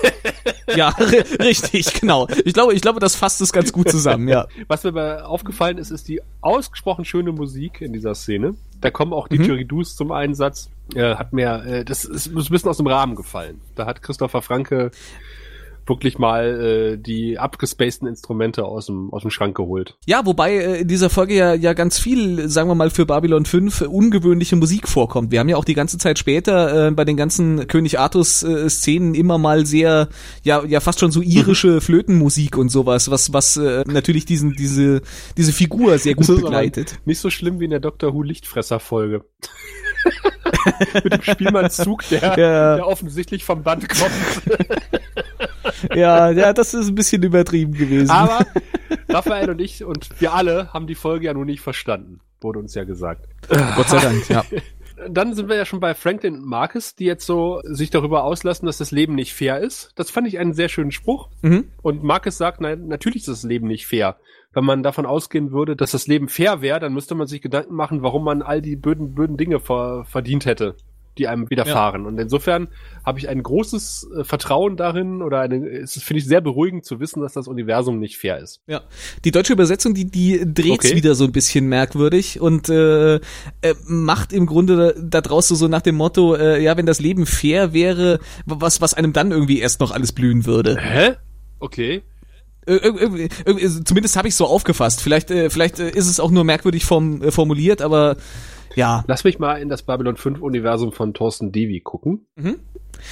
ja, 0.76 0.88
richtig, 1.40 2.00
genau. 2.00 2.28
Ich 2.44 2.54
glaube, 2.54 2.74
ich 2.74 2.82
glaube, 2.82 3.00
das 3.00 3.16
fasst 3.16 3.40
es 3.40 3.52
ganz 3.52 3.72
gut 3.72 3.90
zusammen, 3.90 4.28
ja. 4.28 4.46
Was 4.68 4.84
mir 4.84 4.90
aber 4.90 5.28
aufgefallen 5.28 5.78
ist, 5.78 5.90
ist 5.90 6.08
die 6.08 6.20
ausgesprochen 6.40 7.04
schöne 7.04 7.32
Musik 7.32 7.80
in 7.80 7.92
dieser 7.92 8.14
Szene. 8.14 8.54
Da 8.80 8.90
kommen 8.90 9.12
auch 9.12 9.28
die 9.28 9.38
mhm. 9.38 9.42
Didgeridoos 9.42 9.96
zum 9.96 10.12
Einsatz. 10.12 10.70
Äh, 10.94 11.14
hat 11.14 11.32
mir, 11.32 11.64
äh, 11.64 11.84
das 11.84 12.04
ist, 12.04 12.26
ist 12.26 12.50
ein 12.50 12.52
bisschen 12.52 12.68
aus 12.68 12.76
dem 12.76 12.86
Rahmen 12.86 13.14
gefallen. 13.14 13.60
Da 13.76 13.86
hat 13.86 14.02
Christopher 14.02 14.42
Franke 14.42 14.90
wirklich 15.86 16.18
mal 16.18 16.60
äh, 16.60 16.96
die 16.96 17.38
abgespaceden 17.38 18.08
Instrumente 18.08 18.64
aus 18.64 18.86
dem, 18.86 19.12
aus 19.12 19.22
dem 19.22 19.30
Schrank 19.30 19.56
geholt. 19.56 19.96
Ja, 20.06 20.24
wobei 20.24 20.54
äh, 20.54 20.80
in 20.80 20.88
dieser 20.88 21.10
Folge 21.10 21.34
ja, 21.34 21.54
ja 21.54 21.72
ganz 21.72 21.98
viel, 21.98 22.48
sagen 22.48 22.68
wir 22.68 22.74
mal, 22.74 22.90
für 22.90 23.06
Babylon 23.06 23.44
5 23.44 23.82
ungewöhnliche 23.82 24.56
Musik 24.56 24.88
vorkommt. 24.88 25.30
Wir 25.30 25.40
haben 25.40 25.48
ja 25.48 25.56
auch 25.56 25.64
die 25.64 25.74
ganze 25.74 25.98
Zeit 25.98 26.18
später 26.18 26.88
äh, 26.88 26.90
bei 26.90 27.04
den 27.04 27.16
ganzen 27.16 27.66
König 27.66 27.98
Artus 27.98 28.42
äh, 28.42 28.68
Szenen 28.68 29.14
immer 29.14 29.38
mal 29.38 29.66
sehr, 29.66 30.08
ja, 30.42 30.64
ja 30.64 30.80
fast 30.80 31.00
schon 31.00 31.10
so 31.10 31.20
irische 31.20 31.74
mhm. 31.74 31.80
Flötenmusik 31.80 32.56
und 32.56 32.68
sowas, 32.68 33.10
was, 33.10 33.32
was 33.32 33.56
äh, 33.56 33.84
natürlich 33.86 34.24
diesen, 34.24 34.52
diese, 34.52 35.02
diese 35.36 35.52
Figur 35.52 35.98
sehr 35.98 36.14
gut 36.14 36.26
begleitet. 36.26 37.00
Nicht 37.04 37.18
so 37.18 37.30
schlimm 37.30 37.60
wie 37.60 37.64
in 37.64 37.70
der 37.70 37.80
Doctor 37.80 38.14
Who 38.14 38.22
Lichtfresser 38.22 38.80
Folge. 38.80 39.24
Mit 40.94 41.12
dem 41.12 41.22
Spielmannszug, 41.22 42.08
der, 42.08 42.20
ja. 42.20 42.76
der 42.76 42.86
offensichtlich 42.86 43.44
vom 43.44 43.62
Band 43.62 43.88
kommt. 43.88 44.12
Ja, 45.94 46.30
ja, 46.30 46.52
das 46.52 46.74
ist 46.74 46.88
ein 46.88 46.94
bisschen 46.94 47.22
übertrieben 47.22 47.72
gewesen. 47.72 48.10
Aber 48.10 48.46
Raphael 49.08 49.50
und 49.50 49.60
ich 49.60 49.84
und 49.84 50.08
wir 50.20 50.32
alle 50.32 50.72
haben 50.72 50.86
die 50.86 50.94
Folge 50.94 51.26
ja 51.26 51.34
nun 51.34 51.46
nicht 51.46 51.60
verstanden, 51.60 52.20
wurde 52.40 52.58
uns 52.58 52.74
ja 52.74 52.84
gesagt. 52.84 53.26
Gott 53.48 53.88
sei 53.88 54.00
Dank, 54.00 54.28
ja. 54.28 54.44
Dann 55.08 55.34
sind 55.34 55.48
wir 55.48 55.56
ja 55.56 55.64
schon 55.64 55.80
bei 55.80 55.94
Franklin 55.94 56.34
und 56.34 56.46
Marcus, 56.46 56.94
die 56.94 57.06
jetzt 57.06 57.26
so 57.26 57.60
sich 57.64 57.90
darüber 57.90 58.22
auslassen, 58.22 58.66
dass 58.66 58.78
das 58.78 58.92
Leben 58.92 59.14
nicht 59.16 59.34
fair 59.34 59.58
ist. 59.58 59.90
Das 59.96 60.10
fand 60.10 60.28
ich 60.28 60.38
einen 60.38 60.52
sehr 60.52 60.68
schönen 60.68 60.92
Spruch. 60.92 61.28
Mhm. 61.40 61.72
Und 61.82 62.04
Marcus 62.04 62.38
sagt, 62.38 62.60
nein, 62.60 62.86
natürlich 62.86 63.22
ist 63.22 63.28
das 63.28 63.42
Leben 63.42 63.66
nicht 63.66 63.86
fair. 63.86 64.16
Wenn 64.52 64.64
man 64.64 64.84
davon 64.84 65.06
ausgehen 65.06 65.50
würde, 65.50 65.74
dass 65.74 65.90
das 65.92 66.06
Leben 66.06 66.28
fair 66.28 66.60
wäre, 66.60 66.78
dann 66.78 66.92
müsste 66.92 67.16
man 67.16 67.26
sich 67.26 67.42
Gedanken 67.42 67.74
machen, 67.74 68.02
warum 68.02 68.22
man 68.22 68.42
all 68.42 68.62
die 68.62 68.76
böden, 68.76 69.14
böden 69.14 69.36
Dinge 69.36 69.58
ver 69.58 70.04
verdient 70.04 70.46
hätte 70.46 70.76
die 71.18 71.28
einem 71.28 71.50
widerfahren. 71.50 72.02
Ja. 72.02 72.08
Und 72.08 72.18
insofern 72.18 72.68
habe 73.04 73.18
ich 73.18 73.28
ein 73.28 73.42
großes 73.42 74.08
äh, 74.18 74.24
Vertrauen 74.24 74.76
darin 74.76 75.22
oder 75.22 75.40
eine, 75.40 75.68
es 75.68 76.00
finde 76.02 76.20
ich 76.20 76.26
sehr 76.26 76.40
beruhigend 76.40 76.84
zu 76.84 77.00
wissen, 77.00 77.20
dass 77.20 77.34
das 77.34 77.48
Universum 77.48 77.98
nicht 77.98 78.16
fair 78.16 78.38
ist. 78.38 78.62
Ja, 78.66 78.82
die 79.24 79.30
deutsche 79.30 79.52
Übersetzung, 79.52 79.94
die 79.94 80.10
die 80.10 80.40
dreht's 80.44 80.86
okay. 80.86 80.96
wieder 80.96 81.14
so 81.14 81.24
ein 81.24 81.32
bisschen 81.32 81.66
merkwürdig 81.66 82.40
und 82.40 82.68
äh, 82.68 83.16
äh, 83.16 83.20
macht 83.86 84.32
im 84.32 84.46
Grunde 84.46 84.94
da, 84.98 85.20
draußen 85.20 85.56
so 85.56 85.68
nach 85.68 85.82
dem 85.82 85.96
Motto, 85.96 86.34
äh, 86.34 86.62
ja, 86.62 86.76
wenn 86.76 86.86
das 86.86 87.00
Leben 87.00 87.26
fair 87.26 87.72
wäre, 87.72 88.18
was 88.46 88.80
was 88.80 88.94
einem 88.94 89.12
dann 89.12 89.32
irgendwie 89.32 89.60
erst 89.60 89.80
noch 89.80 89.90
alles 89.90 90.12
blühen 90.12 90.46
würde. 90.46 90.76
Hä? 90.80 91.16
Okay. 91.60 92.02
Zumindest 93.84 94.16
habe 94.16 94.28
ich 94.28 94.36
so 94.36 94.46
aufgefasst. 94.46 95.00
Vielleicht, 95.00 95.30
äh, 95.32 95.50
vielleicht 95.50 95.80
äh, 95.80 95.90
ist 95.90 96.08
es 96.08 96.20
auch 96.20 96.30
nur 96.30 96.44
merkwürdig 96.44 96.84
form, 96.84 97.20
äh, 97.20 97.32
formuliert, 97.32 97.82
aber 97.82 98.16
ja. 98.74 99.04
Lass 99.06 99.24
mich 99.24 99.38
mal 99.38 99.56
in 99.56 99.68
das 99.68 99.82
Babylon 99.82 100.16
5 100.16 100.40
Universum 100.40 100.92
von 100.92 101.14
Thorsten 101.14 101.52
Devi 101.52 101.80
gucken. 101.80 102.26
Mhm. 102.36 102.60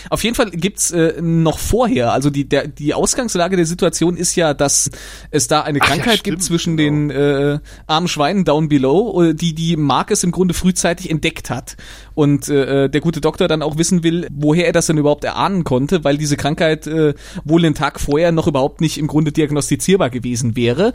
Auf 0.09 0.25
jeden 0.25 0.35
Fall 0.35 0.51
gibt's 0.51 0.91
äh, 0.91 1.21
noch 1.21 1.59
vorher, 1.59 2.13
also 2.13 2.31
die, 2.31 2.49
der, 2.49 2.69
die 2.69 2.95
Ausgangslage 2.95 3.57
der 3.57 3.67
Situation 3.67 4.17
ist 4.17 4.37
ja, 4.37 4.55
dass 4.55 4.91
es 5.31 5.49
da 5.49 5.63
eine 5.63 5.79
Krankheit 5.79 6.19
ja, 6.19 6.23
gibt 6.23 6.43
zwischen 6.43 6.77
genau. 6.77 7.09
den 7.09 7.11
äh, 7.11 7.59
armen 7.87 8.09
Schweinen 8.09 8.45
down 8.45 8.69
below, 8.69 9.23
äh, 9.23 9.35
die 9.35 9.55
die 9.55 9.77
Marcus 9.77 10.25
im 10.25 10.31
Grunde 10.31 10.55
frühzeitig 10.55 11.11
entdeckt 11.11 11.51
hat. 11.51 11.77
Und 12.15 12.49
äh, 12.49 12.89
der 12.89 13.01
gute 13.01 13.21
Doktor 13.21 13.49
dann 13.49 13.63
auch 13.63 13.79
wissen 13.79 14.03
will, 14.03 14.27
woher 14.31 14.67
er 14.67 14.73
das 14.73 14.87
denn 14.87 14.99
überhaupt 14.99 15.25
erahnen 15.25 15.65
konnte, 15.65 16.05
weil 16.05 16.19
diese 16.19 16.37
Krankheit 16.37 16.87
äh, 16.87 17.15
wohl 17.45 17.63
den 17.63 17.75
Tag 17.75 18.01
vorher 18.01 18.33
noch 18.33 18.47
überhaupt 18.47 18.81
nicht 18.81 18.99
im 18.99 19.07
Grunde 19.07 19.33
diagnostizierbar 19.33 20.11
gewesen 20.11 20.57
wäre. 20.57 20.93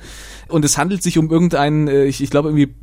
Und 0.48 0.66
es 0.66 0.78
handelt 0.78 1.02
sich 1.02 1.18
um 1.18 1.32
irgendeinen, 1.32 1.88
äh, 1.88 2.06
ich, 2.06 2.22
ich 2.22 2.30
glaube 2.30 2.50
irgendwie 2.50 2.76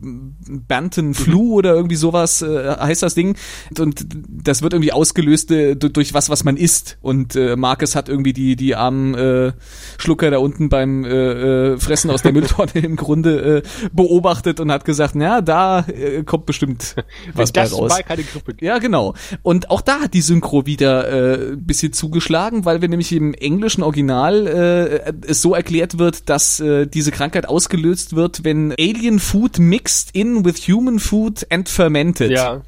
Banten 0.66 1.14
Flu 1.14 1.44
mhm. 1.44 1.52
oder 1.52 1.74
irgendwie 1.74 1.96
sowas 1.96 2.42
äh, 2.42 2.76
heißt 2.78 3.02
das 3.02 3.14
Ding. 3.14 3.36
Und 3.78 4.06
das 4.28 4.62
wird 4.62 4.72
irgendwie 4.72 4.92
ausgelöst 4.92 5.50
äh, 5.50 5.76
durch 5.76 6.01
was, 6.14 6.28
was 6.28 6.44
man 6.44 6.56
isst. 6.56 6.98
Und 7.00 7.36
äh, 7.36 7.56
Marcus 7.56 7.94
hat 7.94 8.08
irgendwie 8.08 8.32
die, 8.32 8.56
die 8.56 8.74
armen 8.74 9.14
äh, 9.14 9.52
Schlucker 9.98 10.30
da 10.30 10.38
unten 10.38 10.68
beim 10.68 11.04
äh, 11.04 11.72
äh, 11.72 11.78
Fressen 11.78 12.10
aus 12.10 12.22
der 12.22 12.32
Mülltonne 12.32 12.72
im 12.74 12.96
Grunde 12.96 13.58
äh, 13.58 13.62
beobachtet 13.92 14.60
und 14.60 14.70
hat 14.72 14.84
gesagt, 14.84 15.14
na, 15.14 15.40
da 15.40 15.80
äh, 15.80 16.22
kommt 16.24 16.46
bestimmt 16.46 16.96
was 17.34 17.52
bei 17.52 17.64
raus. 17.64 17.92
keine 18.06 18.22
Gruppe 18.22 18.54
Ja, 18.60 18.78
genau. 18.78 19.14
Und 19.42 19.70
auch 19.70 19.80
da 19.80 20.00
hat 20.00 20.14
die 20.14 20.22
Synchro 20.22 20.66
wieder 20.66 21.52
äh, 21.52 21.56
bisschen 21.56 21.92
zugeschlagen, 21.92 22.64
weil 22.64 22.80
wir 22.80 22.88
nämlich 22.88 23.12
im 23.12 23.34
englischen 23.34 23.82
Original 23.82 24.46
äh, 24.46 25.12
es 25.26 25.42
so 25.42 25.54
erklärt 25.54 25.98
wird, 25.98 26.28
dass 26.28 26.60
äh, 26.60 26.86
diese 26.86 27.12
Krankheit 27.12 27.48
ausgelöst 27.48 28.16
wird, 28.16 28.44
wenn 28.44 28.72
Alien 28.72 29.18
Food 29.18 29.58
mixed 29.58 30.10
in 30.14 30.44
with 30.44 30.68
human 30.68 30.98
food 30.98 31.46
and 31.50 31.68
fermented. 31.68 32.30
Ja. 32.30 32.62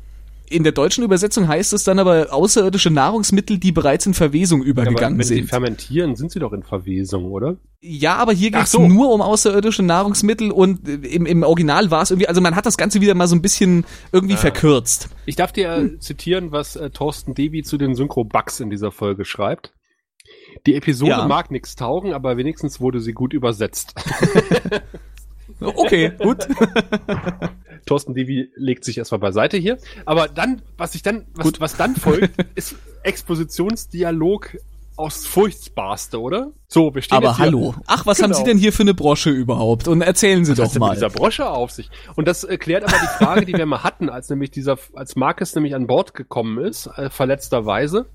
In 0.51 0.63
der 0.63 0.73
deutschen 0.73 1.05
Übersetzung 1.05 1.49
heißt 1.49 1.73
es 1.73 1.85
dann 1.85 1.99
aber 1.99 2.33
außerirdische 2.33 2.91
Nahrungsmittel, 2.91 3.59
die 3.59 3.73
bereits 3.73 4.05
in 4.05 4.15
Verwesung 4.15 4.63
übergegangen 4.63 5.19
ja, 5.19 5.25
sind. 5.25 5.37
Wenn 5.37 5.45
sie 5.45 5.49
fermentieren, 5.49 6.17
sind 6.17 6.33
sie 6.33 6.39
doch 6.39 6.53
in 6.53 6.63
Verwesung, 6.63 7.25
oder? 7.25 7.57
Ja, 7.81 8.17
aber 8.17 8.33
hier 8.33 8.51
geht's 8.51 8.73
so. 8.73 8.87
nur 8.87 9.13
um 9.13 9.23
außerirdische 9.23 9.83
Nahrungsmittel 9.83 10.51
und 10.51 10.89
im, 10.89 11.27
im 11.27 11.43
Original 11.43 11.91
war 11.91 12.03
es 12.03 12.11
irgendwie, 12.11 12.29
also 12.29 12.41
man 12.41 12.57
hat 12.57 12.67
das 12.67 12.77
Ganze 12.77 13.01
wieder 13.01 13.15
mal 13.15 13.27
so 13.27 13.35
ein 13.37 13.43
bisschen 13.43 13.85
irgendwie 14.13 14.35
ah. 14.35 14.39
verkürzt. 14.39 15.09
Ich 15.27 15.37
darf 15.37 15.53
dir 15.53 15.77
hm. 15.77 16.01
zitieren, 16.01 16.53
was 16.53 16.77
äh, 16.77 16.91
Thorsten 16.91 17.35
Devi 17.35 17.63
zu 17.63 17.79
den 17.79 17.95
Synchro-Bugs 17.95 18.61
in 18.61 18.71
dieser 18.71 18.91
Folge 18.91 19.25
schreibt. 19.25 19.73
Die 20.67 20.75
Episode 20.75 21.11
ja. 21.11 21.27
mag 21.27 21.51
nichts 21.51 21.75
taugen, 21.77 22.13
aber 22.13 22.37
wenigstens 22.37 22.81
wurde 22.81 23.01
sie 23.01 23.13
gut 23.13 23.33
übersetzt. 23.33 23.95
okay, 25.61 26.13
gut. 26.19 26.47
Thorsten 27.87 28.15
Devi 28.15 28.51
legt 28.57 28.85
sich 28.85 28.99
erstmal 28.99 29.21
beiseite 29.21 29.57
hier. 29.57 29.79
Aber 30.05 30.29
dann, 30.29 30.63
was 30.77 30.95
ich 30.95 31.03
dann, 31.03 31.27
was, 31.35 31.61
was 31.61 31.77
dann 31.77 31.97
folgt, 31.97 32.35
ist 32.55 32.77
Expositionsdialog 33.03 34.57
aus 34.97 35.27
Furchtbarste, 35.27 36.21
oder? 36.21 36.53
So, 36.69 36.95
wir 36.95 37.03
stehen 37.03 37.17
Aber 37.17 37.39
hallo. 37.39 37.75
Ach, 37.87 38.07
was 38.07 38.19
genau. 38.19 38.29
haben 38.29 38.35
Sie 38.35 38.45
denn 38.45 38.59
hier 38.59 38.73
für 38.73 38.83
eine 38.83 38.95
Brosche 38.95 39.31
überhaupt? 39.31 39.89
Und 39.89 40.03
erzählen 40.03 40.45
Sie 40.45 40.57
was 40.57 40.73
doch 40.73 40.81
mal. 40.81 40.89
Mit 40.91 40.97
dieser 40.97 41.11
Brosche 41.11 41.49
auf 41.49 41.73
sich. 41.73 41.91
Und 42.15 42.29
das 42.29 42.45
erklärt 42.45 42.85
aber 42.85 42.97
die 43.03 43.25
Frage, 43.25 43.45
die 43.45 43.55
wir 43.55 43.67
mal 43.67 43.83
hatten, 43.83 44.09
als 44.09 44.31
nämlich 44.31 44.51
dieser, 44.51 44.79
als 44.95 45.17
Marcus 45.17 45.55
nämlich 45.55 45.75
an 45.75 45.87
Bord 45.87 46.15
gekommen 46.15 46.65
ist, 46.65 46.87
äh, 46.97 47.11
verletzterweise, 47.11 48.07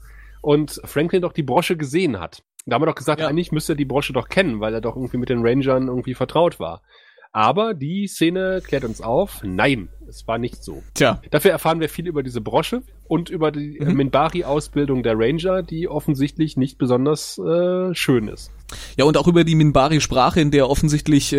und 0.42 0.80
Franklin 0.86 1.22
doch 1.22 1.34
die 1.34 1.44
Brosche 1.44 1.76
gesehen 1.76 2.20
hat. 2.20 2.44
Da 2.66 2.76
haben 2.76 2.82
wir 2.82 2.88
doch 2.88 2.96
gesagt, 2.96 3.20
ja. 3.22 3.28
eigentlich 3.28 3.52
müsste 3.52 3.74
er 3.74 3.78
die 3.78 3.86
Brosche 3.86 4.14
doch 4.14 4.30
kennen, 4.30 4.60
weil 4.60 4.74
er 4.74 4.82
doch 4.82 4.96
irgendwie 4.96 5.18
mit 5.18 5.30
den 5.30 5.46
Rangern 5.46 5.88
irgendwie 5.88 6.14
vertraut 6.14 6.60
war. 6.60 6.82
Aber 7.32 7.76
die 7.76 8.08
Szene 8.08 8.62
klärt 8.66 8.84
uns 8.84 9.02
auf, 9.02 9.42
nein, 9.44 9.90
Es 10.08 10.28
war 10.28 10.40
nicht 10.40 10.64
so. 10.64 10.82
Tja. 10.96 11.22
Dafür 11.30 11.52
erfahren 11.52 11.80
wir 11.80 11.90
viel 11.90 12.08
über 12.08 12.24
diese 12.24 12.42
Brosche 12.42 12.82
und 13.08 13.30
über 13.30 13.52
die 13.52 13.80
mhm. 13.80 13.94
Minbari-Ausbildung 13.94 15.04
der 15.04 15.14
Ranger, 15.16 15.62
die 15.62 15.88
offensichtlich 15.88 16.58
nicht 16.58 16.80
besonders 16.80 17.38
äh, 17.38 17.94
schön 17.94 18.28
ist. 18.28 18.52
Ja, 18.98 19.06
und 19.06 19.18
auch 19.18 19.28
über 19.28 19.44
die 19.44 19.54
Minbari-Sprache, 19.54 20.42
in 20.42 20.50
der 20.50 20.68
offensichtlich 20.70 21.34
äh, 21.34 21.38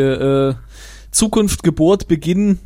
äh 0.51 0.55
Zukunft, 1.11 1.65
Geburt, 1.65 2.07
Beginn 2.07 2.61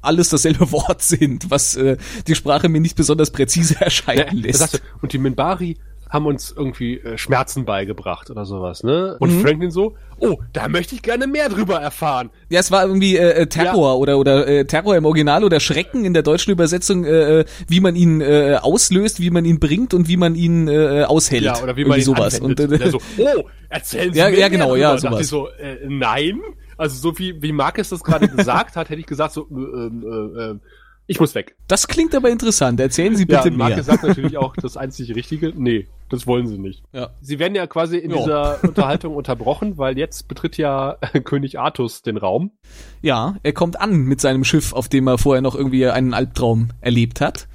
alles 0.00 0.30
dasselbe 0.30 0.72
Wort 0.72 1.02
sind, 1.02 1.50
was 1.50 1.76
äh, 1.76 1.98
die 2.26 2.34
Sprache 2.34 2.70
mir 2.70 2.80
nicht 2.80 2.96
besonders 2.96 3.30
präzise 3.30 3.78
erscheinen 3.78 4.38
ja, 4.38 4.46
lässt. 4.46 4.82
Und 5.02 5.12
die 5.12 5.18
Minbari 5.18 5.76
haben 6.10 6.26
uns 6.26 6.52
irgendwie 6.54 6.98
äh, 6.98 7.16
Schmerzen 7.16 7.64
beigebracht 7.64 8.30
oder 8.30 8.44
sowas, 8.44 8.82
ne? 8.82 9.16
Und 9.20 9.36
mhm. 9.36 9.40
Franklin 9.42 9.70
so, 9.70 9.94
oh, 10.18 10.38
da 10.52 10.68
möchte 10.68 10.96
ich 10.96 11.02
gerne 11.02 11.28
mehr 11.28 11.48
drüber 11.48 11.80
erfahren. 11.80 12.30
Ja, 12.48 12.58
es 12.58 12.72
war 12.72 12.84
irgendwie 12.84 13.16
äh, 13.16 13.42
äh 13.42 13.46
Terror 13.46 13.90
ja. 13.90 13.94
oder 13.94 14.18
oder 14.18 14.46
äh, 14.46 14.64
Terror 14.64 14.96
im 14.96 15.04
Original 15.04 15.44
oder 15.44 15.60
Schrecken 15.60 16.04
in 16.04 16.12
der 16.12 16.24
deutschen 16.24 16.50
Übersetzung, 16.50 17.04
äh, 17.04 17.40
äh, 17.40 17.44
wie 17.68 17.80
man 17.80 17.94
ihn 17.94 18.20
äh, 18.20 18.58
auslöst, 18.60 19.20
wie 19.20 19.30
man 19.30 19.44
ihn 19.44 19.60
bringt 19.60 19.94
und 19.94 20.08
wie 20.08 20.16
man 20.16 20.34
ihn 20.34 20.66
äh, 20.66 21.04
aushält. 21.04 21.44
Ja, 21.44 21.62
oder 21.62 21.76
wie 21.76 21.84
man 21.84 21.98
ihn 21.98 22.04
sowas. 22.04 22.40
Und, 22.40 22.58
äh, 22.58 22.90
so, 22.90 22.98
oh, 23.18 23.44
erzählen 23.68 24.12
Sie 24.12 24.18
ja, 24.18 24.30
mir 24.30 24.38
ja, 24.38 24.48
genau, 24.48 24.74
ja, 24.74 24.98
sowas. 24.98 25.20
ich 25.20 25.28
so, 25.28 25.48
äh, 25.48 25.78
nein. 25.86 26.40
Also 26.76 26.96
so 26.96 27.18
wie 27.18 27.40
wie 27.40 27.52
Marcus 27.52 27.90
das 27.90 28.02
gerade 28.02 28.26
gesagt 28.36 28.74
hat, 28.74 28.88
hätte 28.88 29.00
ich 29.00 29.06
gesagt 29.06 29.32
so, 29.32 29.46
äh, 29.50 29.54
äh, 29.54 30.50
äh, 30.50 30.58
ich 31.10 31.18
muss 31.18 31.34
weg. 31.34 31.56
Das 31.66 31.88
klingt 31.88 32.14
aber 32.14 32.30
interessant. 32.30 32.78
Erzählen 32.78 33.16
Sie 33.16 33.24
bitte 33.24 33.48
ja, 33.48 33.50
mehr. 33.50 33.68
Marke 33.70 33.82
sagt 33.82 34.04
natürlich 34.04 34.36
auch 34.36 34.54
das 34.62 34.76
einzig 34.76 35.12
Richtige. 35.16 35.52
Nee, 35.56 35.88
das 36.08 36.24
wollen 36.28 36.46
sie 36.46 36.56
nicht. 36.56 36.84
Ja. 36.92 37.10
Sie 37.20 37.40
werden 37.40 37.56
ja 37.56 37.66
quasi 37.66 37.98
in 37.98 38.12
jo. 38.12 38.18
dieser 38.18 38.62
Unterhaltung 38.62 39.16
unterbrochen, 39.16 39.76
weil 39.76 39.98
jetzt 39.98 40.28
betritt 40.28 40.56
ja 40.56 40.98
König 41.24 41.58
Artus 41.58 42.02
den 42.02 42.16
Raum. 42.16 42.52
Ja, 43.02 43.34
er 43.42 43.52
kommt 43.52 43.80
an 43.80 44.04
mit 44.04 44.20
seinem 44.20 44.44
Schiff, 44.44 44.72
auf 44.72 44.88
dem 44.88 45.08
er 45.08 45.18
vorher 45.18 45.42
noch 45.42 45.56
irgendwie 45.56 45.84
einen 45.88 46.14
Albtraum 46.14 46.68
erlebt 46.80 47.20
hat. 47.20 47.48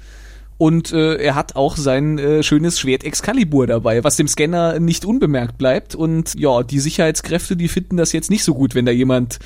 Und 0.58 0.92
äh, 0.92 1.14
er 1.14 1.34
hat 1.34 1.56
auch 1.56 1.78
sein 1.78 2.18
äh, 2.18 2.42
schönes 2.42 2.78
Schwert 2.78 3.04
Excalibur 3.04 3.66
dabei, 3.66 4.04
was 4.04 4.16
dem 4.16 4.28
Scanner 4.28 4.80
nicht 4.80 5.06
unbemerkt 5.06 5.56
bleibt. 5.56 5.94
Und 5.94 6.34
ja, 6.38 6.62
die 6.62 6.80
Sicherheitskräfte, 6.80 7.56
die 7.56 7.68
finden 7.68 7.96
das 7.96 8.12
jetzt 8.12 8.28
nicht 8.28 8.44
so 8.44 8.52
gut, 8.52 8.74
wenn 8.74 8.84
da 8.84 8.92
jemand 8.92 9.38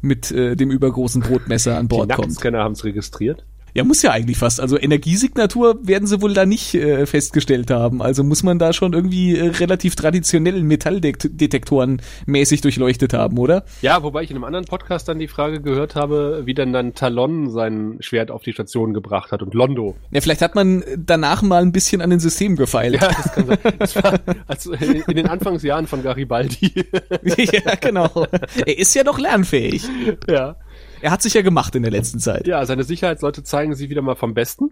mit 0.00 0.30
äh, 0.30 0.56
dem 0.56 0.70
übergroßen 0.70 1.20
Brotmesser 1.20 1.76
an 1.76 1.88
Bord 1.88 2.10
die 2.10 2.14
kommt. 2.14 2.28
Die 2.28 2.34
Scanner 2.34 2.60
haben 2.60 2.72
es 2.72 2.84
registriert. 2.84 3.44
Ja, 3.78 3.84
muss 3.84 4.02
ja 4.02 4.10
eigentlich 4.10 4.38
fast. 4.38 4.60
Also 4.60 4.76
Energiesignatur 4.76 5.78
werden 5.86 6.08
sie 6.08 6.20
wohl 6.20 6.34
da 6.34 6.44
nicht 6.44 6.74
äh, 6.74 7.06
festgestellt 7.06 7.70
haben. 7.70 8.02
Also 8.02 8.24
muss 8.24 8.42
man 8.42 8.58
da 8.58 8.72
schon 8.72 8.92
irgendwie 8.92 9.36
äh, 9.36 9.50
relativ 9.50 9.94
traditionell 9.94 10.64
Metalldetektoren 10.64 12.02
mäßig 12.26 12.60
durchleuchtet 12.60 13.12
haben, 13.12 13.38
oder? 13.38 13.62
Ja, 13.80 14.02
wobei 14.02 14.24
ich 14.24 14.30
in 14.30 14.36
einem 14.36 14.42
anderen 14.42 14.64
Podcast 14.64 15.06
dann 15.06 15.20
die 15.20 15.28
Frage 15.28 15.60
gehört 15.60 15.94
habe, 15.94 16.42
wie 16.44 16.54
denn 16.54 16.72
dann 16.72 16.94
Talon 16.94 17.52
sein 17.52 17.98
Schwert 18.00 18.32
auf 18.32 18.42
die 18.42 18.52
Station 18.52 18.94
gebracht 18.94 19.30
hat 19.30 19.42
und 19.42 19.54
Londo. 19.54 19.94
Ja, 20.10 20.22
vielleicht 20.22 20.42
hat 20.42 20.56
man 20.56 20.82
danach 20.96 21.42
mal 21.42 21.62
ein 21.62 21.70
bisschen 21.70 22.02
an 22.02 22.10
den 22.10 22.18
Systemen 22.18 22.56
gefeilt. 22.56 23.00
Ja, 23.00 23.06
das 23.06 23.32
kann 23.32 23.46
sein. 23.46 23.58
Das 23.78 23.94
war 23.94 24.18
also 24.48 24.72
in 24.72 25.14
den 25.14 25.28
Anfangsjahren 25.28 25.86
von 25.86 26.02
Garibaldi. 26.02 26.72
ja, 27.22 27.76
genau. 27.80 28.26
Er 28.66 28.76
ist 28.76 28.92
ja 28.96 29.04
doch 29.04 29.20
lernfähig. 29.20 29.84
Ja. 30.28 30.56
Er 31.00 31.10
hat 31.10 31.22
sich 31.22 31.34
ja 31.34 31.42
gemacht 31.42 31.74
in 31.74 31.82
der 31.82 31.92
letzten 31.92 32.18
Zeit. 32.18 32.46
Ja, 32.46 32.64
seine 32.66 32.84
Sicherheitsleute 32.84 33.42
zeigen 33.42 33.74
sie 33.74 33.90
wieder 33.90 34.02
mal 34.02 34.16
vom 34.16 34.34
Besten. 34.34 34.70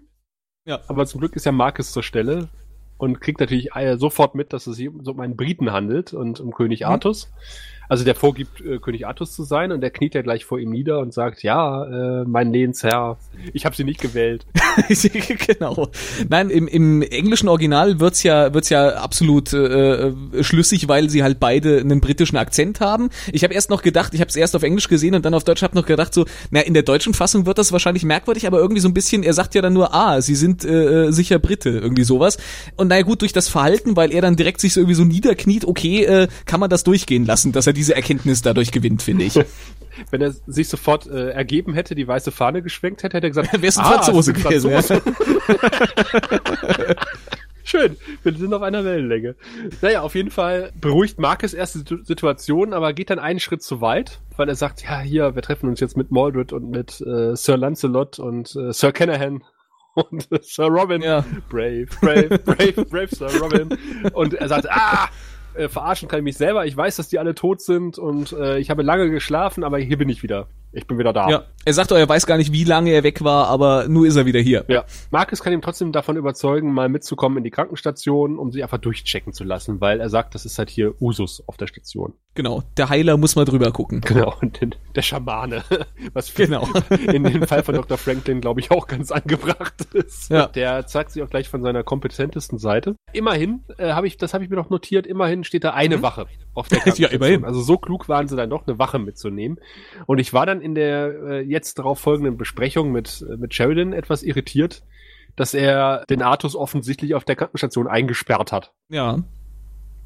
Ja. 0.64 0.80
Aber 0.88 1.06
zum 1.06 1.20
Glück 1.20 1.36
ist 1.36 1.46
ja 1.46 1.52
Marcus 1.52 1.92
zur 1.92 2.02
Stelle 2.02 2.48
und 2.98 3.20
kriegt 3.20 3.40
natürlich 3.40 3.70
sofort 3.96 4.34
mit, 4.34 4.52
dass 4.52 4.66
es 4.66 4.76
sich 4.76 4.88
um 4.88 5.20
einen 5.20 5.36
Briten 5.36 5.72
handelt 5.72 6.12
und 6.12 6.40
um 6.40 6.52
König 6.52 6.80
mhm. 6.80 6.86
Also 7.88 8.04
der 8.04 8.14
vorgibt, 8.14 8.60
äh, 8.60 8.78
König 8.78 9.06
Artus 9.06 9.32
zu 9.32 9.44
sein 9.44 9.72
und 9.72 9.80
der 9.80 9.90
kniet 9.90 10.14
ja 10.14 10.22
gleich 10.22 10.44
vor 10.44 10.58
ihm 10.58 10.70
nieder 10.70 10.98
und 11.00 11.14
sagt, 11.14 11.42
ja, 11.42 11.84
äh, 11.84 12.24
mein 12.24 12.52
Lehnsherr, 12.52 13.18
ich 13.52 13.64
habe 13.64 13.76
sie 13.76 13.84
nicht 13.84 14.00
gewählt. 14.00 14.46
genau. 15.46 15.88
Nein, 16.28 16.50
im, 16.50 16.68
im 16.68 17.02
englischen 17.02 17.48
Original 17.48 18.00
wird's 18.00 18.22
ja 18.22 18.52
wird's 18.52 18.68
ja 18.68 18.96
absolut 18.96 19.52
äh, 19.52 20.12
schlüssig, 20.42 20.88
weil 20.88 21.10
sie 21.10 21.22
halt 21.22 21.40
beide 21.40 21.80
einen 21.80 22.00
britischen 22.00 22.36
Akzent 22.36 22.80
haben. 22.80 23.10
Ich 23.32 23.44
habe 23.44 23.54
erst 23.54 23.70
noch 23.70 23.82
gedacht, 23.82 24.14
ich 24.14 24.20
habe 24.20 24.28
es 24.28 24.36
erst 24.36 24.56
auf 24.56 24.62
Englisch 24.62 24.88
gesehen 24.88 25.14
und 25.14 25.24
dann 25.24 25.34
auf 25.34 25.44
Deutsch 25.44 25.62
habe 25.62 25.74
noch 25.76 25.86
gedacht 25.86 26.14
so, 26.14 26.26
na 26.50 26.60
in 26.60 26.74
der 26.74 26.82
deutschen 26.82 27.14
Fassung 27.14 27.46
wird 27.46 27.58
das 27.58 27.72
wahrscheinlich 27.72 28.04
merkwürdig, 28.04 28.46
aber 28.46 28.58
irgendwie 28.58 28.80
so 28.80 28.88
ein 28.88 28.94
bisschen, 28.94 29.22
er 29.22 29.32
sagt 29.32 29.54
ja 29.54 29.62
dann 29.62 29.72
nur, 29.72 29.94
ah, 29.94 30.20
sie 30.20 30.34
sind 30.34 30.64
äh, 30.64 31.10
sicher 31.12 31.38
Brite, 31.38 31.70
irgendwie 31.70 32.04
sowas. 32.04 32.38
Und 32.76 32.88
naja 32.88 33.02
gut, 33.02 33.22
durch 33.22 33.32
das 33.32 33.48
Verhalten, 33.48 33.96
weil 33.96 34.12
er 34.12 34.22
dann 34.22 34.36
direkt 34.36 34.60
sich 34.60 34.74
so 34.74 34.80
irgendwie 34.80 34.94
so 34.94 35.04
niederkniet, 35.04 35.64
okay, 35.64 36.04
äh, 36.04 36.28
kann 36.44 36.60
man 36.60 36.70
das 36.70 36.84
durchgehen 36.84 37.24
lassen, 37.24 37.52
dass 37.52 37.66
er 37.66 37.75
diese 37.76 37.94
Erkenntnis 37.94 38.42
dadurch 38.42 38.72
gewinnt, 38.72 39.02
finde 39.02 39.24
ich. 39.24 39.34
Wenn 40.10 40.20
er 40.20 40.32
sich 40.46 40.68
sofort 40.68 41.06
äh, 41.06 41.30
ergeben 41.30 41.74
hätte, 41.74 41.94
die 41.94 42.06
weiße 42.06 42.30
Fahne 42.30 42.62
geschwenkt 42.62 43.02
hätte, 43.02 43.16
hätte 43.16 43.28
er 43.28 43.30
gesagt, 43.30 43.48
wer 43.60 43.68
ist 43.68 43.78
ein 43.78 43.84
ah, 43.84 44.02
Franzose 44.02 44.32
gewesen? 44.32 44.70
Ja. 44.70 44.82
Schön, 47.64 47.96
wir 48.22 48.32
sind 48.32 48.54
auf 48.54 48.62
einer 48.62 48.84
Wellenlänge. 48.84 49.34
Naja, 49.82 50.02
auf 50.02 50.14
jeden 50.14 50.30
Fall 50.30 50.70
beruhigt 50.80 51.18
Marcus 51.18 51.52
erste 51.52 51.80
Situation, 52.04 52.72
aber 52.72 52.92
geht 52.92 53.10
dann 53.10 53.18
einen 53.18 53.40
Schritt 53.40 53.62
zu 53.62 53.80
weit, 53.80 54.20
weil 54.36 54.48
er 54.48 54.54
sagt, 54.54 54.84
ja, 54.84 55.00
hier, 55.00 55.34
wir 55.34 55.42
treffen 55.42 55.68
uns 55.68 55.80
jetzt 55.80 55.96
mit 55.96 56.12
Mordred 56.12 56.52
und 56.52 56.70
mit 56.70 57.00
äh, 57.00 57.34
Sir 57.34 57.56
Lancelot 57.56 58.20
und 58.20 58.54
äh, 58.54 58.72
Sir 58.72 58.92
Canahan 58.92 59.42
und 59.94 60.30
äh, 60.30 60.38
Sir 60.42 60.66
Robin. 60.66 61.02
Ja. 61.02 61.24
Brave, 61.48 61.86
brave, 62.00 62.38
brave, 62.38 62.84
brave 62.84 63.08
Sir 63.08 63.36
Robin. 63.40 63.76
Und 64.12 64.34
er 64.34 64.48
sagt, 64.48 64.70
ah, 64.70 65.08
äh, 65.56 65.68
verarschen 65.68 66.08
kann 66.08 66.20
ich 66.20 66.24
mich 66.24 66.36
selber. 66.36 66.66
Ich 66.66 66.76
weiß, 66.76 66.96
dass 66.96 67.08
die 67.08 67.18
alle 67.18 67.34
tot 67.34 67.60
sind 67.60 67.98
und 67.98 68.32
äh, 68.32 68.58
ich 68.58 68.70
habe 68.70 68.82
lange 68.82 69.10
geschlafen, 69.10 69.64
aber 69.64 69.78
hier 69.78 69.98
bin 69.98 70.08
ich 70.08 70.22
wieder. 70.22 70.48
Ich 70.76 70.86
bin 70.86 70.98
wieder 70.98 71.14
da. 71.14 71.28
Ja, 71.30 71.44
er 71.64 71.72
sagt 71.72 71.90
auch, 71.90 71.96
er 71.96 72.06
weiß 72.06 72.26
gar 72.26 72.36
nicht, 72.36 72.52
wie 72.52 72.64
lange 72.64 72.90
er 72.90 73.02
weg 73.02 73.24
war, 73.24 73.48
aber 73.48 73.88
nur 73.88 74.06
ist 74.06 74.16
er 74.16 74.26
wieder 74.26 74.40
hier. 74.40 74.66
Ja. 74.68 74.84
Marcus 75.10 75.42
kann 75.42 75.54
ihm 75.54 75.62
trotzdem 75.62 75.90
davon 75.90 76.18
überzeugen, 76.18 76.70
mal 76.70 76.90
mitzukommen 76.90 77.38
in 77.38 77.44
die 77.44 77.50
Krankenstation, 77.50 78.38
um 78.38 78.52
sich 78.52 78.62
einfach 78.62 78.76
durchchecken 78.76 79.32
zu 79.32 79.42
lassen, 79.42 79.80
weil 79.80 80.00
er 80.00 80.10
sagt, 80.10 80.34
das 80.34 80.44
ist 80.44 80.58
halt 80.58 80.68
hier 80.68 81.00
Usus 81.00 81.42
auf 81.46 81.56
der 81.56 81.66
Station. 81.66 82.12
Genau. 82.34 82.62
Der 82.76 82.90
Heiler 82.90 83.16
muss 83.16 83.36
mal 83.36 83.46
drüber 83.46 83.72
gucken. 83.72 84.02
Genau. 84.02 84.34
Und 84.42 84.60
den, 84.60 84.74
der 84.94 85.00
Schamane. 85.00 85.64
Was 86.12 86.34
genau. 86.34 86.68
in 86.90 87.24
dem 87.24 87.46
Fall 87.46 87.62
von 87.62 87.74
Dr. 87.74 87.96
Franklin, 87.96 88.42
glaube 88.42 88.60
ich, 88.60 88.70
auch 88.70 88.86
ganz 88.86 89.10
angebracht 89.10 89.82
ist. 89.94 90.30
Ja. 90.30 90.48
Der 90.48 90.86
zeigt 90.86 91.12
sich 91.12 91.22
auch 91.22 91.30
gleich 91.30 91.48
von 91.48 91.62
seiner 91.62 91.84
kompetentesten 91.84 92.58
Seite. 92.58 92.96
Immerhin, 93.14 93.64
äh, 93.78 93.92
habe 93.92 94.06
ich, 94.06 94.18
das 94.18 94.34
habe 94.34 94.44
ich 94.44 94.50
mir 94.50 94.56
noch 94.56 94.68
notiert, 94.68 95.06
immerhin 95.06 95.42
steht 95.42 95.64
da 95.64 95.70
eine 95.70 95.96
mhm. 95.96 96.02
Wache 96.02 96.26
auf 96.56 96.68
der 96.68 96.80
ja, 96.96 97.08
immerhin. 97.08 97.44
Also 97.44 97.60
so 97.60 97.78
klug 97.78 98.08
waren 98.08 98.28
sie 98.28 98.36
dann 98.36 98.50
doch, 98.50 98.66
eine 98.66 98.78
Wache 98.78 98.98
mitzunehmen. 98.98 99.58
Und 100.06 100.18
ich 100.18 100.32
war 100.32 100.46
dann 100.46 100.60
in 100.60 100.74
der 100.74 101.08
äh, 101.08 101.40
jetzt 101.40 101.78
darauf 101.78 101.98
folgenden 101.98 102.36
Besprechung 102.36 102.92
mit, 102.92 103.24
äh, 103.28 103.36
mit 103.36 103.54
Sheridan 103.54 103.92
etwas 103.92 104.22
irritiert, 104.22 104.82
dass 105.36 105.54
er 105.54 106.04
den 106.08 106.22
Artus 106.22 106.56
offensichtlich 106.56 107.14
auf 107.14 107.24
der 107.24 107.36
Krankenstation 107.36 107.86
eingesperrt 107.86 108.52
hat. 108.52 108.72
Ja. 108.88 109.22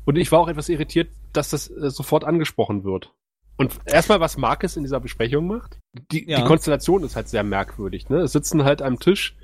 Und 0.04 0.16
ich 0.16 0.32
war 0.32 0.40
auch 0.40 0.48
etwas 0.48 0.68
irritiert, 0.68 1.10
dass 1.32 1.50
das 1.50 1.70
äh, 1.70 1.90
sofort 1.90 2.24
angesprochen 2.24 2.84
wird. 2.84 3.12
Und 3.56 3.78
erstmal, 3.84 4.20
was 4.20 4.38
Marcus 4.38 4.76
in 4.76 4.82
dieser 4.82 5.00
Besprechung 5.00 5.46
macht. 5.46 5.78
Die, 6.10 6.28
ja. 6.28 6.38
die 6.38 6.44
Konstellation 6.44 7.04
ist 7.04 7.14
halt 7.14 7.28
sehr 7.28 7.44
merkwürdig. 7.44 8.08
Ne? 8.08 8.20
Es 8.20 8.32
sitzen 8.32 8.64
halt 8.64 8.80
am 8.80 8.98
Tisch 8.98 9.36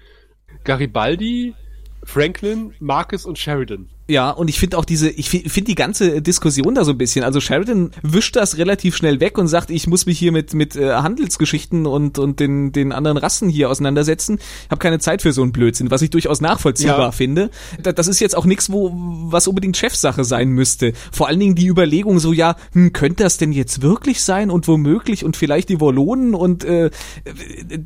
Garibaldi, 0.64 1.54
Franklin, 2.02 2.74
Marcus 2.80 3.26
und 3.26 3.38
Sheridan. 3.38 3.90
Ja, 4.08 4.30
und 4.30 4.48
ich 4.48 4.60
finde 4.60 4.78
auch 4.78 4.84
diese, 4.84 5.10
ich 5.10 5.28
finde 5.28 5.50
find 5.50 5.66
die 5.66 5.74
ganze 5.74 6.22
Diskussion 6.22 6.76
da 6.76 6.84
so 6.84 6.92
ein 6.92 6.98
bisschen. 6.98 7.24
Also 7.24 7.40
Sheridan 7.40 7.90
wischt 8.02 8.36
das 8.36 8.56
relativ 8.56 8.96
schnell 8.96 9.18
weg 9.18 9.36
und 9.36 9.48
sagt, 9.48 9.68
ich 9.68 9.88
muss 9.88 10.06
mich 10.06 10.16
hier 10.16 10.30
mit 10.30 10.54
mit 10.54 10.76
äh, 10.76 10.92
Handelsgeschichten 10.92 11.86
und 11.86 12.20
und 12.20 12.38
den 12.38 12.70
den 12.70 12.92
anderen 12.92 13.16
Rassen 13.16 13.48
hier 13.48 13.68
auseinandersetzen. 13.68 14.38
Ich 14.38 14.70
habe 14.70 14.78
keine 14.78 15.00
Zeit 15.00 15.22
für 15.22 15.32
so 15.32 15.42
einen 15.42 15.50
Blödsinn, 15.50 15.90
was 15.90 16.02
ich 16.02 16.10
durchaus 16.10 16.40
nachvollziehbar 16.40 17.00
ja. 17.00 17.10
finde. 17.10 17.50
Da, 17.82 17.90
das 17.90 18.06
ist 18.06 18.20
jetzt 18.20 18.36
auch 18.36 18.44
nichts, 18.44 18.70
wo 18.70 18.92
was 18.94 19.48
unbedingt 19.48 19.76
Chefsache 19.76 20.22
sein 20.22 20.50
müsste. 20.50 20.92
Vor 21.10 21.26
allen 21.26 21.40
Dingen 21.40 21.56
die 21.56 21.66
Überlegung 21.66 22.20
so, 22.20 22.32
ja, 22.32 22.54
hm, 22.72 22.92
könnte 22.92 23.24
das 23.24 23.38
denn 23.38 23.50
jetzt 23.50 23.82
wirklich 23.82 24.22
sein 24.22 24.52
und 24.52 24.68
womöglich 24.68 25.24
und 25.24 25.36
vielleicht 25.36 25.68
die 25.68 25.80
Wollonen 25.80 26.36
und 26.36 26.62
äh, 26.62 26.90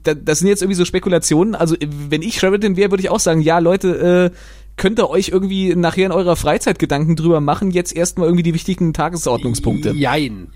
das 0.03 0.41
sind 0.41 0.49
jetzt 0.49 0.61
irgendwie 0.61 0.77
so 0.77 0.85
Spekulationen. 0.85 1.55
Also 1.55 1.77
wenn 1.81 2.21
ich 2.21 2.41
Sheridan 2.41 2.77
wäre, 2.77 2.91
würde 2.91 3.03
ich 3.03 3.09
auch 3.09 3.21
sagen, 3.21 3.41
ja, 3.41 3.59
Leute. 3.59 4.33
Äh, 4.35 4.37
könnt 4.81 4.99
ihr 4.99 5.11
euch 5.11 5.29
irgendwie 5.29 5.77
nachher 5.77 6.07
in 6.07 6.13
eurer 6.13 6.37
Freizeit 6.37 6.79
Gedanken 6.79 7.15
drüber 7.15 7.41
machen, 7.43 7.71
jetzt 7.71 7.95
erstmal 7.95 8.29
irgendwie 8.29 8.43
die 8.43 8.55
wichtigen 8.55 8.95
Tagesordnungspunkte? 8.95 9.91
Jein. 9.91 10.53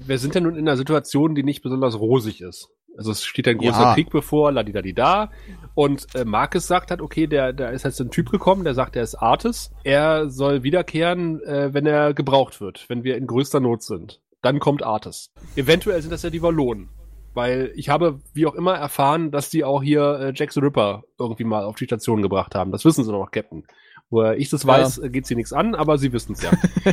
Wir 0.00 0.18
sind 0.18 0.34
ja 0.34 0.40
nun 0.40 0.56
in 0.56 0.66
einer 0.66 0.76
Situation, 0.76 1.36
die 1.36 1.44
nicht 1.44 1.62
besonders 1.62 1.96
rosig 1.96 2.40
ist. 2.40 2.70
Also 2.96 3.12
es 3.12 3.24
steht 3.24 3.46
ein 3.46 3.58
großer 3.58 3.80
ja. 3.80 3.94
Krieg 3.94 4.10
bevor, 4.10 4.50
la 4.50 4.64
da 4.64 4.82
da. 4.82 5.30
Und 5.74 6.12
äh, 6.16 6.24
Marcus 6.24 6.66
sagt 6.66 6.90
halt, 6.90 7.00
okay, 7.00 7.28
der, 7.28 7.52
der 7.52 7.70
ist 7.70 7.84
jetzt 7.84 8.00
ein 8.00 8.10
Typ 8.10 8.32
gekommen, 8.32 8.64
der 8.64 8.74
sagt, 8.74 8.96
er 8.96 9.04
ist 9.04 9.14
Artis. 9.14 9.70
Er 9.84 10.28
soll 10.28 10.64
wiederkehren, 10.64 11.40
äh, 11.44 11.72
wenn 11.72 11.86
er 11.86 12.14
gebraucht 12.14 12.60
wird, 12.60 12.84
wenn 12.88 13.04
wir 13.04 13.16
in 13.16 13.28
größter 13.28 13.60
Not 13.60 13.84
sind. 13.84 14.20
Dann 14.42 14.58
kommt 14.58 14.82
Artis. 14.82 15.30
Eventuell 15.54 16.02
sind 16.02 16.10
das 16.10 16.24
ja 16.24 16.30
die 16.30 16.42
Wallonen. 16.42 16.88
Weil 17.34 17.72
ich 17.74 17.88
habe, 17.88 18.20
wie 18.32 18.46
auch 18.46 18.54
immer, 18.54 18.74
erfahren, 18.74 19.30
dass 19.30 19.50
die 19.50 19.64
auch 19.64 19.82
hier 19.82 20.18
äh, 20.20 20.32
Jack 20.34 20.52
the 20.52 20.60
Ripper 20.60 21.04
irgendwie 21.18 21.44
mal 21.44 21.64
auf 21.64 21.76
die 21.76 21.84
Station 21.84 22.22
gebracht 22.22 22.54
haben. 22.54 22.72
Das 22.72 22.84
wissen 22.84 23.04
sie 23.04 23.12
noch, 23.12 23.30
Captain. 23.30 23.64
Wo 24.10 24.24
ich 24.30 24.48
das 24.48 24.66
weiß, 24.66 25.00
ja. 25.02 25.08
geht 25.08 25.26
sie 25.26 25.34
nichts 25.34 25.52
an, 25.52 25.74
aber 25.74 25.98
sie 25.98 26.12
wissen 26.14 26.32
es 26.32 26.42
ja. 26.42 26.50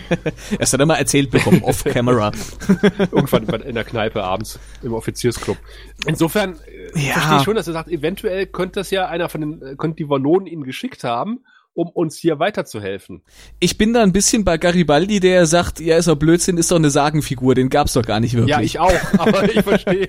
Erst 0.59 0.73
hat 0.73 0.79
er 0.81 0.85
mal 0.85 0.95
erzählt 0.95 1.31
bekommen, 1.31 1.63
off-camera. 1.63 2.33
Irgendwann 3.11 3.61
in 3.61 3.75
der 3.75 3.85
Kneipe 3.85 4.21
abends 4.21 4.59
im 4.83 4.93
Offiziersclub. 4.93 5.57
Insofern 6.05 6.59
äh, 6.67 7.07
ja. 7.07 7.13
verstehe 7.13 7.37
ich 7.37 7.43
schon, 7.43 7.55
dass 7.55 7.67
er 7.67 7.73
sagt, 7.73 7.89
eventuell 7.89 8.47
könnte 8.47 8.81
das 8.81 8.91
ja 8.91 9.07
einer 9.07 9.29
von 9.29 9.41
den, 9.41 9.61
äh, 9.61 9.75
könnte 9.77 9.95
die 9.95 10.09
Wallonen 10.09 10.45
ihn 10.45 10.65
geschickt 10.65 11.05
haben 11.05 11.45
um 11.75 11.89
uns 11.89 12.15
hier 12.15 12.39
weiterzuhelfen. 12.39 13.21
Ich 13.59 13.77
bin 13.77 13.93
da 13.93 14.01
ein 14.01 14.13
bisschen 14.13 14.45
bei 14.45 14.57
Garibaldi, 14.57 15.19
der 15.19 15.45
sagt, 15.45 15.81
ja, 15.81 15.97
ist 15.97 16.07
doch 16.07 16.15
Blödsinn, 16.15 16.57
ist 16.57 16.71
doch 16.71 16.77
eine 16.77 16.89
Sagenfigur, 16.89 17.53
den 17.53 17.69
gab's 17.69 17.93
doch 17.93 18.01
gar 18.01 18.21
nicht 18.21 18.33
wirklich. 18.33 18.49
Ja, 18.55 18.61
ich 18.61 18.79
auch, 18.79 18.93
aber 19.17 19.43
ich 19.43 19.61
verstehe. 19.61 20.07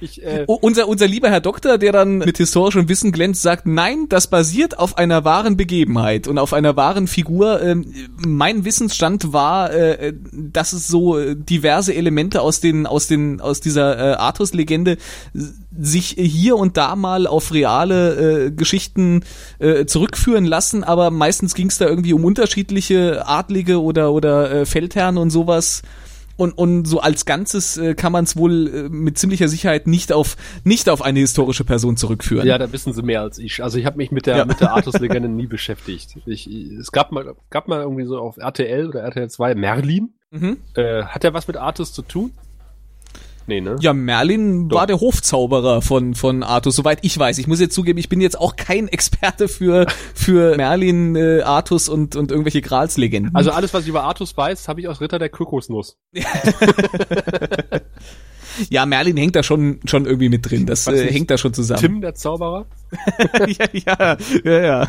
Ich, 0.00 0.22
äh 0.22 0.44
unser, 0.46 0.86
unser 0.86 1.08
lieber 1.08 1.30
Herr 1.30 1.40
Doktor, 1.40 1.78
der 1.78 1.92
dann 1.92 2.18
mit 2.18 2.36
historischem 2.36 2.88
Wissen 2.90 3.10
glänzt, 3.10 3.42
sagt, 3.42 3.66
nein, 3.66 4.06
das 4.10 4.28
basiert 4.28 4.78
auf 4.78 4.98
einer 4.98 5.24
wahren 5.24 5.56
Begebenheit 5.56 6.28
und 6.28 6.38
auf 6.38 6.52
einer 6.52 6.76
wahren 6.76 7.06
Figur. 7.06 7.62
Ähm, 7.62 7.92
mein 8.26 8.66
Wissensstand 8.66 9.32
war, 9.32 9.72
äh, 9.72 10.12
dass 10.32 10.74
es 10.74 10.88
so 10.88 11.34
diverse 11.34 11.94
Elemente 11.94 12.42
aus 12.42 12.60
den, 12.60 12.86
aus 12.86 13.06
den, 13.06 13.40
aus 13.40 13.62
dieser 13.62 13.98
äh, 13.98 14.14
Artus-Legende 14.16 14.98
sich 15.80 16.16
hier 16.18 16.56
und 16.56 16.76
da 16.76 16.96
mal 16.96 17.26
auf 17.26 17.52
reale 17.52 18.46
äh, 18.46 18.50
Geschichten 18.50 19.24
äh, 19.58 19.86
zurückführen 19.86 20.44
lassen, 20.44 20.82
aber 20.82 20.97
meistens 21.10 21.54
ging 21.54 21.68
es 21.68 21.78
da 21.78 21.86
irgendwie 21.86 22.12
um 22.12 22.24
unterschiedliche 22.24 23.26
Adlige 23.26 23.82
oder 23.82 24.12
oder 24.12 24.50
äh, 24.50 24.66
Feldherren 24.66 25.18
und 25.18 25.30
sowas. 25.30 25.82
Und, 26.36 26.52
und 26.52 26.84
so 26.84 27.00
als 27.00 27.24
Ganzes 27.24 27.78
äh, 27.78 27.94
kann 27.96 28.12
man 28.12 28.22
es 28.22 28.36
wohl 28.36 28.68
äh, 28.68 28.88
mit 28.88 29.18
ziemlicher 29.18 29.48
Sicherheit 29.48 29.88
nicht 29.88 30.12
auf 30.12 30.36
nicht 30.62 30.88
auf 30.88 31.02
eine 31.02 31.18
historische 31.18 31.64
Person 31.64 31.96
zurückführen. 31.96 32.46
Ja, 32.46 32.58
da 32.58 32.72
wissen 32.72 32.92
sie 32.92 33.02
mehr 33.02 33.22
als 33.22 33.38
ich. 33.38 33.60
Also 33.60 33.76
ich 33.76 33.86
habe 33.86 33.96
mich 33.96 34.12
mit 34.12 34.26
der 34.26 34.36
ja. 34.36 34.44
mit 34.44 34.60
der 34.60 34.72
Artus-Legende 34.76 35.28
nie 35.28 35.48
beschäftigt. 35.48 36.16
Ich, 36.26 36.46
es 36.46 36.92
gab 36.92 37.10
mal 37.10 37.34
gab 37.50 37.66
mal 37.66 37.80
irgendwie 37.80 38.04
so 38.04 38.18
auf 38.18 38.36
RTL 38.36 38.86
oder 38.86 39.00
RTL 39.00 39.28
2 39.28 39.56
Merlin. 39.56 40.14
Mhm. 40.30 40.58
Äh, 40.74 41.02
hat 41.04 41.24
er 41.24 41.34
was 41.34 41.48
mit 41.48 41.56
Artus 41.56 41.92
zu 41.92 42.02
tun? 42.02 42.32
Nee, 43.48 43.62
ne? 43.62 43.76
Ja, 43.80 43.94
Merlin 43.94 44.68
Doch. 44.68 44.76
war 44.76 44.86
der 44.86 45.00
Hofzauberer 45.00 45.80
von, 45.80 46.14
von 46.14 46.42
Artus, 46.42 46.76
soweit 46.76 46.98
ich 47.00 47.18
weiß. 47.18 47.38
Ich 47.38 47.46
muss 47.46 47.60
jetzt 47.60 47.74
zugeben, 47.74 47.98
ich 47.98 48.10
bin 48.10 48.20
jetzt 48.20 48.38
auch 48.38 48.56
kein 48.56 48.88
Experte 48.88 49.48
für, 49.48 49.86
für 50.14 50.54
Merlin, 50.58 51.16
äh, 51.16 51.40
Artus 51.40 51.88
und, 51.88 52.14
und 52.14 52.30
irgendwelche 52.30 52.60
Gralslegenden. 52.60 53.34
Also 53.34 53.50
alles, 53.50 53.72
was 53.72 53.84
ich 53.84 53.88
über 53.88 54.04
Artus 54.04 54.36
weiß, 54.36 54.68
habe 54.68 54.82
ich 54.82 54.88
aus 54.88 55.00
Ritter 55.00 55.18
der 55.18 55.30
Kokosnuss. 55.30 55.96
ja, 58.68 58.84
Merlin 58.84 59.16
hängt 59.16 59.34
da 59.34 59.42
schon, 59.42 59.80
schon 59.86 60.04
irgendwie 60.04 60.28
mit 60.28 60.50
drin. 60.50 60.66
Das 60.66 60.86
äh, 60.86 61.10
hängt 61.10 61.30
da 61.30 61.38
schon 61.38 61.54
zusammen. 61.54 61.80
Tim, 61.80 62.00
der 62.02 62.14
Zauberer? 62.14 62.66
ja, 63.46 63.66
ja, 63.72 64.16
ja, 64.44 64.60
ja. 64.60 64.88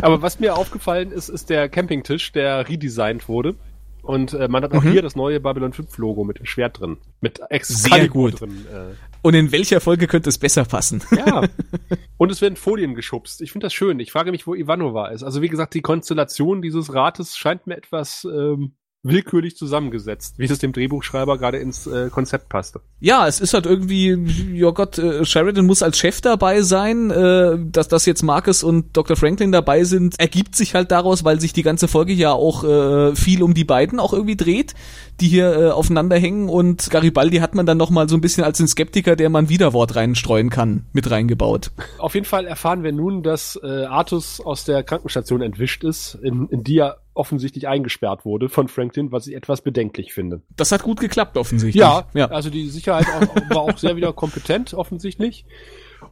Aber 0.00 0.22
was 0.22 0.40
mir 0.40 0.56
aufgefallen 0.56 1.12
ist, 1.12 1.28
ist 1.28 1.50
der 1.50 1.68
Campingtisch, 1.68 2.32
der 2.32 2.66
redesigned 2.70 3.28
wurde. 3.28 3.56
Und 4.02 4.34
äh, 4.34 4.48
man 4.48 4.64
hat 4.64 4.72
auch 4.72 4.82
mhm. 4.82 4.90
hier 4.90 5.02
das 5.02 5.14
neue 5.14 5.38
Babylon 5.38 5.72
5 5.72 5.96
Logo 5.98 6.24
mit 6.24 6.38
dem 6.38 6.46
Schwert 6.46 6.80
drin. 6.80 6.98
Mit 7.20 7.40
Excalibur 7.50 7.98
Sehr 7.98 8.08
gut. 8.08 8.40
drin. 8.40 8.66
Äh. 8.72 8.94
Und 9.22 9.34
in 9.34 9.52
welcher 9.52 9.80
Folge 9.80 10.08
könnte 10.08 10.28
es 10.28 10.38
besser 10.38 10.64
passen? 10.64 11.02
Ja. 11.16 11.42
Und 12.16 12.30
es 12.32 12.40
werden 12.40 12.56
Folien 12.56 12.96
geschubst. 12.96 13.40
Ich 13.40 13.52
finde 13.52 13.66
das 13.66 13.74
schön. 13.74 14.00
Ich 14.00 14.10
frage 14.10 14.32
mich, 14.32 14.46
wo 14.46 14.54
Ivanova 14.54 15.08
ist. 15.08 15.22
Also 15.22 15.40
wie 15.40 15.48
gesagt, 15.48 15.74
die 15.74 15.82
Konstellation 15.82 16.62
dieses 16.62 16.92
Rates 16.92 17.36
scheint 17.36 17.68
mir 17.68 17.76
etwas 17.76 18.24
ähm, 18.24 18.72
willkürlich 19.02 19.56
zusammengesetzt, 19.56 20.38
wie 20.38 20.44
es 20.44 20.58
dem 20.58 20.72
Drehbuchschreiber 20.72 21.36
gerade 21.36 21.58
ins 21.58 21.86
äh, 21.88 22.08
Konzept 22.08 22.48
passte. 22.48 22.80
Ja, 23.00 23.26
es 23.26 23.40
ist 23.40 23.52
halt 23.52 23.66
irgendwie, 23.66 24.16
ja 24.54 24.70
Gott, 24.70 24.96
äh, 24.98 25.24
Sheridan 25.24 25.66
muss 25.66 25.82
als 25.82 25.98
Chef 25.98 26.20
dabei 26.20 26.62
sein, 26.62 27.10
äh, 27.10 27.58
dass 27.60 27.88
das 27.88 28.06
jetzt 28.06 28.22
Marcus 28.22 28.62
und 28.62 28.96
Dr. 28.96 29.16
Franklin 29.16 29.50
dabei 29.50 29.82
sind, 29.82 30.20
ergibt 30.20 30.54
sich 30.54 30.74
halt 30.74 30.92
daraus, 30.92 31.24
weil 31.24 31.40
sich 31.40 31.52
die 31.52 31.64
ganze 31.64 31.88
Folge 31.88 32.12
ja 32.12 32.30
auch 32.32 32.62
äh, 32.62 33.16
viel 33.16 33.42
um 33.42 33.54
die 33.54 33.64
beiden 33.64 33.98
auch 33.98 34.12
irgendwie 34.12 34.36
dreht, 34.36 34.74
die 35.20 35.28
hier 35.28 35.52
äh, 35.52 35.70
aufeinander 35.70 36.16
hängen 36.16 36.48
und 36.48 36.88
Garibaldi 36.90 37.38
hat 37.38 37.56
man 37.56 37.66
dann 37.66 37.78
noch 37.78 37.90
mal 37.90 38.08
so 38.08 38.16
ein 38.16 38.20
bisschen 38.20 38.44
als 38.44 38.58
den 38.58 38.68
Skeptiker, 38.68 39.16
der 39.16 39.30
man 39.30 39.48
Widerwort 39.48 39.96
reinstreuen 39.96 40.48
kann, 40.48 40.86
mit 40.92 41.10
reingebaut. 41.10 41.72
Auf 41.98 42.14
jeden 42.14 42.26
Fall 42.26 42.46
erfahren 42.46 42.84
wir 42.84 42.92
nun, 42.92 43.24
dass 43.24 43.58
äh, 43.62 43.84
Artus 43.84 44.40
aus 44.40 44.64
der 44.64 44.84
Krankenstation 44.84 45.42
entwischt 45.42 45.82
ist, 45.82 46.14
in, 46.22 46.46
in 46.48 46.62
die 46.62 46.78
er 46.78 47.01
offensichtlich 47.14 47.68
eingesperrt 47.68 48.24
wurde 48.24 48.48
von 48.48 48.68
Franklin, 48.68 49.12
was 49.12 49.26
ich 49.26 49.34
etwas 49.34 49.60
bedenklich 49.60 50.12
finde. 50.12 50.42
Das 50.56 50.72
hat 50.72 50.82
gut 50.82 51.00
geklappt 51.00 51.36
offensichtlich. 51.36 51.80
Ja, 51.80 52.06
ja. 52.14 52.26
also 52.26 52.50
die 52.50 52.68
Sicherheit 52.68 53.06
auch, 53.08 53.50
war 53.50 53.62
auch 53.62 53.78
sehr 53.78 53.96
wieder 53.96 54.12
kompetent 54.12 54.74
offensichtlich. 54.74 55.44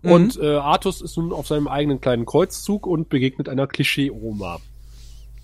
Mhm. 0.03 0.13
Und 0.13 0.39
äh, 0.41 0.57
Artus 0.57 1.01
ist 1.01 1.17
nun 1.17 1.33
auf 1.33 1.47
seinem 1.47 1.69
eigenen 1.69 2.01
kleinen 2.01 2.27
Kreuzzug 2.27 2.87
und 2.87 3.09
begegnet 3.09 3.49
einer 3.49 3.67
Klischee-Oma. 3.67 4.61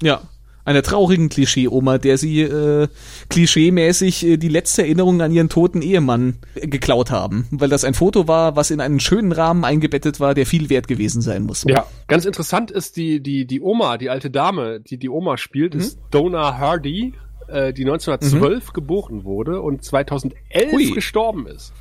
Ja, 0.02 0.20
einer 0.66 0.82
traurigen 0.82 1.28
Klischee-Oma, 1.28 1.98
der 1.98 2.18
sie 2.18 2.42
äh, 2.42 2.88
klischeemäßig 3.30 4.26
äh, 4.26 4.36
die 4.36 4.48
letzte 4.48 4.82
Erinnerung 4.82 5.22
an 5.22 5.32
ihren 5.32 5.48
toten 5.48 5.80
Ehemann 5.80 6.38
äh, 6.54 6.66
geklaut 6.66 7.10
haben, 7.10 7.46
weil 7.50 7.70
das 7.70 7.84
ein 7.84 7.94
Foto 7.94 8.28
war, 8.28 8.56
was 8.56 8.70
in 8.70 8.80
einen 8.80 9.00
schönen 9.00 9.32
Rahmen 9.32 9.64
eingebettet 9.64 10.20
war, 10.20 10.34
der 10.34 10.44
viel 10.44 10.68
wert 10.68 10.88
gewesen 10.88 11.22
sein 11.22 11.44
muss. 11.44 11.64
Ja, 11.66 11.86
ganz 12.08 12.26
interessant 12.26 12.70
ist 12.70 12.96
die 12.96 13.20
die 13.22 13.46
die 13.46 13.60
Oma, 13.60 13.96
die 13.96 14.10
alte 14.10 14.30
Dame, 14.30 14.80
die 14.80 14.98
die 14.98 15.08
Oma 15.08 15.38
spielt, 15.38 15.74
mhm. 15.74 15.80
ist 15.80 15.98
Donna 16.10 16.58
Hardy, 16.58 17.14
äh, 17.46 17.72
die 17.72 17.84
1912 17.84 18.68
mhm. 18.68 18.72
geboren 18.72 19.24
wurde 19.24 19.62
und 19.62 19.84
2011 19.84 20.72
Hui. 20.72 20.90
gestorben 20.90 21.46
ist 21.46 21.72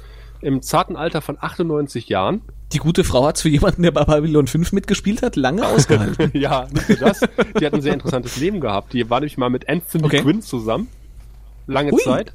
im 0.42 0.62
zarten 0.62 0.96
Alter 0.96 1.22
von 1.22 1.38
98 1.40 2.08
Jahren. 2.08 2.42
Die 2.76 2.80
gute 2.80 3.06
Frau 3.06 3.26
hat 3.26 3.40
für 3.40 3.48
jemanden, 3.48 3.84
der 3.84 3.92
bei 3.92 4.04
Babylon 4.04 4.48
5 4.48 4.74
mitgespielt 4.74 5.22
hat, 5.22 5.38
lange 5.38 5.66
ausgehalten. 5.68 6.30
ja, 6.34 6.68
nicht 6.74 6.90
nur 6.90 6.98
das. 6.98 7.22
Die 7.58 7.66
hat 7.66 7.74
ein 7.74 7.82
sehr 7.82 7.94
interessantes 7.94 8.36
Leben 8.36 8.60
gehabt. 8.60 8.92
Die 8.92 9.10
war 9.10 9.22
nämlich 9.22 9.38
mal 9.38 9.50
mit 9.50 9.70
Anthony 9.70 10.04
okay. 10.04 10.20
Quinn 10.20 10.42
zusammen. 10.42 10.90
Lange 11.68 11.94
Ui. 11.94 12.02
Zeit. 12.02 12.34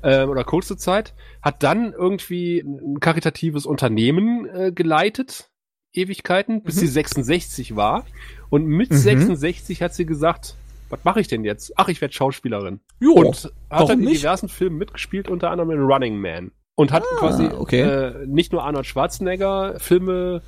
Äh, 0.00 0.24
oder 0.24 0.42
kurze 0.44 0.78
Zeit. 0.78 1.12
Hat 1.42 1.62
dann 1.62 1.92
irgendwie 1.92 2.60
ein 2.60 2.98
karitatives 2.98 3.66
Unternehmen 3.66 4.48
äh, 4.48 4.72
geleitet. 4.72 5.50
Ewigkeiten, 5.92 6.62
bis 6.62 6.76
mhm. 6.76 6.80
sie 6.80 6.86
66 6.86 7.76
war. 7.76 8.06
Und 8.48 8.64
mit 8.64 8.90
mhm. 8.90 8.96
66 8.96 9.82
hat 9.82 9.94
sie 9.94 10.06
gesagt, 10.06 10.56
was 10.88 11.04
mache 11.04 11.20
ich 11.20 11.28
denn 11.28 11.44
jetzt? 11.44 11.74
Ach, 11.76 11.88
ich 11.88 12.00
werde 12.00 12.14
Schauspielerin. 12.14 12.80
Jo, 13.00 13.12
und 13.12 13.52
hat 13.68 13.90
dann 13.90 13.98
in 13.98 14.06
nicht? 14.06 14.22
diversen 14.22 14.48
Filmen 14.48 14.78
mitgespielt, 14.78 15.28
unter 15.28 15.50
anderem 15.50 15.72
in 15.72 15.80
Running 15.80 16.18
Man 16.18 16.52
und 16.74 16.92
hat 16.92 17.04
ah, 17.04 17.16
quasi 17.18 17.46
okay. 17.46 17.80
äh, 17.80 18.26
nicht 18.26 18.52
nur 18.52 18.64
Arnold 18.64 18.86
Schwarzenegger 18.86 19.78
Filme 19.78 20.42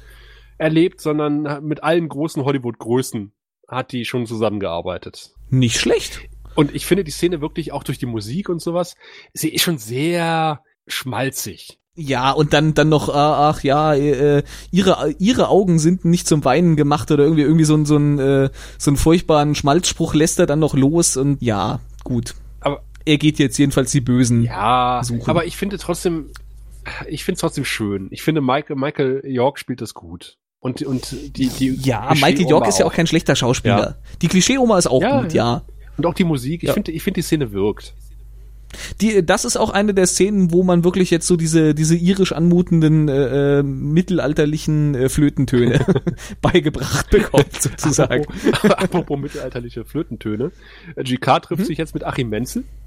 erlebt, 0.59 1.01
sondern 1.01 1.65
mit 1.65 1.83
allen 1.83 2.09
großen 2.09 2.45
Hollywood-Größen 2.45 3.33
hat 3.69 3.93
die 3.93 4.05
schon 4.05 4.27
zusammengearbeitet. 4.27 5.33
Nicht 5.51 5.79
schlecht. 5.79 6.21
Und 6.55 6.75
ich 6.75 6.87
finde 6.87 7.05
die 7.05 7.11
Szene 7.11 7.41
wirklich 7.41 7.73
auch 7.73 7.85
durch 7.85 7.99
die 7.99 8.07
Musik 8.07 8.49
und 8.49 8.63
sowas, 8.63 8.95
sie 9.35 9.51
ist 9.51 9.63
schon 9.63 9.79
sehr 9.79 10.63
schmalzig. 10.87 11.79
Ja, 11.99 12.31
und 12.31 12.53
dann 12.53 12.75
dann 12.75 12.91
noch 12.91 13.09
ah, 13.09 13.49
ach 13.51 13.63
ja, 13.63 13.95
äh, 13.95 14.43
ihre 14.71 15.15
ihre 15.19 15.49
Augen 15.49 15.79
sind 15.79 16.05
nicht 16.05 16.27
zum 16.27 16.45
Weinen 16.45 16.77
gemacht 16.77 17.11
oder 17.11 17.25
irgendwie 17.25 17.43
irgendwie 17.43 17.65
so 17.65 17.75
ein 17.75 17.87
so 17.87 17.97
ein 17.97 18.19
äh, 18.19 18.51
so 18.79 18.91
ein 18.91 18.99
furchtbaren 18.99 19.55
Schmalzspruch 19.55 20.15
lässt 20.15 20.39
er 20.39 20.47
dann 20.47 20.59
noch 20.59 20.75
los 20.75 21.17
und 21.17 21.41
ja, 21.41 21.81
gut 22.05 22.35
er 23.07 23.19
geht 23.19 23.39
jetzt 23.39 23.57
jedenfalls 23.57 23.93
die 23.93 24.01
Bösen 24.01 24.43
ja, 24.43 25.01
suchen. 25.03 25.31
Aber 25.31 25.47
ich 25.47 25.57
finde 25.57 25.79
trotzdem, 25.79 26.31
ich 27.09 27.25
finde 27.25 27.37
es 27.37 27.41
trotzdem 27.41 27.65
schön. 27.65 28.09
Ich 28.11 28.23
finde 28.23 28.41
Michael, 28.41 28.77
Michael 28.77 29.23
York 29.25 29.59
spielt 29.59 29.81
das 29.81 29.95
gut. 29.95 30.37
Und, 30.59 30.83
und 30.83 31.15
die, 31.37 31.49
die 31.49 31.75
Ja, 31.75 32.13
Michael 32.15 32.49
York 32.49 32.67
ist 32.67 32.79
ja 32.79 32.87
auch 32.87 32.93
kein 32.93 33.07
schlechter 33.07 33.37
Schauspieler. 33.37 33.79
Ja. 33.79 33.97
Die 34.21 34.29
Klischee-Oma 34.29 34.79
ist 34.79 34.89
auch 34.89 35.01
ja, 35.01 35.23
gut, 35.23 35.33
ja. 35.33 35.63
Und 35.97 36.07
auch 36.07 36.15
die 36.15 36.25
Musik, 36.25 36.63
ich 36.63 36.69
ja. 36.69 36.75
finde, 36.75 36.91
ich 36.91 37.03
finde 37.03 37.19
die 37.19 37.23
Szene 37.23 37.53
wirkt. 37.53 37.95
Die, 39.01 39.25
das 39.25 39.45
ist 39.45 39.57
auch 39.57 39.71
eine 39.71 39.95
der 39.95 40.07
Szenen, 40.07 40.51
wo 40.51 40.65
man 40.65 40.83
wirklich 40.83 41.11
jetzt 41.11 41.29
so 41.29 41.37
diese, 41.37 41.73
diese 41.73 41.95
irisch 41.95 42.33
anmutenden 42.33 43.09
äh, 43.09 43.61
äh 43.61 43.63
mittelalterlichen 43.63 44.97
äh, 44.97 45.09
Flötentöne 45.09 45.87
beigebracht 46.43 47.09
bekommt, 47.11 47.53
sozusagen. 47.63 48.25
Apropos, 48.25 48.71
apropos 48.77 49.19
mittelalterliche 49.21 49.85
Flötentöne. 49.85 50.51
GK 50.97 51.41
trifft 51.41 51.61
hm? 51.61 51.67
sich 51.67 51.79
jetzt 51.79 51.95
mit 51.95 52.05
Achim 52.05 52.29
Menzel 52.29 52.65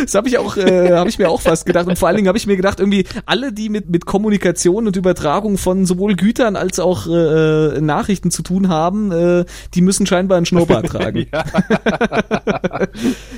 das 0.00 0.14
habe 0.14 0.28
ich 0.28 0.38
auch, 0.38 0.56
äh, 0.56 0.92
habe 0.92 1.08
ich 1.08 1.18
mir 1.18 1.28
auch 1.28 1.40
fast 1.40 1.66
gedacht. 1.66 1.86
Und 1.86 1.98
vor 1.98 2.08
allen 2.08 2.16
Dingen 2.16 2.28
habe 2.28 2.38
ich 2.38 2.46
mir 2.46 2.56
gedacht, 2.56 2.80
irgendwie 2.80 3.06
alle, 3.26 3.52
die 3.52 3.68
mit 3.68 3.88
mit 3.90 4.06
Kommunikation 4.06 4.86
und 4.86 4.96
Übertragung 4.96 5.58
von 5.58 5.86
sowohl 5.86 6.14
Gütern 6.16 6.56
als 6.56 6.78
auch 6.78 7.06
äh, 7.06 7.80
Nachrichten 7.80 8.30
zu 8.30 8.42
tun 8.42 8.68
haben, 8.68 9.12
äh, 9.12 9.44
die 9.74 9.82
müssen 9.82 10.06
scheinbar 10.06 10.36
einen 10.36 10.46
Schnurrbart 10.46 10.86
tragen. 10.86 11.26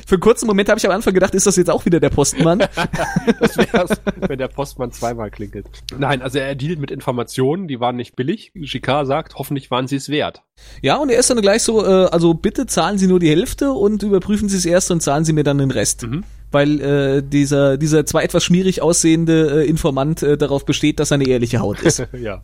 Für 0.06 0.14
einen 0.14 0.20
kurzen 0.20 0.46
Moment 0.46 0.68
habe 0.68 0.78
ich 0.78 0.86
am 0.86 0.92
Anfang 0.92 1.14
gedacht, 1.14 1.34
ist 1.34 1.46
das 1.46 1.56
jetzt 1.56 1.70
auch 1.70 1.84
wieder 1.84 2.00
der 2.00 2.10
Postmann? 2.10 2.58
das 3.40 3.56
wär's, 3.56 3.90
wenn 4.20 4.38
der 4.38 4.48
Postmann 4.48 4.92
zweimal 4.92 5.30
klingelt. 5.30 5.66
Nein, 5.96 6.22
also 6.22 6.38
er 6.38 6.54
dealt 6.54 6.78
mit 6.78 6.90
Informationen, 6.90 7.68
die 7.68 7.80
waren 7.80 7.96
nicht 7.96 8.16
billig. 8.16 8.52
Jicquard 8.54 9.06
sagt, 9.06 9.34
hoffentlich 9.36 9.70
waren 9.70 9.86
sie 9.86 9.96
es 9.96 10.08
wert. 10.08 10.42
Ja, 10.82 10.96
und 10.96 11.10
er 11.10 11.18
ist 11.18 11.30
dann 11.30 11.40
gleich 11.40 11.62
so, 11.62 11.84
äh, 11.84 12.06
also 12.06 12.34
bitte 12.34 12.66
zahlen 12.66 12.98
Sie 12.98 13.06
nur 13.06 13.20
die 13.20 13.28
Hälfte 13.28 13.72
und 13.72 14.02
überprüfen 14.02 14.48
Sie 14.48 14.56
es 14.56 14.64
erst 14.64 14.90
und 14.90 15.02
zahlen 15.02 15.15
Sie 15.24 15.32
mir 15.32 15.44
dann 15.44 15.58
den 15.58 15.70
Rest. 15.70 16.02
Mhm. 16.02 16.24
Weil 16.52 16.80
äh, 16.80 17.22
dieser, 17.22 17.76
dieser 17.76 18.06
zwar 18.06 18.22
etwas 18.22 18.44
schmierig 18.44 18.80
aussehende 18.82 19.64
äh, 19.64 19.68
Informant 19.68 20.22
äh, 20.22 20.36
darauf 20.36 20.64
besteht, 20.64 21.00
dass 21.00 21.10
er 21.10 21.16
eine 21.16 21.26
ehrliche 21.28 21.58
Haut 21.58 21.80
ist. 21.80 21.98
ja. 22.12 22.42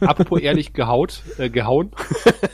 Apropos 0.00 0.40
ehrlich 0.40 0.72
gehaut, 0.72 1.22
äh, 1.38 1.50
gehauen. 1.50 1.90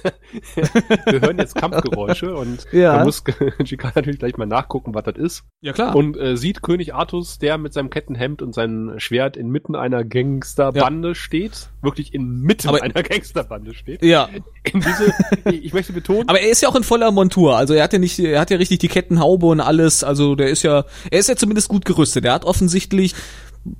wir 1.06 1.20
hören 1.20 1.38
jetzt 1.38 1.54
Kampfgeräusche 1.54 2.34
und 2.34 2.66
Ja. 2.72 2.98
da 2.98 3.04
muss 3.04 3.24
GK 3.58 3.92
natürlich 3.94 4.18
gleich 4.18 4.36
mal 4.36 4.46
nachgucken, 4.46 4.94
was 4.94 5.04
das 5.04 5.16
ist. 5.16 5.44
Ja, 5.60 5.72
klar. 5.72 5.94
Und 5.94 6.16
äh, 6.16 6.36
sieht 6.36 6.62
König 6.62 6.94
Artus, 6.94 7.38
der 7.38 7.58
mit 7.58 7.72
seinem 7.72 7.90
Kettenhemd 7.90 8.42
und 8.42 8.54
seinem 8.54 8.98
Schwert 8.98 9.36
inmitten 9.36 9.74
einer 9.76 10.04
Gangsterbande 10.04 11.14
steht. 11.14 11.70
Wirklich 11.82 12.14
inmitten 12.14 12.68
Aber- 12.68 12.82
einer 12.82 13.02
Gangsterbande 13.02 13.74
steht. 13.74 14.02
ja. 14.02 14.28
In 14.64 14.80
diese, 14.80 15.12
ich 15.54 15.74
möchte 15.74 15.92
betonen, 15.92 16.26
Aber 16.28 16.40
er 16.40 16.48
ist 16.50 16.62
ja 16.62 16.68
auch 16.70 16.74
in 16.76 16.84
voller 16.84 17.10
Montur. 17.10 17.56
Also 17.56 17.74
er 17.74 17.82
hat 17.84 17.92
ja 17.92 17.98
nicht, 17.98 18.18
er 18.18 18.40
hat 18.40 18.50
ja 18.50 18.56
richtig 18.56 18.78
die 18.78 18.88
Kettenhaube 18.88 19.44
und 19.46 19.60
alles. 19.60 20.02
Also 20.02 20.34
der 20.36 20.48
ist 20.48 20.62
ja, 20.62 20.84
er 21.10 21.18
ist 21.18 21.28
ja 21.28 21.36
zumindest 21.36 21.68
gut 21.68 21.84
gerüstet. 21.84 22.24
Er 22.24 22.32
hat 22.32 22.46
offensichtlich, 22.46 23.14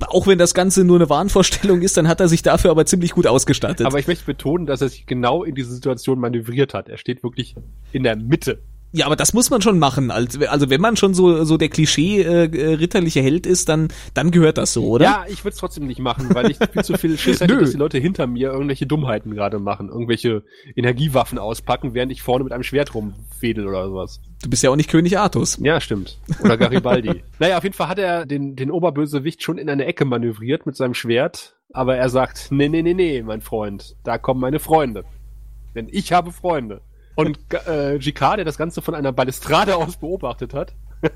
auch 0.07 0.27
wenn 0.27 0.37
das 0.37 0.53
Ganze 0.53 0.83
nur 0.83 0.97
eine 0.97 1.09
Wahnvorstellung 1.09 1.81
ist, 1.81 1.97
dann 1.97 2.07
hat 2.07 2.19
er 2.19 2.27
sich 2.27 2.41
dafür 2.41 2.71
aber 2.71 2.85
ziemlich 2.85 3.11
gut 3.11 3.27
ausgestattet. 3.27 3.85
aber 3.85 3.99
ich 3.99 4.07
möchte 4.07 4.25
betonen, 4.25 4.65
dass 4.65 4.81
er 4.81 4.89
sich 4.89 5.05
genau 5.05 5.43
in 5.43 5.55
diese 5.55 5.73
Situation 5.73 6.19
manövriert 6.19 6.73
hat. 6.73 6.89
Er 6.89 6.97
steht 6.97 7.23
wirklich 7.23 7.55
in 7.91 8.03
der 8.03 8.15
Mitte. 8.15 8.61
Ja, 8.95 9.05
aber 9.05 9.17
das 9.17 9.33
muss 9.33 9.49
man 9.49 9.61
schon 9.61 9.77
machen. 9.77 10.09
Also, 10.09 10.69
wenn 10.69 10.79
man 10.79 10.95
schon 10.95 11.13
so, 11.13 11.43
so 11.43 11.57
der 11.57 11.67
Klischee 11.67 12.21
äh, 12.21 12.45
äh, 12.45 12.73
ritterliche 12.75 13.21
Held 13.21 13.45
ist, 13.45 13.67
dann, 13.67 13.89
dann 14.13 14.31
gehört 14.31 14.57
das 14.57 14.71
so, 14.71 14.87
oder? 14.87 15.03
Ja, 15.03 15.25
ich 15.27 15.43
würde 15.43 15.53
es 15.53 15.59
trotzdem 15.59 15.85
nicht 15.85 15.99
machen, 15.99 16.33
weil 16.33 16.51
ich 16.51 16.57
viel 16.57 16.83
zu 16.83 16.97
viel 16.97 17.17
Schiss 17.17 17.41
hätte, 17.41 17.57
dass 17.59 17.71
die 17.71 17.77
Leute 17.77 17.97
hinter 17.97 18.25
mir 18.25 18.51
irgendwelche 18.51 18.87
Dummheiten 18.87 19.35
gerade 19.35 19.59
machen, 19.59 19.89
irgendwelche 19.89 20.43
Energiewaffen 20.77 21.37
auspacken, 21.37 21.93
während 21.93 22.13
ich 22.13 22.21
vorne 22.21 22.45
mit 22.45 22.53
einem 22.53 22.63
Schwert 22.63 22.93
rumfädel 22.93 23.67
oder 23.67 23.85
sowas. 23.87 24.21
Du 24.41 24.49
bist 24.49 24.63
ja 24.63 24.69
auch 24.69 24.77
nicht 24.77 24.89
König 24.89 25.17
Artus. 25.17 25.59
Ja, 25.61 25.81
stimmt. 25.81 26.17
Oder 26.41 26.55
Garibaldi. 26.55 27.21
naja, 27.39 27.57
auf 27.57 27.63
jeden 27.63 27.75
Fall 27.75 27.89
hat 27.89 27.99
er 27.99 28.25
den, 28.25 28.55
den 28.55 28.71
Oberbösewicht 28.71 29.43
schon 29.43 29.57
in 29.57 29.69
eine 29.69 29.85
Ecke 29.85 30.05
manövriert 30.05 30.65
mit 30.65 30.77
seinem 30.77 30.93
Schwert, 30.93 31.57
aber 31.73 31.97
er 31.97 32.07
sagt, 32.07 32.47
nee, 32.51 32.69
nee, 32.69 32.81
nee, 32.81 32.93
nee, 32.93 33.21
mein 33.21 33.41
Freund, 33.41 33.97
da 34.05 34.17
kommen 34.17 34.39
meine 34.39 34.59
Freunde. 34.59 35.03
Denn 35.75 35.89
ich 35.91 36.13
habe 36.13 36.31
Freunde. 36.31 36.79
Und 37.15 37.39
äh, 37.67 37.97
GK, 37.97 38.35
der 38.37 38.45
das 38.45 38.57
Ganze 38.57 38.81
von 38.81 38.93
einer 38.93 39.11
Balustrade 39.11 39.75
aus 39.75 39.97
beobachtet 39.97 40.53
hat. 40.53 40.73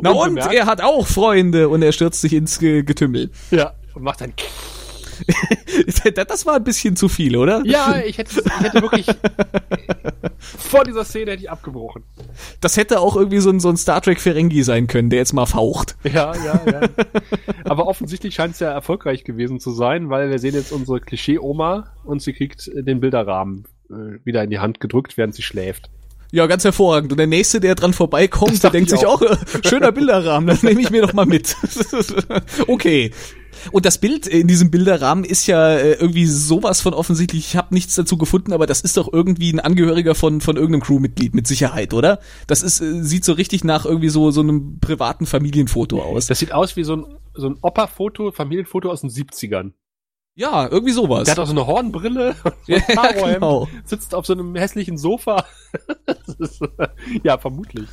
Na 0.00 0.10
und, 0.10 0.28
unbemerkt, 0.28 0.54
er 0.54 0.66
hat 0.66 0.80
auch 0.80 1.06
Freunde 1.06 1.68
und 1.68 1.82
er 1.82 1.92
stürzt 1.92 2.20
sich 2.20 2.32
ins 2.32 2.58
Ge 2.58 2.82
Getümmel. 2.82 3.30
Ja, 3.50 3.74
und 3.94 4.02
macht 4.02 4.22
ein 4.22 4.34
das 6.26 6.46
war 6.46 6.56
ein 6.56 6.64
bisschen 6.64 6.96
zu 6.96 7.08
viel, 7.08 7.36
oder? 7.36 7.62
Ja, 7.64 8.00
ich 8.04 8.18
hätte, 8.18 8.42
ich 8.44 8.60
hätte 8.60 8.82
wirklich 8.82 9.06
vor 10.38 10.84
dieser 10.84 11.04
Szene 11.04 11.32
hätte 11.32 11.42
ich 11.42 11.50
abgebrochen. 11.50 12.02
Das 12.60 12.76
hätte 12.76 13.00
auch 13.00 13.16
irgendwie 13.16 13.38
so 13.38 13.50
ein, 13.50 13.60
so 13.60 13.68
ein 13.68 13.76
Star 13.76 14.00
Trek 14.00 14.20
Ferengi 14.20 14.62
sein 14.62 14.86
können, 14.86 15.10
der 15.10 15.20
jetzt 15.20 15.32
mal 15.32 15.46
faucht. 15.46 15.96
Ja, 16.04 16.34
ja, 16.34 16.60
ja. 16.66 16.80
Aber 17.64 17.86
offensichtlich 17.86 18.34
scheint 18.34 18.54
es 18.54 18.60
ja 18.60 18.70
erfolgreich 18.70 19.24
gewesen 19.24 19.60
zu 19.60 19.70
sein, 19.70 20.10
weil 20.10 20.30
wir 20.30 20.38
sehen 20.38 20.54
jetzt 20.54 20.72
unsere 20.72 21.00
Klischee-Oma 21.00 21.92
und 22.04 22.22
sie 22.22 22.32
kriegt 22.32 22.70
den 22.74 23.00
Bilderrahmen 23.00 23.66
wieder 24.24 24.42
in 24.42 24.50
die 24.50 24.58
Hand 24.58 24.80
gedrückt, 24.80 25.16
während 25.16 25.34
sie 25.34 25.42
schläft. 25.42 25.90
Ja, 26.34 26.46
ganz 26.46 26.64
hervorragend. 26.64 27.12
Und 27.12 27.18
der 27.18 27.26
nächste, 27.26 27.60
der 27.60 27.74
dran 27.74 27.92
vorbeikommt, 27.92 28.62
der 28.62 28.70
denkt 28.70 28.90
ich 28.90 28.98
sich 28.98 29.06
auch. 29.06 29.20
auch, 29.20 29.32
äh, 29.32 29.36
schöner 29.68 29.92
Bilderrahmen, 29.92 30.46
das 30.46 30.62
nehme 30.62 30.80
ich 30.80 30.90
mir 30.90 31.02
doch 31.02 31.12
mal 31.12 31.26
mit. 31.26 31.56
okay. 32.68 33.12
Und 33.70 33.84
das 33.84 33.98
Bild 33.98 34.26
in 34.26 34.48
diesem 34.48 34.70
Bilderrahmen 34.70 35.24
ist 35.24 35.46
ja 35.46 35.74
äh, 35.74 35.92
irgendwie 35.92 36.24
sowas 36.24 36.80
von 36.80 36.94
offensichtlich, 36.94 37.48
ich 37.48 37.56
habe 37.56 37.74
nichts 37.74 37.94
dazu 37.94 38.16
gefunden, 38.16 38.54
aber 38.54 38.66
das 38.66 38.80
ist 38.80 38.96
doch 38.96 39.12
irgendwie 39.12 39.52
ein 39.52 39.60
Angehöriger 39.60 40.14
von, 40.14 40.40
von 40.40 40.56
irgendeinem 40.56 40.80
Crewmitglied 40.80 41.34
mit 41.34 41.46
Sicherheit, 41.46 41.92
oder? 41.92 42.18
Das 42.46 42.62
ist, 42.62 42.80
äh, 42.80 43.02
sieht 43.02 43.26
so 43.26 43.34
richtig 43.34 43.62
nach 43.62 43.84
irgendwie 43.84 44.08
so, 44.08 44.30
so 44.30 44.40
einem 44.40 44.80
privaten 44.80 45.26
Familienfoto 45.26 46.00
aus. 46.00 46.26
Das 46.26 46.38
sieht 46.38 46.52
aus 46.52 46.76
wie 46.76 46.84
so 46.84 46.96
ein, 46.96 47.04
so 47.34 47.48
ein 47.48 47.58
Opa-Foto, 47.60 48.32
Familienfoto 48.32 48.90
aus 48.90 49.02
den 49.02 49.10
70ern. 49.10 49.72
Ja, 50.34 50.66
irgendwie 50.68 50.92
sowas. 50.92 51.24
Der 51.24 51.32
hat 51.32 51.38
auch 51.40 51.46
so 51.46 51.52
eine 51.52 51.66
Hornbrille 51.66 52.34
und 52.44 52.54
so 52.66 52.72
ein 52.74 52.82
Ja, 52.88 53.32
genau. 53.34 53.68
sitzt 53.84 54.14
auf 54.14 54.24
so 54.26 54.32
einem 54.32 54.54
hässlichen 54.54 54.96
Sofa. 54.96 55.44
Ist, 56.38 56.62
äh, 56.62 56.88
ja, 57.22 57.36
vermutlich. 57.38 57.88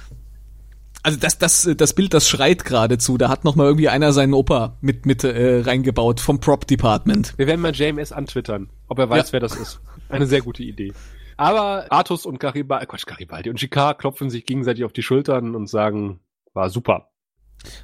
Also 1.03 1.17
das, 1.17 1.37
das, 1.37 1.69
das 1.77 1.93
Bild, 1.93 2.13
das 2.13 2.27
schreit 2.27 2.65
geradezu. 2.65 3.17
Da 3.17 3.29
hat 3.29 3.45
noch 3.45 3.55
mal 3.55 3.65
irgendwie 3.65 3.89
einer 3.89 4.11
seinen 4.11 4.33
Opa 4.33 4.77
mit, 4.81 5.05
mit 5.05 5.23
äh, 5.23 5.61
reingebaut 5.61 6.19
vom 6.19 6.39
Prop 6.39 6.67
Department. 6.67 7.33
Wir 7.37 7.47
werden 7.47 7.61
mal 7.61 7.73
JMS 7.73 8.11
antwittern, 8.11 8.69
ob 8.87 8.99
er 8.99 9.09
weiß, 9.09 9.27
Ja. 9.27 9.33
wer 9.33 9.39
das 9.39 9.55
ist. 9.55 9.79
Eine 10.09 10.25
sehr 10.25 10.41
gute 10.41 10.63
Idee. 10.63 10.93
Aber 11.37 11.85
Artus 11.89 12.25
und 12.25 12.39
Garibaldi, 12.39 12.85
Quatsch, 12.85 13.05
Garibaldi 13.05 13.49
und 13.49 13.59
GK 13.59 13.93
klopfen 13.93 14.29
sich 14.29 14.45
gegenseitig 14.45 14.83
auf 14.83 14.91
die 14.91 15.03
Schultern 15.03 15.55
und 15.55 15.67
sagen, 15.69 16.19
war 16.53 16.69
super. 16.69 17.09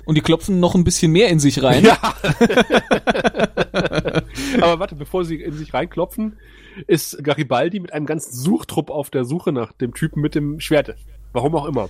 Und 0.05 0.15
die 0.15 0.21
klopfen 0.21 0.59
noch 0.59 0.75
ein 0.75 0.83
bisschen 0.83 1.11
mehr 1.11 1.29
in 1.29 1.39
sich 1.39 1.61
rein. 1.61 1.85
Ja. 1.85 1.97
Aber 4.61 4.79
warte, 4.79 4.95
bevor 4.95 5.25
sie 5.25 5.41
in 5.41 5.53
sich 5.53 5.73
reinklopfen, 5.73 6.37
ist 6.87 7.23
Garibaldi 7.23 7.79
mit 7.79 7.93
einem 7.93 8.05
ganzen 8.05 8.33
Suchtrupp 8.33 8.89
auf 8.89 9.09
der 9.09 9.25
Suche 9.25 9.51
nach 9.51 9.71
dem 9.73 9.93
Typen 9.93 10.21
mit 10.21 10.35
dem 10.35 10.59
Schwert. 10.59 10.95
Warum 11.33 11.55
auch 11.55 11.65
immer. 11.65 11.89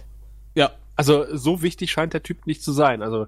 ja. 0.56 0.72
Also 0.98 1.26
so 1.36 1.62
wichtig 1.62 1.92
scheint 1.92 2.14
der 2.14 2.24
Typ 2.24 2.48
nicht 2.48 2.64
zu 2.64 2.72
sein. 2.72 3.02
Also, 3.02 3.28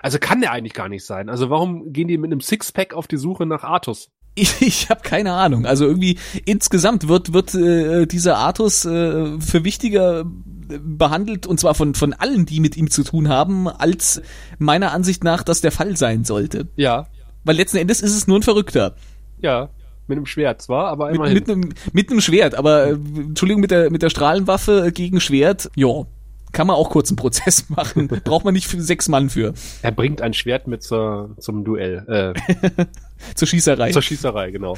also 0.00 0.20
kann 0.20 0.40
der 0.40 0.52
eigentlich 0.52 0.72
gar 0.72 0.88
nicht 0.88 1.04
sein. 1.04 1.28
Also 1.28 1.50
warum 1.50 1.92
gehen 1.92 2.06
die 2.06 2.16
mit 2.16 2.30
einem 2.30 2.40
Sixpack 2.40 2.94
auf 2.94 3.08
die 3.08 3.16
Suche 3.16 3.44
nach 3.44 3.64
Artus? 3.64 4.12
Ich, 4.36 4.62
ich 4.62 4.88
habe 4.88 5.00
keine 5.00 5.32
Ahnung. 5.32 5.66
Also 5.66 5.84
irgendwie 5.84 6.16
insgesamt 6.44 7.08
wird 7.08 7.32
wird 7.32 7.56
äh, 7.56 8.06
dieser 8.06 8.38
Artus 8.38 8.84
äh, 8.84 9.40
für 9.40 9.64
wichtiger 9.64 10.26
behandelt 10.68 11.46
und 11.46 11.58
zwar 11.60 11.74
von 11.74 11.94
von 11.94 12.12
allen, 12.12 12.46
die 12.46 12.60
mit 12.60 12.76
ihm 12.76 12.90
zu 12.90 13.04
tun 13.04 13.28
haben, 13.28 13.68
als 13.68 14.22
meiner 14.58 14.92
Ansicht 14.92 15.24
nach 15.24 15.42
das 15.42 15.60
der 15.60 15.72
Fall 15.72 15.96
sein 15.96 16.24
sollte. 16.24 16.68
Ja, 16.76 17.06
Weil 17.44 17.56
letzten 17.56 17.78
Endes 17.78 18.00
ist 18.00 18.16
es 18.16 18.26
nur 18.26 18.38
ein 18.38 18.42
Verrückter 18.42 18.94
ja, 19.40 19.70
mit 20.06 20.16
einem 20.16 20.26
Schwert 20.26 20.62
zwar, 20.62 20.88
aber 20.88 21.06
mit, 21.06 21.16
immerhin. 21.16 21.34
mit 21.34 21.50
einem 21.50 21.68
mit 21.92 22.10
einem 22.10 22.20
Schwert. 22.20 22.54
Aber 22.54 22.88
äh, 22.88 22.92
Entschuldigung 22.92 23.60
mit 23.60 23.70
der 23.70 23.90
mit 23.90 24.02
der 24.02 24.10
Strahlenwaffe 24.10 24.90
gegen 24.92 25.20
Schwert. 25.20 25.70
Ja, 25.74 26.06
kann 26.52 26.66
man 26.66 26.76
auch 26.76 26.90
kurz 26.90 27.10
einen 27.10 27.16
Prozess 27.16 27.68
machen. 27.68 28.08
Braucht 28.08 28.44
man 28.44 28.54
nicht 28.54 28.66
für 28.68 28.80
sechs 28.80 29.08
Mann 29.08 29.30
für 29.30 29.52
er 29.82 29.92
bringt 29.92 30.22
ein 30.22 30.32
Schwert 30.34 30.66
mit 30.66 30.82
zur, 30.82 31.34
zum 31.38 31.64
Duell, 31.64 32.34
äh, 32.36 32.84
zur 33.34 33.48
Schießerei. 33.48 33.92
zur 33.92 34.02
Schießerei, 34.02 34.50
genau. 34.50 34.76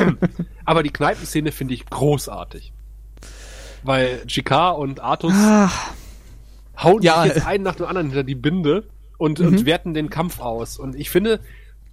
aber 0.64 0.82
die 0.82 0.90
Kneipenszene 0.90 1.52
finde 1.52 1.74
ich 1.74 1.86
großartig. 1.86 2.72
Weil 3.82 4.22
GK 4.26 4.70
und 4.70 5.00
Artus 5.00 5.32
Ah, 5.34 5.70
hauen 6.78 7.02
Ja. 7.02 7.22
sich 7.22 7.34
jetzt 7.34 7.46
einen 7.46 7.64
nach 7.64 7.74
dem 7.76 7.86
anderen 7.86 8.08
hinter 8.08 8.24
die 8.24 8.34
Binde 8.34 8.88
und, 9.18 9.38
Mhm. 9.38 9.46
und 9.46 9.66
werten 9.66 9.94
den 9.94 10.10
Kampf 10.10 10.40
aus. 10.40 10.78
Und 10.78 10.94
ich 10.96 11.10
finde, 11.10 11.40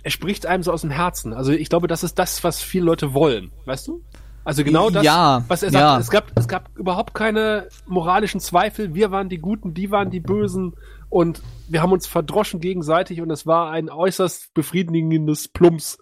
er 0.04 0.12
spricht 0.12 0.45
einem 0.45 0.63
so 0.63 0.71
aus 0.71 0.82
dem 0.82 0.91
Herzen. 0.91 1.34
Also 1.34 1.52
ich 1.52 1.69
glaube, 1.69 1.88
das 1.88 2.04
ist 2.04 2.17
das, 2.19 2.43
was 2.43 2.62
viele 2.62 2.86
Leute 2.86 3.13
wollen. 3.13 3.52
Weißt 3.65 3.88
du? 3.88 4.02
Also 4.43 4.63
genau 4.63 4.89
das, 4.89 5.04
Ja, 5.04 5.43
was 5.50 5.62
er 5.63 5.71
sagt. 5.71 5.82
ja. 5.82 5.97
Es, 6.00 6.10
gab, 6.10 6.32
es 6.36 6.47
gab 6.47 6.69
überhaupt 6.78 7.13
keine 7.13 7.67
moralischen 7.86 8.39
Zweifel. 8.39 8.93
Wir 8.95 9.12
waren 9.12 9.28
die 9.28 9.39
Guten, 9.39 9.73
die 9.73 9.91
waren 9.91 10.10
die 10.10 10.21
Bösen. 10.21 10.73
Und 11.10 11.41
wir 11.67 11.82
haben 11.82 11.91
uns 11.91 12.08
verdroschen 12.08 12.62
gegenseitig. 12.62 13.19
Und 13.21 13.30
es 13.30 13.45
war 13.45 13.71
ein 13.71 13.89
äußerst 13.89 14.54
befriedigendes 14.54 15.50
Plumps, 15.50 15.97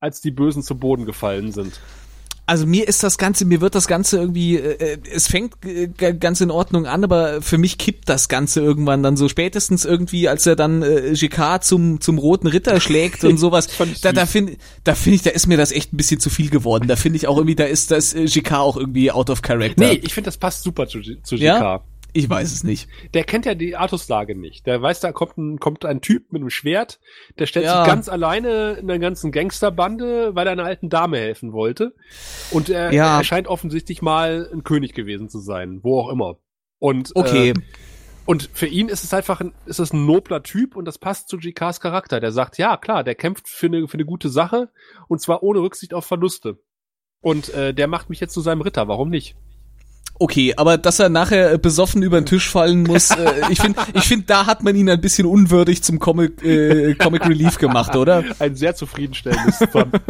als 0.00 0.22
die 0.22 0.30
Bösen 0.30 0.62
zu 0.62 0.78
Boden 0.78 1.04
gefallen 1.04 1.52
sind. 1.52 1.80
Also 2.52 2.66
mir 2.66 2.86
ist 2.86 3.02
das 3.02 3.16
Ganze, 3.16 3.46
mir 3.46 3.62
wird 3.62 3.74
das 3.74 3.86
Ganze 3.86 4.18
irgendwie, 4.18 4.58
äh, 4.58 4.98
es 5.10 5.26
fängt 5.26 5.54
äh, 5.64 5.86
ganz 5.86 6.42
in 6.42 6.50
Ordnung 6.50 6.84
an, 6.84 7.02
aber 7.02 7.40
für 7.40 7.56
mich 7.56 7.78
kippt 7.78 8.10
das 8.10 8.28
Ganze 8.28 8.60
irgendwann 8.60 9.02
dann 9.02 9.16
so 9.16 9.30
spätestens 9.30 9.86
irgendwie, 9.86 10.28
als 10.28 10.46
er 10.46 10.54
dann 10.54 10.82
äh, 10.82 11.14
GK 11.14 11.62
zum 11.62 12.02
zum 12.02 12.18
roten 12.18 12.46
Ritter 12.46 12.78
schlägt 12.78 13.24
und 13.24 13.38
sowas. 13.38 13.68
Da 14.02 14.12
da 14.12 14.26
finde 14.26 14.58
da 14.84 14.94
finde 14.94 15.16
ich, 15.16 15.22
da 15.22 15.30
ist 15.30 15.46
mir 15.46 15.56
das 15.56 15.72
echt 15.72 15.94
ein 15.94 15.96
bisschen 15.96 16.20
zu 16.20 16.28
viel 16.28 16.50
geworden. 16.50 16.88
Da 16.88 16.96
finde 16.96 17.16
ich 17.16 17.26
auch 17.26 17.38
irgendwie, 17.38 17.54
da 17.54 17.64
ist 17.64 17.90
das 17.90 18.12
äh, 18.12 18.28
auch 18.50 18.76
irgendwie 18.76 19.10
out 19.10 19.30
of 19.30 19.40
character. 19.40 19.86
Nee, 19.86 20.00
ich 20.02 20.12
finde, 20.12 20.28
das 20.28 20.36
passt 20.36 20.62
super 20.62 20.86
zu, 20.86 21.00
zu 21.22 21.36
ja? 21.36 21.82
Ich 22.14 22.28
weiß 22.28 22.52
es 22.52 22.62
nicht. 22.62 22.88
der 23.14 23.24
kennt 23.24 23.46
ja 23.46 23.54
die 23.54 23.74
Artuslage 23.76 24.34
nicht. 24.36 24.66
Der 24.66 24.82
weiß, 24.82 25.00
da 25.00 25.12
kommt 25.12 25.38
ein, 25.38 25.58
kommt 25.58 25.84
ein 25.86 26.00
Typ 26.02 26.32
mit 26.32 26.42
einem 26.42 26.50
Schwert, 26.50 27.00
der 27.38 27.46
stellt 27.46 27.64
Ja. 27.66 27.84
sich 27.84 27.86
ganz 27.92 28.08
alleine 28.08 28.72
in 28.74 28.86
der 28.86 28.98
ganzen 28.98 29.32
Gangsterbande, 29.32 30.34
weil 30.34 30.46
er 30.46 30.52
einer 30.52 30.64
alten 30.64 30.90
Dame 30.90 31.18
helfen 31.18 31.52
wollte. 31.52 31.94
Und 32.50 32.68
er, 32.68 32.92
Ja. 32.92 33.18
er 33.18 33.24
scheint 33.24 33.48
offensichtlich 33.48 34.02
mal 34.02 34.48
ein 34.52 34.62
König 34.62 34.92
gewesen 34.94 35.28
zu 35.28 35.38
sein, 35.40 35.80
wo 35.82 36.00
auch 36.00 36.10
immer. 36.10 36.36
Und, 36.78 37.12
Okay. 37.14 37.50
äh, 37.50 37.54
und 38.26 38.50
für 38.52 38.66
ihn 38.66 38.88
ist 38.88 39.04
es 39.04 39.14
einfach 39.14 39.40
ein, 39.40 39.52
ist 39.66 39.80
es 39.80 39.92
ein 39.92 40.04
nobler 40.04 40.42
Typ 40.42 40.76
und 40.76 40.84
das 40.84 40.98
passt 40.98 41.28
zu 41.28 41.38
GKs 41.38 41.80
Charakter. 41.80 42.20
Der 42.20 42.32
sagt, 42.32 42.58
ja, 42.58 42.76
klar, 42.76 43.04
der 43.04 43.14
kämpft 43.14 43.48
für 43.48 43.66
eine, 43.66 43.88
für 43.88 43.94
eine 43.94 44.04
gute 44.04 44.28
Sache 44.28 44.68
und 45.08 45.20
zwar 45.20 45.42
ohne 45.42 45.60
Rücksicht 45.60 45.94
auf 45.94 46.04
Verluste. 46.04 46.58
Und 47.20 47.54
äh, 47.54 47.72
der 47.72 47.86
macht 47.86 48.10
mich 48.10 48.20
jetzt 48.20 48.34
zu 48.34 48.40
seinem 48.40 48.60
Ritter, 48.60 48.86
warum 48.88 49.08
nicht? 49.08 49.34
Okay, 50.22 50.54
aber 50.56 50.78
dass 50.78 51.00
er 51.00 51.08
nachher 51.08 51.54
äh, 51.54 51.58
besoffen 51.58 52.04
über 52.04 52.20
den 52.20 52.26
Tisch 52.26 52.48
fallen 52.48 52.84
muss, 52.84 53.10
äh, 53.10 53.32
ich 53.50 53.60
finde, 53.60 53.80
ich 53.94 54.04
finde, 54.04 54.26
da 54.26 54.46
hat 54.46 54.62
man 54.62 54.76
ihn 54.76 54.88
ein 54.88 55.00
bisschen 55.00 55.26
unwürdig 55.26 55.82
zum 55.82 55.98
Comic, 55.98 56.40
äh, 56.44 56.94
Comic 56.94 57.26
Relief 57.26 57.58
gemacht, 57.58 57.96
oder? 57.96 58.22
Ein 58.38 58.54
sehr 58.54 58.76
zufriedenstellendes 58.76 59.58
Thumb. 59.72 60.00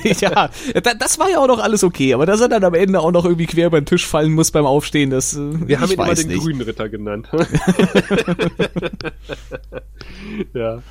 ja, 0.20 0.48
da, 0.82 0.94
das 0.94 1.18
war 1.18 1.28
ja 1.28 1.40
auch 1.40 1.46
noch 1.46 1.58
alles 1.58 1.84
okay, 1.84 2.14
aber 2.14 2.24
dass 2.24 2.40
er 2.40 2.48
dann 2.48 2.64
am 2.64 2.72
Ende 2.72 3.00
auch 3.00 3.12
noch 3.12 3.26
irgendwie 3.26 3.44
quer 3.44 3.66
über 3.66 3.78
den 3.78 3.84
Tisch 3.84 4.06
fallen 4.06 4.32
muss 4.32 4.50
beim 4.50 4.64
Aufstehen, 4.64 5.10
das 5.10 5.34
äh, 5.34 5.68
Wir 5.68 5.78
haben 5.78 5.84
ich 5.84 5.90
ihn 5.90 6.00
immer 6.00 6.08
weiß 6.08 6.20
den 6.20 6.28
nicht. 6.28 6.42
grünen 6.42 6.62
Ritter 6.62 6.88
genannt. 6.88 7.28
ja. 10.54 10.82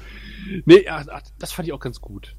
Nee, 0.65 0.85
ach, 0.87 1.05
das 1.39 1.53
fand 1.53 1.67
ich 1.67 1.73
auch 1.73 1.79
ganz 1.79 1.99
gut. 1.99 2.35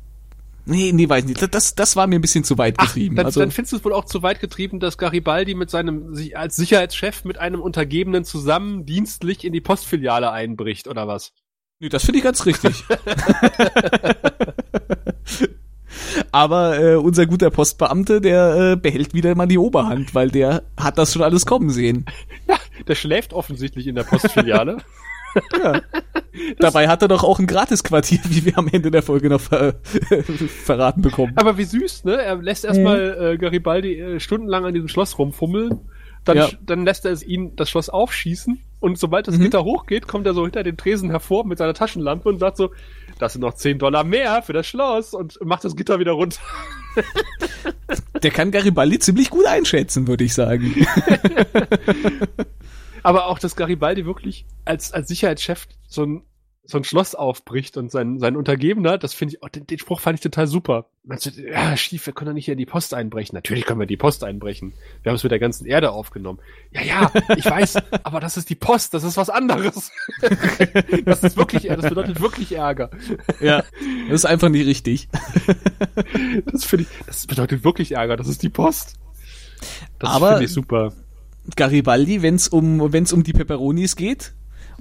Nee, 0.66 0.92
nee, 0.92 1.08
weiß 1.08 1.24
nicht. 1.24 1.54
Das, 1.54 1.74
das 1.74 1.96
war 1.96 2.06
mir 2.06 2.16
ein 2.16 2.20
bisschen 2.20 2.44
zu 2.44 2.58
weit 2.58 2.78
getrieben. 2.78 3.14
Ach, 3.14 3.18
dann, 3.18 3.26
also, 3.26 3.40
dann 3.40 3.50
findest 3.50 3.72
du 3.72 3.76
es 3.78 3.84
wohl 3.84 3.92
auch 3.92 4.04
zu 4.04 4.22
weit 4.22 4.40
getrieben, 4.40 4.80
dass 4.80 4.98
Garibaldi 4.98 5.54
mit 5.54 5.70
seinem, 5.70 6.14
sich 6.14 6.36
als 6.36 6.56
Sicherheitschef 6.56 7.24
mit 7.24 7.38
einem 7.38 7.60
Untergebenen 7.60 8.24
zusammen 8.24 8.86
dienstlich 8.86 9.44
in 9.44 9.52
die 9.52 9.60
Postfiliale 9.60 10.30
einbricht, 10.30 10.86
oder 10.88 11.08
was? 11.08 11.32
nee, 11.80 11.88
das 11.88 12.04
finde 12.04 12.18
ich 12.18 12.24
ganz 12.24 12.46
richtig. 12.46 12.84
Aber 16.32 16.78
äh, 16.78 16.94
unser 16.94 17.26
guter 17.26 17.50
Postbeamte, 17.50 18.20
der 18.20 18.72
äh, 18.72 18.76
behält 18.76 19.14
wieder 19.14 19.34
mal 19.34 19.46
die 19.46 19.58
Oberhand, 19.58 20.14
weil 20.14 20.30
der 20.30 20.62
hat 20.76 20.98
das 20.98 21.12
schon 21.12 21.22
alles 21.22 21.46
kommen 21.46 21.70
sehen. 21.70 22.04
Ja, 22.48 22.56
der 22.86 22.94
schläft 22.94 23.32
offensichtlich 23.32 23.86
in 23.86 23.94
der 23.94 24.04
Postfiliale. 24.04 24.78
Ja. 25.62 25.80
Dabei 26.58 26.88
hat 26.88 27.02
er 27.02 27.08
doch 27.08 27.22
auch 27.24 27.38
ein 27.38 27.46
Gratisquartier, 27.46 28.20
wie 28.28 28.44
wir 28.46 28.58
am 28.58 28.68
Ende 28.68 28.90
der 28.90 29.02
Folge 29.02 29.28
noch 29.28 29.40
ver 29.40 29.74
verraten 30.64 31.02
bekommen. 31.02 31.32
Aber 31.36 31.56
wie 31.58 31.64
süß, 31.64 32.04
ne? 32.04 32.16
Er 32.20 32.36
lässt 32.36 32.64
erstmal 32.64 33.32
äh, 33.34 33.38
Garibaldi 33.38 34.00
äh, 34.00 34.20
stundenlang 34.20 34.64
an 34.64 34.74
diesem 34.74 34.88
Schloss 34.88 35.18
rumfummeln. 35.18 35.80
Dann, 36.24 36.36
Ja. 36.36 36.48
dann 36.62 36.84
lässt 36.84 37.04
er 37.06 37.12
es 37.12 37.22
ihn 37.22 37.56
das 37.56 37.70
Schloss 37.70 37.88
aufschießen. 37.88 38.60
Und 38.78 38.98
sobald 38.98 39.26
das 39.28 39.36
Mhm. 39.38 39.42
Gitter 39.44 39.64
hochgeht, 39.64 40.06
kommt 40.06 40.26
er 40.26 40.34
so 40.34 40.42
hinter 40.44 40.62
den 40.62 40.76
Tresen 40.76 41.10
hervor 41.10 41.46
mit 41.46 41.58
seiner 41.58 41.74
Taschenlampe 41.74 42.28
und 42.28 42.38
sagt 42.38 42.56
so, 42.56 42.70
das 43.18 43.32
sind 43.34 43.42
noch 43.42 43.54
10 43.54 43.78
Dollar 43.78 44.04
mehr 44.04 44.42
für 44.42 44.52
das 44.54 44.66
Schloss 44.66 45.12
und 45.14 45.38
macht 45.44 45.64
das 45.64 45.76
Gitter 45.76 45.98
wieder 45.98 46.12
runter. 46.12 46.40
Der 48.22 48.30
kann 48.30 48.50
Garibaldi 48.50 48.98
ziemlich 48.98 49.28
gut 49.30 49.46
einschätzen, 49.46 50.06
würde 50.08 50.24
ich 50.24 50.32
sagen. 50.34 50.74
Aber 53.02 53.26
auch, 53.26 53.38
dass 53.38 53.56
Garibaldi 53.56 54.06
wirklich 54.06 54.46
als, 54.64 54.92
als 54.92 55.08
Sicherheitschef 55.08 55.66
so 55.86 56.04
ein, 56.04 56.22
so 56.70 56.78
ein 56.78 56.84
Schloss 56.84 57.14
aufbricht 57.14 57.76
und 57.76 57.90
sein, 57.90 58.18
sein 58.18 58.36
Untergebener, 58.36 58.96
das 58.96 59.12
finde 59.12 59.34
ich, 59.34 59.42
oh, 59.42 59.48
den, 59.48 59.66
den 59.66 59.78
Spruch 59.78 59.98
fand 60.00 60.18
ich 60.18 60.22
total 60.22 60.46
super. 60.46 60.86
Meinst 61.04 61.26
du, 61.26 61.30
ja, 61.30 61.76
Schief, 61.76 62.06
wir 62.06 62.12
können 62.12 62.28
doch 62.28 62.34
nicht 62.34 62.44
hier 62.44 62.52
in 62.52 62.58
die 62.58 62.66
Post 62.66 62.94
einbrechen. 62.94 63.34
Natürlich 63.34 63.64
können 63.64 63.80
wir 63.80 63.86
die 63.86 63.96
Post 63.96 64.22
einbrechen. 64.22 64.74
Wir 65.02 65.10
haben 65.10 65.16
es 65.16 65.22
mit 65.22 65.32
der 65.32 65.40
ganzen 65.40 65.66
Erde 65.66 65.90
aufgenommen. 65.90 66.38
Ja, 66.70 66.82
ja, 66.82 67.12
ich 67.36 67.44
weiß, 67.44 67.76
aber 68.04 68.20
das 68.20 68.36
ist 68.36 68.50
die 68.50 68.54
Post, 68.54 68.94
das 68.94 69.02
ist 69.02 69.16
was 69.16 69.30
anderes. 69.30 69.90
das 71.04 71.24
ist 71.24 71.36
wirklich, 71.36 71.64
das 71.64 71.88
bedeutet 71.88 72.20
wirklich 72.20 72.52
Ärger. 72.52 72.90
Ja, 73.40 73.64
das 74.08 74.20
ist 74.20 74.26
einfach 74.26 74.48
nicht 74.48 74.66
richtig. 74.66 75.08
Das 76.52 76.64
finde 76.64 76.84
ich, 76.84 77.06
das 77.06 77.26
bedeutet 77.26 77.64
wirklich 77.64 77.92
Ärger, 77.92 78.16
das 78.16 78.28
ist 78.28 78.42
die 78.42 78.50
Post. 78.50 78.94
Das 79.98 80.16
finde 80.18 80.44
ich 80.44 80.52
super. 80.52 80.92
Garibaldi, 81.56 82.22
wenn 82.22 82.34
es 82.36 82.48
um 82.48 82.92
wenn's 82.92 83.12
um 83.12 83.22
die 83.22 83.32
Peperonis 83.32 83.96
geht. 83.96 84.32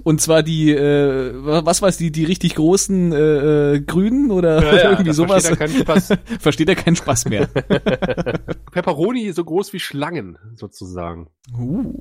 Und 0.02 0.20
zwar 0.22 0.42
die, 0.42 0.70
äh, 0.72 1.32
was 1.34 1.82
weiß 1.82 1.98
die, 1.98 2.10
die 2.10 2.24
richtig 2.24 2.54
großen 2.54 3.12
äh, 3.12 3.74
äh, 3.74 3.80
Grünen 3.80 4.30
oder 4.30 4.62
Ja, 4.62 4.74
ja, 4.76 4.90
irgendwie 4.92 5.12
sowas. 5.12 5.46
versteht 5.46 5.60
er 5.60 5.66
keinen 5.66 5.80
Spaß. 5.82 6.18
versteht 6.40 6.68
er 6.70 6.74
keinen 6.74 6.96
Spaß 6.96 7.26
mehr. 7.26 7.46
Pepperoni 8.72 9.32
so 9.32 9.44
groß 9.44 9.72
wie 9.74 9.80
Schlangen, 9.80 10.38
sozusagen. 10.54 11.28
Uh. 11.58 11.98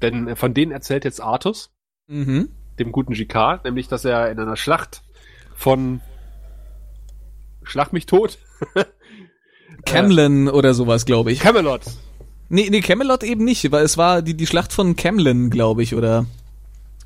Denn 0.00 0.28
äh, 0.28 0.36
von 0.36 0.54
denen 0.54 0.70
erzählt 0.72 1.04
jetzt 1.04 1.20
Artus, 1.20 1.70
Mhm. 2.06 2.48
dem 2.78 2.90
guten 2.92 3.12
Jicquard, 3.14 3.64
nämlich, 3.64 3.86
dass 3.88 4.04
er 4.04 4.30
in 4.30 4.38
einer 4.40 4.56
Schlacht 4.56 5.02
von 5.54 6.00
Schlag 7.62 7.92
mich 7.92 8.06
tot, 8.06 8.38
Camlin 9.86 10.48
oder 10.48 10.74
sowas, 10.74 11.04
glaube 11.04 11.32
ich. 11.32 11.40
Camelot. 11.40 11.82
Nee, 12.52 12.68
nee, 12.68 12.80
Camelot 12.80 13.22
eben 13.22 13.44
nicht, 13.44 13.70
weil 13.70 13.84
es 13.84 13.96
war 13.96 14.22
die, 14.22 14.34
die 14.34 14.46
Schlacht 14.46 14.72
von 14.72 14.96
Camlin, 14.96 15.50
glaube 15.50 15.84
ich, 15.84 15.94
oder. 15.94 16.26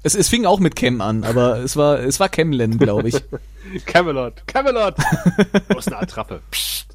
Es, 0.02 0.14
es 0.14 0.28
fing 0.28 0.46
auch 0.46 0.58
mit 0.58 0.74
Cam 0.74 1.00
an, 1.00 1.22
aber 1.22 1.58
es 1.58 1.76
war, 1.76 2.00
es 2.00 2.18
war 2.18 2.28
Camlin, 2.28 2.78
glaube 2.78 3.08
ich. 3.08 3.16
Camelot. 3.86 4.46
Camelot. 4.46 4.96
Wo 5.68 5.78
ist 5.78 5.88
eine 5.88 5.98
Attrappe? 5.98 6.40
Psst. 6.50 6.88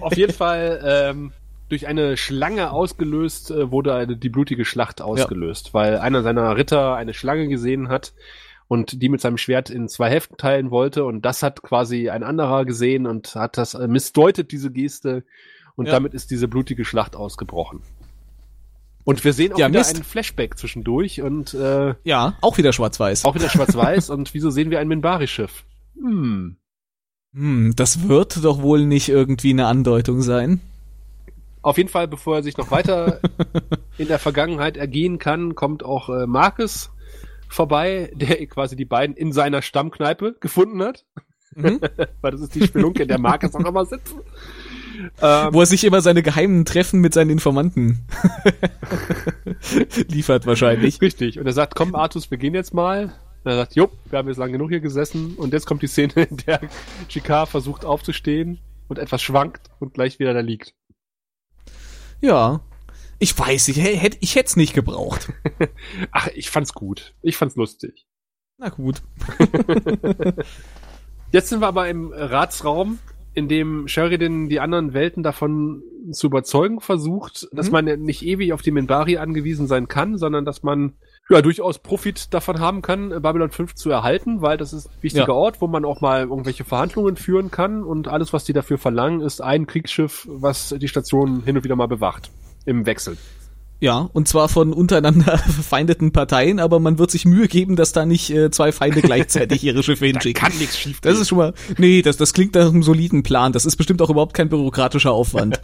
Auf 0.00 0.16
jeden 0.16 0.32
Fall, 0.32 0.80
ähm, 0.84 1.32
durch 1.68 1.86
eine 1.86 2.16
Schlange 2.16 2.70
ausgelöst, 2.70 3.50
äh, 3.50 3.70
wurde 3.70 3.94
eine, 3.94 4.16
die 4.16 4.28
blutige 4.28 4.64
Schlacht 4.64 5.00
ausgelöst, 5.02 5.74
weil 5.74 5.98
einer 5.98 6.22
seiner 6.22 6.56
Ritter 6.56 6.94
eine 6.94 7.14
Schlange 7.14 7.48
gesehen 7.48 7.88
hat 7.88 8.14
und 8.68 9.02
die 9.02 9.08
mit 9.08 9.20
seinem 9.20 9.38
Schwert 9.38 9.70
in 9.70 9.88
zwei 9.88 10.08
Hälften 10.08 10.36
teilen 10.36 10.70
wollte 10.70 11.04
und 11.04 11.24
das 11.24 11.42
hat 11.42 11.62
quasi 11.62 12.10
ein 12.10 12.22
anderer 12.22 12.64
gesehen 12.64 13.06
und 13.06 13.34
hat 13.34 13.58
das 13.58 13.74
äh, 13.74 13.88
missdeutet, 13.88 14.52
diese 14.52 14.70
Geste 14.70 15.24
und 15.78 15.86
Ja. 15.86 15.92
damit 15.92 16.12
ist 16.12 16.30
diese 16.30 16.48
blutige 16.48 16.84
Schlacht 16.84 17.14
ausgebrochen. 17.16 17.80
Und 19.04 19.24
wir 19.24 19.32
sehen 19.32 19.52
auch 19.54 19.58
Ja, 19.58 19.68
wieder 19.68 19.78
Mist. 19.78 19.94
einen 19.94 20.04
Flashback 20.04 20.58
zwischendurch 20.58 21.22
und 21.22 21.54
äh, 21.54 21.94
Ja, 22.04 22.36
auch 22.42 22.58
wieder 22.58 22.72
schwarz-weiß. 22.74 23.24
auch 23.24 23.34
wieder 23.34 23.48
schwarz-weiß 23.48 24.10
und 24.10 24.34
wieso 24.34 24.50
sehen 24.50 24.70
wir 24.70 24.80
ein 24.80 24.88
Minbari-Schiff? 24.88 25.64
Hm. 25.94 26.56
Hm, 27.32 27.72
das 27.76 28.08
wird 28.08 28.44
doch 28.44 28.60
wohl 28.60 28.84
nicht 28.84 29.08
irgendwie 29.08 29.50
eine 29.50 29.66
Andeutung 29.66 30.20
sein. 30.20 30.60
Auf 31.62 31.76
jeden 31.78 31.88
Fall, 31.88 32.08
bevor 32.08 32.36
er 32.36 32.42
sich 32.42 32.56
noch 32.56 32.70
weiter 32.70 33.20
in 33.98 34.08
der 34.08 34.18
Vergangenheit 34.18 34.76
ergehen 34.76 35.18
kann, 35.18 35.54
kommt 35.54 35.84
auch 35.84 36.08
äh, 36.08 36.26
Marcus 36.26 36.90
vorbei, 37.48 38.10
der 38.14 38.44
quasi 38.46 38.76
die 38.76 38.84
beiden 38.84 39.16
in 39.16 39.32
seiner 39.32 39.62
Stammkneipe 39.62 40.36
gefunden 40.40 40.82
hat. 40.82 41.04
Mhm. 41.54 41.80
Weil 42.20 42.32
das 42.32 42.40
ist 42.42 42.54
die 42.54 42.64
Spelunke, 42.66 43.02
in 43.02 43.08
der 43.08 43.18
Marcus 43.18 43.54
auch 43.54 43.64
immer 43.64 43.86
sitzt. 43.86 44.14
Ähm, 45.20 45.54
Wo 45.54 45.60
er 45.60 45.66
sich 45.66 45.84
immer 45.84 46.00
seine 46.00 46.22
geheimen 46.22 46.64
Treffen 46.64 47.00
mit 47.00 47.14
seinen 47.14 47.30
Informanten 47.30 48.04
liefert 50.08 50.46
wahrscheinlich. 50.46 51.00
richtig. 51.00 51.38
Und 51.38 51.46
er 51.46 51.52
sagt, 51.52 51.74
komm 51.74 51.94
Artus, 51.94 52.30
wir 52.30 52.38
gehen 52.38 52.54
jetzt 52.54 52.74
mal. 52.74 53.12
Und 53.44 53.50
er 53.50 53.56
sagt, 53.56 53.76
jo, 53.76 53.90
wir 54.06 54.18
haben 54.18 54.28
jetzt 54.28 54.38
lang 54.38 54.52
genug 54.52 54.70
hier 54.70 54.80
gesessen. 54.80 55.34
Und 55.36 55.52
jetzt 55.52 55.66
kommt 55.66 55.82
die 55.82 55.86
Szene, 55.86 56.12
in 56.14 56.36
der 56.38 56.60
Chikar 57.08 57.46
versucht 57.46 57.84
aufzustehen 57.84 58.58
und 58.88 58.98
etwas 58.98 59.22
schwankt 59.22 59.70
und 59.78 59.94
gleich 59.94 60.18
wieder 60.18 60.34
da 60.34 60.40
liegt. 60.40 60.74
Ja. 62.20 62.60
Ich 63.20 63.36
weiß, 63.36 63.68
ich 63.68 63.78
hätte 63.78 64.16
ich 64.20 64.36
hätte 64.36 64.46
es 64.46 64.56
nicht 64.56 64.74
gebraucht. 64.74 65.32
Ach, 66.12 66.28
ich 66.34 66.50
fand's 66.50 66.72
gut. 66.72 67.14
Ich 67.22 67.36
fand's 67.36 67.56
lustig. 67.56 68.06
Na 68.58 68.68
gut. 68.68 69.02
Jetzt 71.32 71.48
sind 71.48 71.60
wir 71.60 71.66
aber 71.66 71.88
im 71.88 72.12
Ratsraum, 72.12 72.98
in 73.38 73.48
dem 73.48 73.88
Sheridan 73.88 74.48
die 74.48 74.60
anderen 74.60 74.92
Welten 74.92 75.22
davon 75.22 75.82
zu 76.12 76.26
überzeugen 76.26 76.80
versucht, 76.80 77.48
dass 77.52 77.66
Mhm. 77.66 77.72
man 77.72 77.84
nicht 78.02 78.22
ewig 78.24 78.52
auf 78.52 78.62
die 78.62 78.70
Minbari 78.70 79.16
angewiesen 79.16 79.66
sein 79.66 79.88
kann, 79.88 80.18
sondern 80.18 80.44
dass 80.44 80.62
man 80.62 80.94
ja 81.30 81.40
durchaus 81.42 81.78
Profit 81.78 82.32
davon 82.34 82.58
haben 82.58 82.82
kann, 82.82 83.10
Babylon 83.22 83.50
5 83.50 83.74
zu 83.74 83.90
erhalten, 83.90 84.40
weil 84.42 84.56
das 84.56 84.72
ist 84.72 84.86
ein 84.88 85.02
wichtiger 85.02 85.26
Ja. 85.28 85.32
Ort, 85.34 85.60
wo 85.60 85.66
man 85.66 85.84
auch 85.84 86.00
mal 86.00 86.22
irgendwelche 86.22 86.64
Verhandlungen 86.64 87.16
führen 87.16 87.50
kann 87.50 87.82
und 87.82 88.08
alles, 88.08 88.32
was 88.32 88.44
die 88.44 88.52
dafür 88.52 88.78
verlangen, 88.78 89.20
ist 89.20 89.40
ein 89.42 89.66
Kriegsschiff, 89.66 90.26
was 90.30 90.74
die 90.78 90.88
Station 90.88 91.42
hin 91.44 91.56
und 91.56 91.64
wieder 91.64 91.76
mal 91.76 91.88
bewacht. 91.88 92.30
Im 92.64 92.84
Wechsel. 92.86 93.16
Ja, 93.80 94.10
und 94.12 94.26
zwar 94.26 94.48
von 94.48 94.72
untereinander 94.72 95.38
verfeindeten 95.38 96.10
Parteien, 96.10 96.58
aber 96.58 96.80
man 96.80 96.98
wird 96.98 97.12
sich 97.12 97.24
Mühe 97.24 97.46
geben, 97.46 97.76
dass 97.76 97.92
da 97.92 98.04
nicht 98.06 98.28
äh, 98.30 98.50
zwei 98.50 98.72
Feinde 98.72 99.02
gleichzeitig 99.02 99.62
ihre 99.62 99.84
Schiffe 99.84 100.06
hinschicken. 100.06 100.48
nichts 100.58 100.76
schief 100.78 101.00
Das 101.00 101.18
ist 101.18 101.28
schon 101.28 101.38
mal, 101.38 101.54
nee, 101.76 102.02
das, 102.02 102.16
das 102.16 102.32
klingt 102.34 102.56
nach 102.56 102.68
einem 102.68 102.82
soliden 102.82 103.22
Plan. 103.22 103.52
Das 103.52 103.64
ist 103.64 103.76
bestimmt 103.76 104.02
auch 104.02 104.10
überhaupt 104.10 104.34
kein 104.34 104.48
bürokratischer 104.48 105.12
Aufwand. 105.12 105.60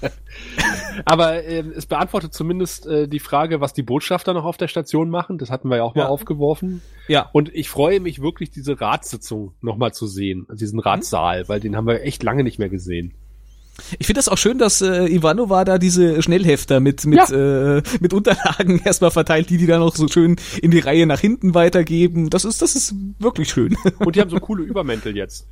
Aber 1.04 1.44
ähm, 1.44 1.72
es 1.76 1.86
beantwortet 1.86 2.32
zumindest 2.34 2.86
äh, 2.86 3.08
die 3.08 3.18
Frage, 3.18 3.60
was 3.60 3.72
die 3.72 3.82
Botschafter 3.82 4.32
noch 4.32 4.44
auf 4.44 4.56
der 4.56 4.68
Station 4.68 5.10
machen. 5.10 5.38
Das 5.38 5.50
hatten 5.50 5.68
wir 5.68 5.78
ja 5.78 5.82
auch 5.82 5.96
mal 5.96 6.02
Ja. 6.02 6.08
aufgeworfen. 6.08 6.82
ja. 7.08 7.28
Und 7.32 7.52
ich 7.52 7.68
freue 7.68 7.98
mich 7.98 8.22
wirklich, 8.22 8.50
diese 8.50 8.80
Ratssitzung 8.80 9.54
nochmal 9.60 9.92
zu 9.92 10.06
sehen, 10.06 10.46
also 10.48 10.58
diesen 10.60 10.78
Ratssaal, 10.78 11.48
weil 11.48 11.58
den 11.58 11.74
haben 11.74 11.86
wir 11.88 12.02
echt 12.02 12.22
lange 12.22 12.44
nicht 12.44 12.60
mehr 12.60 12.68
gesehen. 12.68 13.14
Ich 13.98 14.06
finde 14.06 14.18
das 14.18 14.28
auch 14.28 14.38
schön, 14.38 14.58
dass 14.58 14.82
äh, 14.82 15.06
Ivanova 15.06 15.64
da 15.64 15.78
diese 15.78 16.22
Schnellhefter 16.22 16.80
mit 16.80 17.04
mit 17.06 17.30
äh, 17.30 17.82
mit 18.00 18.12
Unterlagen 18.12 18.80
erstmal 18.84 19.10
verteilt, 19.10 19.50
die 19.50 19.58
die 19.58 19.66
dann 19.66 19.80
noch 19.80 19.96
so 19.96 20.06
schön 20.08 20.36
in 20.62 20.70
die 20.70 20.78
Reihe 20.78 21.06
nach 21.06 21.20
hinten 21.20 21.54
weitergeben. 21.54 22.30
Das 22.30 22.44
ist 22.44 22.62
das 22.62 22.76
ist 22.76 22.94
wirklich 23.18 23.48
schön. 23.50 23.76
Und 23.98 24.14
die 24.16 24.20
haben 24.20 24.30
so 24.30 24.36
coole 24.40 24.62
Übermäntel 24.62 25.16
jetzt. 25.16 25.46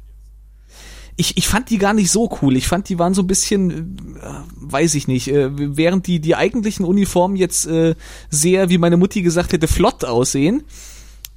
Ich, 1.17 1.37
ich 1.37 1.47
fand 1.47 1.69
die 1.69 1.79
gar 1.79 1.93
nicht 1.93 2.11
so 2.11 2.31
cool. 2.41 2.57
Ich 2.57 2.67
fand, 2.67 2.89
die 2.89 2.99
waren 2.99 3.13
so 3.13 3.23
ein 3.23 3.27
bisschen, 3.27 4.17
äh, 4.17 4.27
weiß 4.57 4.95
ich 4.95 5.09
nicht, 5.09 5.29
äh, 5.29 5.51
während 5.53 6.07
die 6.07 6.21
die 6.21 6.37
eigentlichen 6.37 6.87
Uniformen 6.87 7.37
jetzt 7.37 7.67
äh, 7.67 7.95
sehr, 8.31 8.71
wie 8.71 8.79
meine 8.79 8.97
Mutti 8.97 9.21
gesagt 9.21 9.53
hätte, 9.53 9.69
flott 9.69 10.05
aussehen, 10.07 10.63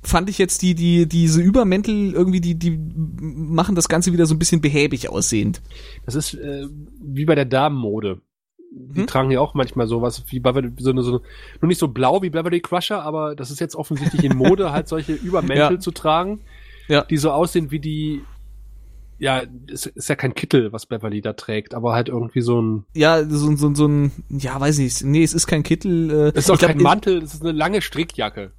fand 0.06 0.30
ich 0.30 0.38
jetzt 0.38 0.62
die 0.62 0.76
die 0.76 1.08
diese 1.08 1.42
Übermäntel 1.42 2.14
irgendwie 2.14 2.42
die 2.42 2.56
die 2.56 2.80
machen 3.18 3.76
das 3.76 3.90
Ganze 3.90 4.14
wieder 4.14 4.26
so 4.26 4.36
ein 4.36 4.40
bisschen 4.40 4.62
behäbig 4.62 5.10
aussehend. 5.10 5.62
Das 6.06 6.16
ist 6.16 6.34
äh, 6.36 6.68
wie 7.02 7.26
bei 7.26 7.36
der 7.36 7.46
Damenmode. 7.46 8.22
Die 8.78 9.02
Hm? 9.02 9.08
tragen 9.08 9.32
ja 9.32 9.40
auch 9.40 9.54
manchmal 9.54 9.88
sowas 9.88 10.24
wie 10.30 10.40
Beverly, 10.40 10.72
so 10.80 10.90
eine, 10.90 11.02
so 11.02 11.12
eine, 11.12 11.22
nur 11.62 11.68
nicht 11.70 11.80
so 11.80 11.88
blau 11.88 12.22
wie 12.22 12.30
Beverly 12.30 12.60
Crusher, 12.60 13.02
aber 13.04 13.34
das 13.36 13.50
ist 13.50 13.60
jetzt 13.62 13.76
offensichtlich 13.76 14.24
in 14.26 14.36
Mode, 14.36 14.72
halt 14.74 14.88
solche 14.90 15.14
Übermäntel 15.14 15.76
Ja. 15.76 15.80
zu 15.80 15.92
tragen, 15.92 16.42
Ja. 16.90 17.04
die 17.04 17.16
so 17.16 17.32
aussehen 17.32 17.72
wie 17.72 17.80
die, 17.80 18.22
ja, 19.18 19.44
es 19.72 19.86
ist 19.86 20.10
ja 20.10 20.16
kein 20.16 20.34
Kittel, 20.36 20.74
was 20.74 20.88
Beverly 20.88 21.22
da 21.22 21.32
trägt, 21.34 21.74
aber 21.74 21.94
halt 21.94 22.10
irgendwie 22.10 22.42
so 22.42 22.62
ein, 22.62 22.84
Ja, 22.94 23.24
so, 23.24 23.56
so, 23.56 23.74
so 23.74 23.88
ein, 23.88 24.12
ja, 24.30 24.60
weiß 24.60 24.80
ich, 24.80 25.02
nee, 25.06 25.24
es 25.24 25.34
ist 25.34 25.48
kein 25.48 25.64
Kittel. 25.64 26.10
Äh, 26.12 26.14
es 26.38 26.46
ist 26.46 26.50
auch 26.50 26.56
ich 26.56 26.60
glaub, 26.60 26.72
kein 26.74 26.82
Mantel, 26.82 27.22
das 27.22 27.34
ist 27.36 27.44
eine 27.44 27.54
lange 27.54 27.82
Strickjacke. 27.82 28.52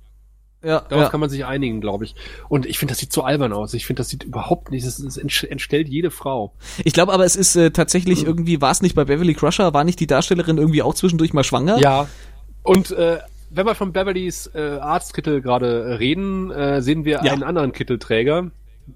Ja, 0.62 0.80
Darauf 0.80 1.04
ja. 1.04 1.08
kann 1.10 1.20
man 1.20 1.30
sich 1.30 1.44
einigen, 1.44 1.80
glaube 1.80 2.04
ich. 2.04 2.14
Und 2.48 2.66
ich 2.66 2.78
finde, 2.78 2.92
das 2.92 2.98
sieht 2.98 3.12
so 3.12 3.22
albern 3.22 3.52
aus. 3.52 3.74
Ich 3.74 3.86
finde, 3.86 4.00
das 4.00 4.08
sieht 4.08 4.24
überhaupt 4.24 4.70
nicht, 4.70 4.86
das, 4.86 4.96
das 4.96 5.16
entstellt 5.16 5.88
jede 5.88 6.10
Frau. 6.10 6.54
Ich 6.84 6.92
glaube 6.92 7.12
aber, 7.12 7.24
es 7.24 7.36
ist 7.36 7.54
äh, 7.56 7.70
tatsächlich 7.70 8.22
mhm. 8.22 8.28
irgendwie, 8.28 8.60
war 8.60 8.70
es 8.70 8.82
nicht 8.82 8.94
bei 8.94 9.04
Beverly 9.04 9.34
Crusher, 9.34 9.74
war 9.74 9.84
nicht 9.84 10.00
die 10.00 10.06
Darstellerin 10.06 10.58
irgendwie 10.58 10.82
auch 10.82 10.94
zwischendurch 10.94 11.32
mal 11.32 11.44
schwanger? 11.44 11.78
Ja. 11.78 12.08
Und 12.62 12.90
äh, 12.90 13.18
wenn 13.50 13.66
wir 13.66 13.74
von 13.74 13.92
Beverlys 13.92 14.50
äh, 14.54 14.78
Arztkittel 14.80 15.40
gerade 15.40 16.00
reden, 16.00 16.50
äh, 16.50 16.82
sehen 16.82 17.04
wir 17.04 17.20
ja. 17.22 17.32
einen 17.32 17.42
anderen 17.42 17.72
Kittelträger, 17.72 18.50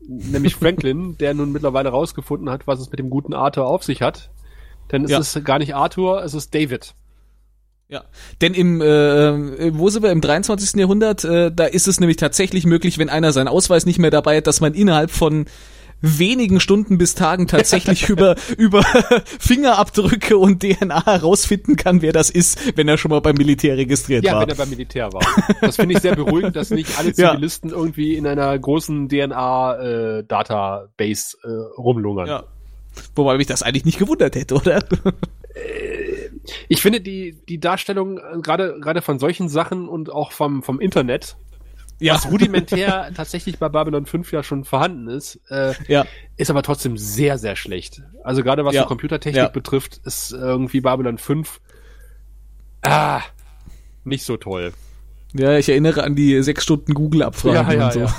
nämlich 0.08 0.56
Franklin, 0.56 1.16
der 1.20 1.34
nun 1.34 1.52
mittlerweile 1.52 1.90
rausgefunden 1.90 2.50
hat, 2.50 2.66
was 2.66 2.80
es 2.80 2.90
mit 2.90 2.98
dem 2.98 3.10
guten 3.10 3.34
Arthur 3.34 3.66
auf 3.66 3.84
sich 3.84 4.02
hat. 4.02 4.30
Denn 4.90 5.04
es 5.04 5.10
ja. 5.12 5.18
ist 5.18 5.44
gar 5.44 5.58
nicht 5.58 5.74
Arthur, 5.74 6.24
es 6.24 6.34
ist 6.34 6.54
David. 6.54 6.94
Ja, 7.90 8.04
denn 8.40 8.54
im, 8.54 8.80
äh, 8.80 9.76
wo 9.76 9.90
sind 9.90 10.04
wir, 10.04 10.12
im 10.12 10.20
23. 10.20 10.76
Jahrhundert, 10.76 11.24
äh, 11.24 11.50
da 11.52 11.64
ist 11.64 11.88
es 11.88 11.98
nämlich 11.98 12.18
tatsächlich 12.18 12.64
möglich, 12.64 12.98
wenn 12.98 13.08
einer 13.08 13.32
seinen 13.32 13.48
Ausweis 13.48 13.84
nicht 13.84 13.98
mehr 13.98 14.12
dabei 14.12 14.36
hat, 14.36 14.46
dass 14.46 14.60
man 14.60 14.74
innerhalb 14.74 15.10
von 15.10 15.46
wenigen 16.00 16.60
Stunden 16.60 16.98
bis 16.98 17.16
Tagen 17.16 17.48
tatsächlich 17.48 18.08
über, 18.08 18.36
über 18.56 18.82
Fingerabdrücke 19.38 20.38
und 20.38 20.62
DNA 20.62 21.04
herausfinden 21.04 21.74
kann, 21.76 22.00
wer 22.00 22.12
das 22.12 22.30
ist, 22.30 22.76
wenn 22.76 22.86
er 22.88 22.96
schon 22.96 23.10
mal 23.10 23.20
beim 23.20 23.36
Militär 23.36 23.76
registriert 23.76 24.24
ja, 24.24 24.34
war. 24.34 24.42
Ja, 24.42 24.46
wenn 24.46 24.54
er 24.54 24.56
beim 24.56 24.70
Militär 24.70 25.12
war. 25.12 25.20
Das 25.60 25.74
finde 25.76 25.96
ich 25.96 26.00
sehr 26.00 26.16
beruhigend, 26.16 26.56
dass 26.56 26.70
nicht 26.70 26.98
alle 26.98 27.12
Zivilisten 27.14 27.68
ja. 27.70 27.76
irgendwie 27.76 28.14
in 28.14 28.26
einer 28.26 28.58
großen 28.58 29.08
DNA-Database 29.08 31.36
äh, 31.44 31.48
äh, 31.48 31.50
rumlungern. 31.76 32.28
Ja. 32.28 32.44
Wobei 33.14 33.36
mich 33.36 33.46
das 33.46 33.62
eigentlich 33.62 33.84
nicht 33.84 33.98
gewundert 33.98 34.34
hätte, 34.34 34.54
oder? 34.54 34.82
Ich 36.68 36.82
finde 36.82 37.00
die, 37.00 37.38
die 37.48 37.60
Darstellung 37.60 38.18
äh, 38.18 38.38
gerade, 38.40 38.78
gerade 38.80 39.02
von 39.02 39.18
solchen 39.18 39.48
Sachen 39.48 39.88
und 39.88 40.10
auch 40.10 40.32
vom, 40.32 40.62
vom 40.62 40.80
Internet, 40.80 41.36
ja. 41.98 42.14
was 42.14 42.30
rudimentär 42.30 43.10
tatsächlich 43.16 43.58
bei 43.58 43.68
Babylon 43.68 44.06
5 44.06 44.32
ja 44.32 44.42
schon 44.42 44.64
vorhanden 44.64 45.08
ist, 45.08 45.40
äh, 45.50 45.74
ja. 45.88 46.06
ist 46.36 46.50
aber 46.50 46.62
trotzdem 46.62 46.96
sehr, 46.96 47.38
sehr 47.38 47.56
schlecht. 47.56 48.02
Also 48.24 48.42
gerade 48.42 48.64
was 48.64 48.74
ja. 48.74 48.82
so 48.82 48.88
Computertechnik 48.88 49.42
ja. 49.42 49.48
betrifft, 49.48 50.00
ist 50.04 50.32
irgendwie 50.32 50.80
Babylon 50.80 51.18
5 51.18 51.60
ah, 52.82 53.20
nicht 54.04 54.24
so 54.24 54.36
toll. 54.36 54.72
Ja, 55.32 55.56
ich 55.56 55.68
erinnere 55.68 56.02
an 56.02 56.16
die 56.16 56.42
sechs 56.42 56.64
Stunden 56.64 56.92
Google-Abfrage 56.92 57.54
ja, 57.54 57.72
ja, 57.72 57.86
und 57.86 57.92
so. 57.92 58.00
Ja. 58.00 58.14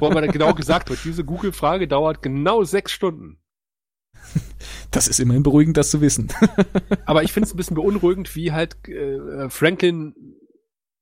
Wo 0.00 0.10
man 0.10 0.26
genau 0.32 0.54
gesagt 0.54 0.88
wird, 0.88 1.00
diese 1.04 1.24
Google-Frage 1.24 1.88
dauert 1.88 2.22
genau 2.22 2.64
sechs 2.64 2.92
Stunden. 2.92 3.38
Das 4.90 5.06
ist 5.06 5.20
immerhin 5.20 5.42
beruhigend, 5.42 5.76
das 5.76 5.90
zu 5.90 6.00
wissen. 6.00 6.28
Aber 7.06 7.22
ich 7.22 7.32
finde 7.32 7.46
es 7.46 7.52
ein 7.52 7.58
bisschen 7.58 7.76
beunruhigend, 7.76 8.34
wie 8.34 8.52
halt 8.52 8.88
äh, 8.88 9.50
Franklin 9.50 10.14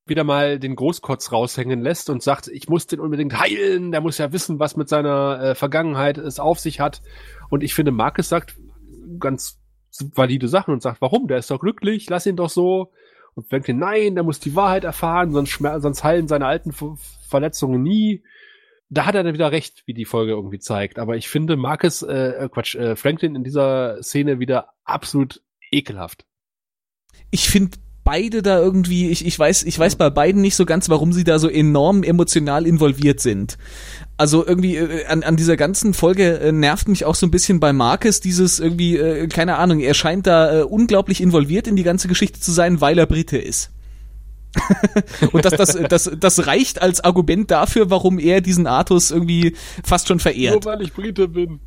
wieder 0.05 0.23
mal 0.23 0.59
den 0.59 0.75
Großkotz 0.75 1.31
raushängen 1.31 1.81
lässt 1.81 2.09
und 2.09 2.21
sagt, 2.23 2.47
ich 2.47 2.67
muss 2.67 2.87
den 2.87 2.99
unbedingt 2.99 3.39
heilen, 3.39 3.91
der 3.91 4.01
muss 4.01 4.17
ja 4.17 4.31
wissen, 4.31 4.59
was 4.59 4.75
mit 4.75 4.89
seiner 4.89 5.41
äh, 5.41 5.55
Vergangenheit 5.55 6.17
es 6.17 6.39
auf 6.39 6.59
sich 6.59 6.79
hat. 6.79 7.01
Und 7.49 7.63
ich 7.63 7.73
finde, 7.73 7.91
Marcus 7.91 8.29
sagt 8.29 8.57
ganz 9.19 9.59
valide 10.15 10.47
Sachen 10.47 10.73
und 10.73 10.81
sagt, 10.81 11.01
warum? 11.01 11.27
Der 11.27 11.37
ist 11.37 11.49
doch 11.49 11.59
glücklich, 11.59 12.09
lass 12.09 12.25
ihn 12.25 12.35
doch 12.35 12.49
so. 12.49 12.91
Und 13.35 13.49
Franklin, 13.49 13.77
nein, 13.77 14.15
der 14.15 14.23
muss 14.23 14.39
die 14.39 14.55
Wahrheit 14.55 14.83
erfahren, 14.83 15.31
sonst, 15.31 15.59
sonst 15.59 16.03
heilen 16.03 16.27
seine 16.27 16.47
alten 16.47 16.73
Verletzungen 17.29 17.83
nie 17.83 18.23
da 18.89 19.05
hat 19.05 19.15
er 19.15 19.23
dann 19.23 19.33
wieder 19.33 19.51
recht, 19.51 19.83
wie 19.85 19.93
die 19.93 20.05
Folge 20.05 20.31
irgendwie 20.31 20.59
zeigt. 20.59 20.99
Aber 20.99 21.17
ich 21.17 21.27
finde 21.27 21.57
Marcus, 21.57 22.01
äh, 22.01 22.45
äh, 22.45 22.49
Quatsch, 22.49 22.75
äh, 22.75 22.95
Franklin 22.95 23.35
in 23.35 23.43
dieser 23.43 24.01
Szene 24.01 24.39
wieder 24.39 24.69
absolut 24.85 25.41
ekelhaft. 25.71 26.25
Ich 27.31 27.49
finde 27.49 27.77
beide 28.05 28.41
da 28.41 28.57
irgendwie, 28.57 29.09
ich, 29.09 29.25
ich 29.25 29.37
weiß, 29.37 29.63
ich 29.63 29.77
weiß 29.77 29.97
bei 29.97 30.09
beiden 30.09 30.41
nicht 30.41 30.55
so 30.55 30.65
ganz, 30.65 30.87
warum 30.87 31.11
sie 31.11 31.25
da 31.25 31.39
so 31.39 31.49
enorm 31.49 32.03
emotional 32.03 32.65
involviert 32.65 33.19
sind. 33.19 33.57
Also 34.15 34.47
irgendwie 34.47 34.77
äh, 34.77 35.05
an, 35.07 35.23
an 35.23 35.35
dieser 35.35 35.57
ganzen 35.57 35.93
Folge 35.93 36.39
äh, 36.39 36.53
nervt 36.53 36.87
mich 36.87 37.03
auch 37.03 37.15
so 37.15 37.27
ein 37.27 37.31
bisschen 37.31 37.59
bei 37.59 37.73
Marcus 37.73 38.21
dieses 38.21 38.61
irgendwie, 38.61 38.95
äh, 38.95 39.27
keine 39.27 39.57
Ahnung, 39.57 39.81
er 39.81 39.93
scheint 39.93 40.25
da 40.25 40.59
äh, 40.59 40.63
unglaublich 40.63 41.19
involviert 41.19 41.67
in 41.67 41.75
die 41.75 41.83
ganze 41.83 42.07
Geschichte 42.07 42.39
zu 42.39 42.53
sein, 42.53 42.79
weil 42.79 42.97
er 42.97 43.07
Brite 43.07 43.37
ist. 43.37 43.71
und 45.31 45.45
das, 45.45 45.53
das, 45.53 45.77
das, 45.89 46.11
das 46.17 46.47
reicht 46.47 46.81
als 46.81 47.03
Argument 47.03 47.51
dafür, 47.51 47.89
warum 47.89 48.19
er 48.19 48.41
diesen 48.41 48.67
Artus 48.67 49.11
irgendwie 49.11 49.55
fast 49.83 50.07
schon 50.07 50.19
verehrt. 50.19 50.63
Nur 50.63 50.73
weil 50.73 50.81
ich 50.81 50.93
Brite 50.93 51.27
bin. 51.27 51.59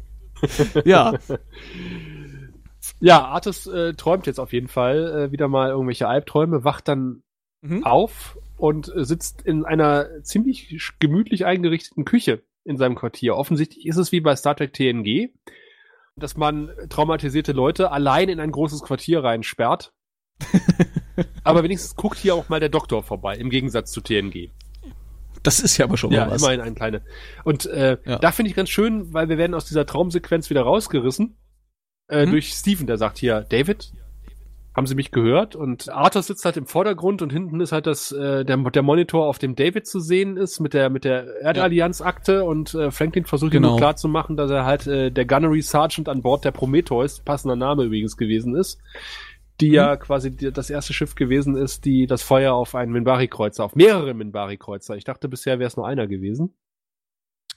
ja. 0.84 1.18
Ja, 3.00 3.24
Artus 3.24 3.66
äh, 3.66 3.94
träumt 3.94 4.26
jetzt 4.26 4.40
auf 4.40 4.52
jeden 4.52 4.68
Fall 4.68 5.28
äh, 5.28 5.32
wieder 5.32 5.48
mal 5.48 5.70
irgendwelche 5.70 6.08
Albträume, 6.08 6.64
wacht 6.64 6.88
dann 6.88 7.22
mhm. 7.62 7.84
auf 7.84 8.38
und 8.56 8.94
äh, 8.94 9.04
sitzt 9.04 9.42
in 9.42 9.64
einer 9.64 10.22
ziemlich 10.22 10.94
gemütlich 10.98 11.46
eingerichteten 11.46 12.04
Küche 12.04 12.42
in 12.64 12.76
seinem 12.76 12.94
Quartier. 12.94 13.36
Offensichtlich 13.36 13.86
ist 13.86 13.96
es 13.96 14.12
wie 14.12 14.20
bei 14.20 14.36
Star 14.36 14.54
Trek 14.54 14.74
TNG, 14.74 15.30
dass 16.16 16.36
man 16.36 16.70
traumatisierte 16.88 17.52
Leute 17.52 17.90
allein 17.90 18.28
in 18.28 18.40
ein 18.40 18.52
großes 18.52 18.82
Quartier 18.82 19.24
reinsperrt 19.24 19.92
aber 21.44 21.62
wenigstens 21.62 21.96
guckt 21.96 22.18
hier 22.18 22.34
auch 22.34 22.48
mal 22.48 22.60
der 22.60 22.68
Doktor 22.68 23.02
vorbei, 23.02 23.36
im 23.36 23.50
Gegensatz 23.50 23.90
zu 23.92 24.00
TNG. 24.00 24.50
Das 25.42 25.60
ist 25.60 25.76
ja 25.78 25.86
aber 25.86 25.96
schon 25.96 26.10
mal 26.10 26.16
ja, 26.16 26.30
was. 26.30 26.42
immerhin 26.42 26.60
ein 26.60 26.74
kleiner. 26.74 27.00
Und 27.44 27.66
äh, 27.66 27.96
ja. 28.04 28.18
da 28.18 28.32
finde 28.32 28.50
ich 28.50 28.56
ganz 28.56 28.68
schön, 28.68 29.12
weil 29.14 29.28
wir 29.28 29.38
werden 29.38 29.54
aus 29.54 29.64
dieser 29.64 29.86
Traumsequenz 29.86 30.50
wieder 30.50 30.62
rausgerissen 30.62 31.36
äh, 32.08 32.24
hm? 32.24 32.32
durch 32.32 32.52
Steven, 32.52 32.86
der 32.86 32.98
sagt 32.98 33.18
hier, 33.18 33.46
David, 33.48 33.92
haben 34.74 34.86
Sie 34.86 34.94
mich 34.94 35.10
gehört? 35.10 35.56
Und 35.56 35.88
Arthur 35.88 36.22
sitzt 36.22 36.44
halt 36.44 36.56
im 36.56 36.66
Vordergrund 36.66 37.22
und 37.22 37.32
hinten 37.32 37.60
ist 37.60 37.72
halt 37.72 37.86
das 37.86 38.12
äh, 38.12 38.44
der, 38.44 38.56
der 38.56 38.82
Monitor, 38.82 39.26
auf 39.26 39.38
dem 39.38 39.56
David 39.56 39.86
zu 39.86 39.98
sehen 39.98 40.36
ist 40.36 40.60
mit 40.60 40.74
der 40.74 40.90
mit 40.90 41.04
der 41.04 41.40
Erdallianz-Akte 41.40 42.44
und 42.44 42.74
äh, 42.74 42.90
Franklin 42.90 43.24
versucht 43.24 43.50
genau. 43.50 43.68
ihm 43.68 43.70
nur 43.72 43.78
klar 43.78 43.96
zu 43.96 44.08
machen, 44.08 44.36
dass 44.36 44.50
er 44.50 44.64
halt 44.64 44.86
äh, 44.86 45.10
der 45.10 45.24
Gunnery 45.24 45.62
Sergeant 45.62 46.08
an 46.08 46.22
Bord 46.22 46.44
der 46.44 46.52
Prometheus, 46.52 47.20
passender 47.20 47.56
Name 47.56 47.84
übrigens 47.84 48.16
gewesen 48.16 48.54
ist 48.54 48.80
die 49.60 49.68
mhm. 49.68 49.74
ja 49.74 49.96
quasi 49.96 50.34
die, 50.34 50.52
das 50.52 50.70
erste 50.70 50.92
Schiff 50.92 51.14
gewesen 51.14 51.56
ist, 51.56 51.84
die 51.84 52.06
das 52.06 52.22
Feuer 52.22 52.54
auf 52.54 52.74
einen 52.74 52.92
Minbari-Kreuzer, 52.92 53.64
auf 53.64 53.74
mehrere 53.74 54.14
Minbari-Kreuzer. 54.14 54.96
Ich 54.96 55.04
dachte 55.04 55.28
bisher 55.28 55.58
wäre 55.58 55.68
es 55.68 55.76
nur 55.76 55.86
einer 55.86 56.06
gewesen. 56.06 56.54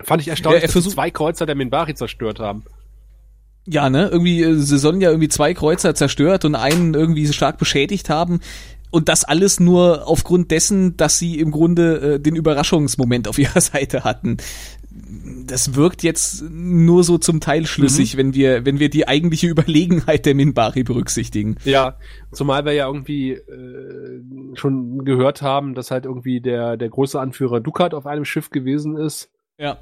Fand 0.02 0.22
ich 0.22 0.28
erstaunlich, 0.28 0.64
ja, 0.64 0.68
dass 0.68 0.90
zwei 0.90 1.12
Kreuzer 1.12 1.46
der 1.46 1.56
Minbari 1.56 1.94
zerstört 1.94 2.40
haben. 2.40 2.64
Ja, 3.66 3.90
ne? 3.90 4.10
Irgendwie, 4.12 4.42
äh, 4.42 4.56
sie 4.56 4.78
sollen 4.78 5.02
ja 5.02 5.10
irgendwie 5.10 5.30
zwei 5.30 5.54
Kreuzer 5.54 5.96
zerstört 5.96 6.46
und 6.46 6.56
einen 6.56 6.94
irgendwie 6.94 7.32
stark 7.32 7.58
beschädigt 7.58 8.10
haben. 8.10 8.42
Und 8.92 9.10
das 9.10 9.24
alles 9.24 9.60
nur 9.60 10.08
aufgrund 10.08 10.52
dessen, 10.52 10.98
dass 10.98 11.18
sie 11.18 11.40
im 11.40 11.52
Grunde 11.52 12.16
äh, 12.16 12.20
den 12.20 12.36
Überraschungsmoment 12.36 13.28
auf 13.28 13.40
ihrer 13.40 13.62
Seite 13.62 14.04
hatten 14.04 14.38
das 15.46 15.76
wirkt 15.76 16.04
jetzt 16.04 16.44
nur 16.50 17.04
so 17.04 17.18
zum 17.18 17.40
Teil 17.40 17.66
schlüssig, 17.66 18.14
mhm. 18.14 18.18
wenn 18.18 18.34
wir, 18.34 18.66
wenn 18.66 18.80
wir 18.80 18.90
die 18.90 19.08
eigentliche 19.08 19.48
Überlegenheit 19.48 20.26
der 20.26 20.36
Minbari 20.36 20.84
berücksichtigen. 20.84 21.58
Ja, 21.66 21.98
zumal 22.32 22.66
wir 22.66 22.74
ja 22.74 22.88
irgendwie 22.88 23.32
äh, 23.32 24.22
schon 24.56 25.04
gehört 25.04 25.42
haben, 25.42 25.74
dass 25.74 25.92
halt 25.92 26.06
irgendwie 26.06 26.42
der, 26.42 26.78
der 26.78 26.90
große 26.90 27.20
Anführer 27.20 27.60
Dukat 27.60 27.94
auf 27.94 28.06
einem 28.06 28.26
Schiff 28.26 28.52
gewesen 28.52 28.96
ist. 28.98 29.30
Ja. 29.58 29.78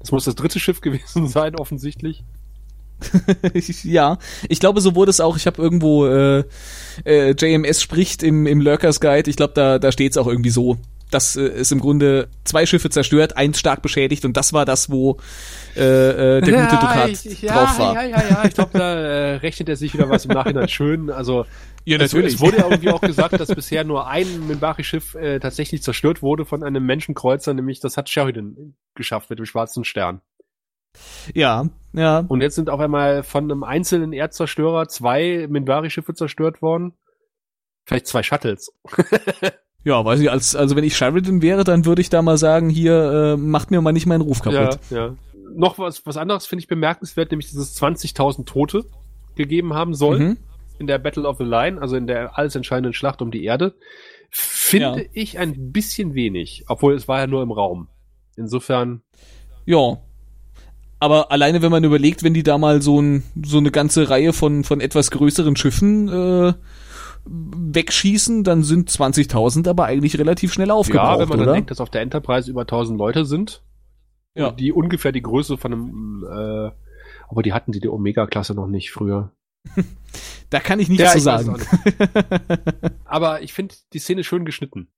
Das 0.00 0.12
muss 0.12 0.24
das 0.24 0.34
dritte 0.34 0.58
Schiff 0.58 0.80
gewesen 0.80 1.28
sein, 1.28 1.54
offensichtlich. 1.56 2.24
ja, 3.82 4.18
ich 4.48 4.58
glaube, 4.58 4.80
so 4.80 4.94
wurde 4.94 5.10
es 5.10 5.20
auch. 5.20 5.36
Ich 5.36 5.46
habe 5.46 5.60
irgendwo 5.60 6.06
äh, 6.06 6.44
äh, 7.04 7.34
JMS 7.38 7.82
spricht 7.82 8.22
im, 8.22 8.46
im 8.46 8.60
Lurkers 8.60 9.00
Guide. 9.00 9.28
Ich 9.28 9.36
glaube, 9.36 9.52
da, 9.54 9.78
da 9.78 9.92
steht 9.92 10.12
es 10.12 10.16
auch 10.16 10.26
irgendwie 10.26 10.50
so 10.50 10.78
das 11.10 11.36
äh, 11.36 11.46
ist 11.46 11.72
im 11.72 11.80
Grunde 11.80 12.28
zwei 12.44 12.66
Schiffe 12.66 12.90
zerstört, 12.90 13.36
eins 13.36 13.58
stark 13.58 13.82
beschädigt 13.82 14.24
und 14.24 14.36
das 14.36 14.52
war 14.52 14.64
das, 14.64 14.90
wo 14.90 15.18
äh, 15.76 16.38
äh, 16.38 16.40
der 16.40 16.64
gute 16.64 16.76
Ducat 16.76 17.10
ich, 17.10 17.42
ja, 17.42 17.52
drauf 17.52 17.78
war. 17.78 17.94
Ja, 17.94 18.02
ja, 18.02 18.24
ja, 18.28 18.44
ich 18.44 18.54
glaube, 18.54 18.78
da 18.78 18.94
äh, 18.94 19.36
rechnet 19.36 19.68
er 19.68 19.76
sich 19.76 19.94
wieder 19.94 20.08
was 20.08 20.24
im 20.24 20.32
Nachhinein 20.32 20.68
schön. 20.68 21.10
Also 21.10 21.44
ja, 21.84 21.98
natürlich. 21.98 22.34
Es, 22.34 22.34
es 22.34 22.40
wurde 22.40 22.58
ja 22.58 22.64
irgendwie 22.64 22.90
auch 22.90 23.00
gesagt, 23.00 23.38
dass 23.38 23.54
bisher 23.54 23.84
nur 23.84 24.08
ein 24.08 24.48
Minbari-Schiff 24.48 25.14
äh, 25.14 25.38
tatsächlich 25.38 25.82
zerstört 25.82 26.22
wurde 26.22 26.44
von 26.44 26.64
einem 26.64 26.84
Menschenkreuzer, 26.84 27.54
nämlich 27.54 27.80
das 27.80 27.96
hat 27.96 28.08
Sheridan 28.08 28.74
geschafft 28.94 29.30
mit 29.30 29.38
dem 29.38 29.46
schwarzen 29.46 29.84
Stern. 29.84 30.20
Ja, 31.34 31.68
ja. 31.92 32.24
Und 32.26 32.40
jetzt 32.40 32.54
sind 32.54 32.70
auf 32.70 32.80
einmal 32.80 33.22
von 33.22 33.44
einem 33.44 33.62
einzelnen 33.62 34.12
Erdzerstörer 34.12 34.88
zwei 34.88 35.46
Minbari-Schiffe 35.48 36.14
zerstört 36.14 36.62
worden. 36.62 36.94
Vielleicht 37.84 38.06
zwei 38.06 38.22
Shuttles. 38.22 38.72
Ja, 39.86 40.04
weiß 40.04 40.18
ich, 40.18 40.28
als, 40.28 40.56
also 40.56 40.74
wenn 40.74 40.82
ich 40.82 40.96
Sheridan 40.96 41.42
wäre, 41.42 41.62
dann 41.62 41.84
würde 41.84 42.02
ich 42.02 42.10
da 42.10 42.20
mal 42.20 42.36
sagen, 42.36 42.68
hier, 42.70 43.36
äh, 43.36 43.36
macht 43.36 43.70
mir 43.70 43.80
mal 43.80 43.92
nicht 43.92 44.06
meinen 44.06 44.20
Ruf 44.20 44.42
kaputt. 44.42 44.80
Ja, 44.90 44.96
ja. 44.96 45.14
Noch 45.54 45.78
was, 45.78 46.04
was 46.04 46.16
anderes 46.16 46.44
finde 46.44 46.62
ich 46.62 46.66
bemerkenswert, 46.66 47.30
nämlich, 47.30 47.52
dass 47.52 47.60
es 47.60 47.80
20.000 47.80 48.46
Tote 48.46 48.84
gegeben 49.36 49.74
haben 49.74 49.94
soll 49.94 50.18
mhm. 50.18 50.36
in 50.80 50.88
der 50.88 50.98
Battle 50.98 51.22
of 51.22 51.38
the 51.38 51.44
Line, 51.44 51.80
also 51.80 51.94
in 51.94 52.08
der 52.08 52.36
alles 52.36 52.56
entscheidenden 52.56 52.94
Schlacht 52.94 53.22
um 53.22 53.30
die 53.30 53.44
Erde. 53.44 53.76
Finde 54.28 55.02
ja. 55.02 55.08
ich 55.12 55.38
ein 55.38 55.70
bisschen 55.70 56.14
wenig, 56.14 56.64
obwohl 56.66 56.94
es 56.94 57.06
war 57.06 57.20
ja 57.20 57.28
nur 57.28 57.44
im 57.44 57.52
Raum. 57.52 57.86
Insofern. 58.34 59.02
Ja. 59.66 59.98
Aber 60.98 61.30
alleine, 61.30 61.62
wenn 61.62 61.70
man 61.70 61.84
überlegt, 61.84 62.24
wenn 62.24 62.34
die 62.34 62.42
da 62.42 62.58
mal 62.58 62.82
so, 62.82 63.00
ein, 63.00 63.22
so 63.40 63.58
eine 63.58 63.70
ganze 63.70 64.10
Reihe 64.10 64.32
von, 64.32 64.64
von 64.64 64.80
etwas 64.80 65.12
größeren 65.12 65.54
Schiffen 65.54 66.08
äh, 66.08 66.54
wegschießen, 67.28 68.44
dann 68.44 68.62
sind 68.62 68.90
20.000 68.90 69.68
aber 69.68 69.84
eigentlich 69.86 70.18
relativ 70.18 70.52
schnell 70.52 70.70
aufgebraucht, 70.70 71.14
Ja, 71.14 71.18
wenn 71.20 71.28
man 71.28 71.38
oder? 71.38 71.46
dann 71.46 71.54
denkt, 71.56 71.70
dass 71.70 71.80
auf 71.80 71.90
der 71.90 72.02
Enterprise 72.02 72.50
über 72.50 72.62
1000 72.62 72.98
Leute 72.98 73.24
sind, 73.24 73.62
Ja. 74.34 74.50
die 74.52 74.72
ungefähr 74.72 75.12
die 75.12 75.22
Größe 75.22 75.56
von 75.56 75.72
einem, 75.72 76.24
äh, 76.24 76.70
aber 77.28 77.42
die 77.42 77.52
hatten 77.52 77.72
die 77.72 77.80
die 77.80 77.88
Omega-Klasse 77.88 78.54
noch 78.54 78.66
nicht 78.68 78.90
früher. 78.92 79.32
da 80.50 80.60
kann 80.60 80.78
ich 80.78 80.88
nichts 80.88 81.02
Ja, 81.04 81.10
zu 81.10 81.16
weiß 81.16 81.44
sagen. 81.44 81.52
nicht. 81.56 82.92
aber 83.04 83.42
ich 83.42 83.52
finde 83.52 83.74
die 83.92 83.98
Szene 83.98 84.22
schön 84.24 84.44
geschnitten. 84.44 84.88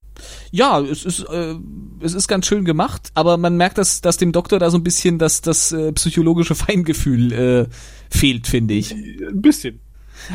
Ja, 0.51 0.81
es 0.81 1.05
ist, 1.05 1.21
äh, 1.31 1.55
es 2.01 2.13
ist 2.13 2.27
ganz 2.29 2.47
schön 2.47 2.65
gemacht, 2.65 3.11
aber 3.15 3.37
man 3.37 3.57
merkt, 3.57 3.79
dass, 3.79 4.01
dass 4.01 4.17
dem 4.17 4.33
Doktor 4.33 4.59
da 4.59 4.69
so 4.69 4.77
ein 4.77 4.83
bisschen 4.83 5.19
das, 5.19 5.41
das 5.43 5.71
äh, 5.73 5.93
psychologische 5.93 6.55
Feingefühl 6.57 7.33
äh, 7.33 7.67
fehlt, 8.11 8.47
finde 8.49 8.75
ich. 8.75 8.93
Ein 8.93 9.41
bisschen. 9.41 9.81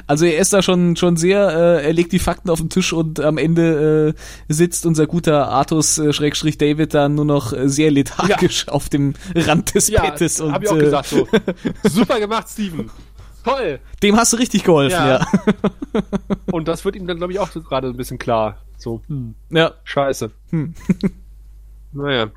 Also 0.07 0.25
er 0.25 0.37
ist 0.39 0.53
da 0.53 0.61
schon, 0.61 0.95
schon 0.95 1.17
sehr, 1.17 1.49
äh, 1.49 1.85
er 1.85 1.93
legt 1.93 2.11
die 2.11 2.19
Fakten 2.19 2.49
auf 2.49 2.59
den 2.59 2.69
Tisch 2.69 2.93
und 2.93 3.19
am 3.19 3.37
Ende 3.37 4.15
äh, 4.49 4.53
sitzt 4.53 4.85
unser 4.85 5.07
guter 5.07 5.49
Artus 5.49 5.97
äh, 5.97 6.13
Schrägstrich 6.13 6.57
David 6.57 6.93
da 6.93 7.09
nur 7.09 7.25
noch 7.25 7.53
äh, 7.53 7.69
sehr 7.69 7.91
lethargisch 7.91 8.67
auf 8.67 8.89
dem 8.89 9.13
Rand 9.35 9.75
des 9.75 9.89
Ja, 9.89 10.01
Bettes 10.01 10.41
und 10.41 10.53
hab 10.53 10.63
ich 10.63 10.69
auch 10.69 10.77
äh, 10.77 10.79
gesagt 10.79 11.09
so. 11.09 11.27
Super 11.83 12.19
gemacht, 12.19 12.49
Steven. 12.49 12.89
Toll. 13.43 13.79
dem 14.01 14.15
hast 14.15 14.31
du 14.31 14.37
richtig 14.37 14.63
geholfen, 14.63 14.93
ja. 14.93 15.19
Ja. 15.19 16.01
Und 16.51 16.67
das 16.67 16.85
wird 16.85 16.95
ihm 16.95 17.07
dann, 17.07 17.17
glaube 17.17 17.33
ich, 17.33 17.39
auch 17.39 17.51
gerade 17.51 17.89
ein 17.89 17.97
bisschen 17.97 18.17
klar. 18.17 18.57
So, 18.77 19.01
hm, 19.07 19.35
ja. 19.49 19.73
scheiße. 19.83 20.31
Hm. 20.51 20.73
Naja. 21.93 22.31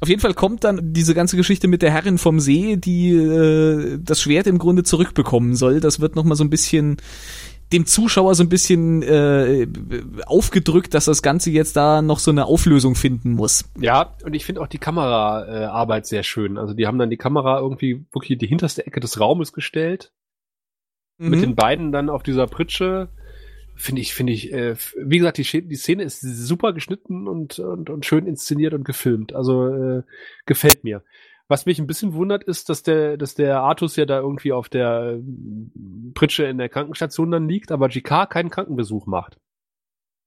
Auf 0.00 0.08
jeden 0.08 0.20
Fall 0.20 0.34
kommt 0.34 0.64
dann 0.64 0.92
diese 0.92 1.14
ganze 1.14 1.36
Geschichte 1.36 1.68
mit 1.68 1.82
der 1.82 1.90
Herrin 1.90 2.18
vom 2.18 2.40
See, 2.40 2.76
die 2.76 3.12
äh, 3.12 3.98
das 4.02 4.20
Schwert 4.20 4.46
im 4.46 4.58
Grunde 4.58 4.82
zurückbekommen 4.82 5.54
soll. 5.54 5.80
Das 5.80 6.00
wird 6.00 6.16
nochmal 6.16 6.36
so 6.36 6.44
ein 6.44 6.50
bisschen 6.50 6.96
dem 7.72 7.86
Zuschauer 7.86 8.34
so 8.34 8.44
ein 8.44 8.48
bisschen 8.48 9.02
äh, 9.02 9.66
aufgedrückt, 10.26 10.94
dass 10.94 11.06
das 11.06 11.22
Ganze 11.22 11.50
jetzt 11.50 11.76
da 11.76 12.02
noch 12.02 12.18
so 12.18 12.30
eine 12.30 12.46
Auflösung 12.46 12.94
finden 12.94 13.32
muss. 13.32 13.64
Ja, 13.80 14.14
und 14.24 14.34
ich 14.34 14.44
finde 14.44 14.60
auch 14.60 14.66
die 14.66 14.78
Kameraarbeit 14.78 16.04
äh, 16.04 16.06
sehr 16.06 16.22
schön. 16.22 16.58
Also 16.58 16.74
die 16.74 16.86
haben 16.86 16.98
dann 16.98 17.10
die 17.10 17.16
Kamera 17.16 17.58
irgendwie 17.58 18.04
wirklich 18.12 18.38
die 18.38 18.46
hinterste 18.46 18.86
Ecke 18.86 19.00
des 19.00 19.18
Raumes 19.18 19.52
gestellt. 19.52 20.12
Mit 21.18 21.38
Mhm. 21.38 21.42
den 21.42 21.54
beiden 21.54 21.92
dann 21.92 22.10
auf 22.10 22.22
dieser 22.22 22.46
Pritsche. 22.46 23.08
Finde 23.76 24.02
ich, 24.02 24.14
finde 24.14 24.32
ich, 24.32 24.52
äh, 24.52 24.76
wie 24.96 25.18
gesagt, 25.18 25.38
die, 25.38 25.68
die 25.68 25.76
Szene 25.76 26.04
ist 26.04 26.20
super 26.20 26.72
geschnitten 26.72 27.26
und, 27.26 27.58
und, 27.58 27.90
und 27.90 28.06
schön 28.06 28.26
inszeniert 28.26 28.72
und 28.72 28.84
gefilmt. 28.84 29.34
Also 29.34 29.66
äh, 29.66 30.02
gefällt 30.46 30.84
mir. 30.84 31.02
Was 31.48 31.66
mich 31.66 31.78
ein 31.78 31.86
bisschen 31.86 32.14
wundert, 32.14 32.44
ist, 32.44 32.70
dass 32.70 32.82
der, 32.82 33.16
dass 33.16 33.34
der 33.34 33.60
Artus 33.60 33.96
ja 33.96 34.06
da 34.06 34.18
irgendwie 34.18 34.52
auf 34.52 34.68
der 34.68 35.18
äh, 35.18 35.22
Pritsche 36.14 36.44
in 36.44 36.58
der 36.58 36.68
Krankenstation 36.68 37.30
dann 37.30 37.48
liegt, 37.48 37.70
aber 37.72 37.88
GK 37.88 38.26
keinen 38.26 38.50
Krankenbesuch 38.50 39.06
macht. 39.06 39.38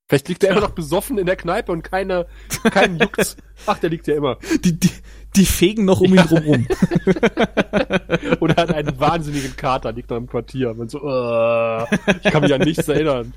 Vielleicht 0.07 0.29
liegt 0.29 0.43
er 0.43 0.51
immer 0.51 0.61
noch 0.61 0.71
besoffen 0.71 1.17
in 1.17 1.25
der 1.25 1.35
Kneipe 1.35 1.71
und 1.71 1.83
keiner, 1.83 2.27
keinen 2.71 2.97
juckt's. 2.97 3.35
Ach, 3.65 3.77
der 3.77 3.89
liegt 3.89 4.07
ja 4.07 4.15
immer. 4.15 4.37
die, 4.63 4.79
die, 4.79 4.89
die 5.35 5.45
fegen 5.45 5.83
noch 5.83 5.99
um 5.99 6.13
ihn 6.13 6.19
rum 6.19 6.43
rum. 6.43 6.67
Oder 8.39 8.55
hat 8.55 8.73
einen 8.73 8.97
wahnsinnigen 8.99 9.57
Kater, 9.57 9.91
liegt 9.91 10.09
noch 10.09 10.17
im 10.17 10.27
Quartier. 10.27 10.73
Man 10.73 10.87
so, 10.87 10.99
äh, 10.99 11.83
ich 12.23 12.31
kann 12.31 12.41
mich 12.41 12.53
an 12.53 12.61
nichts 12.61 12.87
erinnern. 12.87 13.33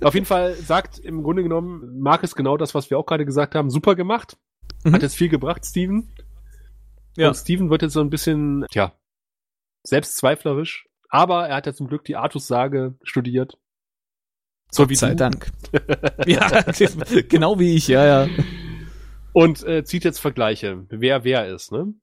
Auf 0.00 0.14
jeden 0.14 0.26
Fall 0.26 0.54
sagt 0.54 0.98
im 0.98 1.22
Grunde 1.22 1.42
genommen 1.42 2.00
Marcus 2.00 2.34
genau 2.34 2.56
das, 2.56 2.74
was 2.74 2.88
wir 2.90 2.98
auch 2.98 3.06
gerade 3.06 3.26
gesagt 3.26 3.54
haben. 3.54 3.68
Super 3.68 3.94
gemacht. 3.94 4.38
Mhm. 4.84 4.94
Hat 4.94 5.02
jetzt 5.02 5.16
viel 5.16 5.28
gebracht, 5.28 5.66
Steven. 5.66 6.10
Ja. 7.16 7.28
Und 7.28 7.34
Steven 7.34 7.68
wird 7.68 7.82
jetzt 7.82 7.92
so 7.92 8.00
ein 8.00 8.10
bisschen, 8.10 8.64
tja, 8.70 8.92
selbstzweiflerisch. 9.82 10.86
Aber 11.10 11.48
er 11.48 11.56
hat 11.56 11.66
ja 11.66 11.74
zum 11.74 11.86
Glück 11.86 12.04
die 12.04 12.16
Artus-Sage 12.16 12.94
studiert. 13.02 13.58
So 14.74 14.90
wie 14.90 14.96
Sei 14.96 15.10
du. 15.10 15.16
Dank. 15.16 15.52
ja, 16.26 16.62
genau 17.28 17.60
wie 17.60 17.76
ich, 17.76 17.86
ja, 17.86 18.04
ja. 18.04 18.28
Und 19.32 19.62
äh, 19.62 19.84
zieht 19.84 20.02
jetzt 20.02 20.18
Vergleiche, 20.18 20.84
wer 20.90 21.22
wer 21.22 21.46
ist, 21.46 21.70
ne? 21.70 21.94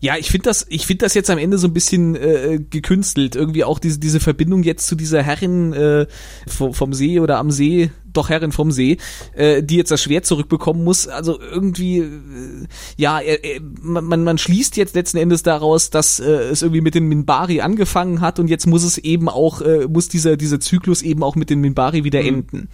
Ja, 0.00 0.16
ich 0.16 0.30
finde 0.30 0.44
das, 0.44 0.66
ich 0.68 0.86
finde 0.86 1.04
das 1.04 1.14
jetzt 1.14 1.30
am 1.30 1.38
Ende 1.38 1.58
so 1.58 1.66
ein 1.66 1.72
bisschen 1.72 2.16
äh, 2.16 2.58
gekünstelt. 2.70 3.34
Irgendwie 3.34 3.64
auch 3.64 3.78
diese 3.78 3.98
diese 3.98 4.20
Verbindung 4.20 4.62
jetzt 4.62 4.86
zu 4.86 4.94
dieser 4.94 5.22
Herrin 5.22 5.72
äh, 5.72 6.06
vom, 6.46 6.92
See 6.92 7.18
oder 7.20 7.38
am 7.38 7.50
See, 7.50 7.90
doch 8.12 8.28
Herrin 8.28 8.52
vom 8.52 8.70
See, 8.70 8.98
äh, 9.34 9.62
die 9.62 9.76
jetzt 9.76 9.90
das 9.90 10.02
Schwert 10.02 10.26
zurückbekommen 10.26 10.84
muss. 10.84 11.08
Also 11.08 11.40
irgendwie, 11.40 11.98
äh, 11.98 12.66
ja, 12.96 13.20
er, 13.20 13.38
man, 13.80 14.04
man 14.04 14.24
man 14.24 14.38
schließt 14.38 14.76
jetzt 14.76 14.94
letzten 14.94 15.16
Endes 15.18 15.42
daraus, 15.42 15.90
dass 15.90 16.20
äh, 16.20 16.24
es 16.24 16.62
irgendwie 16.62 16.82
mit 16.82 16.94
den 16.94 17.08
Minbari 17.08 17.60
angefangen 17.60 18.20
hat 18.20 18.38
und 18.38 18.48
jetzt 18.48 18.66
muss 18.66 18.84
es 18.84 18.98
eben 18.98 19.28
auch, 19.28 19.60
äh, 19.62 19.86
muss 19.88 20.08
dieser 20.08 20.36
dieser 20.36 20.60
Zyklus 20.60 21.02
eben 21.02 21.22
auch 21.22 21.36
mit 21.36 21.50
den 21.50 21.60
Minbari 21.60 22.04
wieder 22.04 22.20
Mhm. 22.20 22.28
enden. 22.28 22.68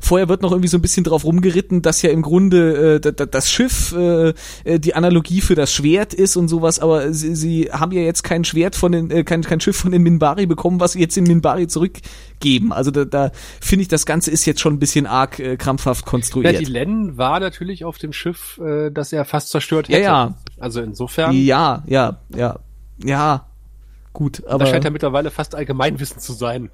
Vorher 0.00 0.28
wird 0.28 0.42
noch 0.42 0.52
irgendwie 0.52 0.68
so 0.68 0.78
ein 0.78 0.82
bisschen 0.82 1.04
drauf 1.04 1.24
rumgeritten, 1.24 1.82
dass 1.82 2.02
ja 2.02 2.10
im 2.10 2.22
Grunde 2.22 2.94
äh, 2.96 3.00
da- 3.00 3.10
da- 3.12 3.26
das 3.26 3.50
Schiff 3.50 3.92
äh, 3.96 4.32
äh, 4.64 4.78
die 4.78 4.94
Analogie 4.94 5.40
für 5.40 5.54
das 5.54 5.72
Schwert 5.72 6.14
ist 6.14 6.36
und 6.36 6.48
sowas, 6.48 6.78
aber 6.78 7.12
sie, 7.12 7.34
sie 7.34 7.70
haben 7.72 7.92
ja 7.92 8.02
jetzt 8.02 8.22
kein 8.22 8.44
Schwert 8.44 8.76
von 8.76 8.92
den, 8.92 9.10
äh, 9.10 9.24
kein, 9.24 9.42
kein 9.42 9.60
Schiff 9.60 9.76
von 9.76 9.92
den 9.92 10.02
Minbari 10.02 10.46
bekommen, 10.46 10.80
was 10.80 10.92
sie 10.92 11.00
jetzt 11.00 11.16
in 11.16 11.24
Minbari 11.24 11.66
zurückgeben. 11.66 12.72
Also 12.72 12.90
da, 12.90 13.04
da 13.04 13.32
finde 13.60 13.82
ich, 13.82 13.88
das 13.88 14.06
Ganze 14.06 14.30
ist 14.30 14.44
jetzt 14.46 14.60
schon 14.60 14.74
ein 14.74 14.78
bisschen 14.78 15.06
arg 15.06 15.38
äh, 15.38 15.56
krampfhaft 15.56 16.04
Ja, 16.04 16.10
konstruiert. 16.10 16.60
die 16.60 16.64
Len 16.64 17.16
war 17.16 17.40
natürlich 17.40 17.84
auf 17.84 17.98
dem 17.98 18.12
Schiff, 18.12 18.58
äh, 18.64 18.90
das 18.90 19.12
er 19.12 19.24
fast 19.24 19.50
zerstört 19.50 19.88
Ja, 19.88 19.94
hätte. 19.96 20.04
ja. 20.04 20.34
Also 20.58 20.80
insofern, 20.80 21.32
ja, 21.34 21.82
ja, 21.86 22.18
ja, 22.34 22.58
ja, 23.04 23.46
gut, 24.12 24.42
aber 24.46 24.60
das 24.60 24.70
scheint 24.70 24.84
ja 24.84 24.90
mittlerweile 24.90 25.30
fast 25.30 25.54
Allgemeinwissen 25.54 26.18
zu 26.20 26.32
sein. 26.32 26.70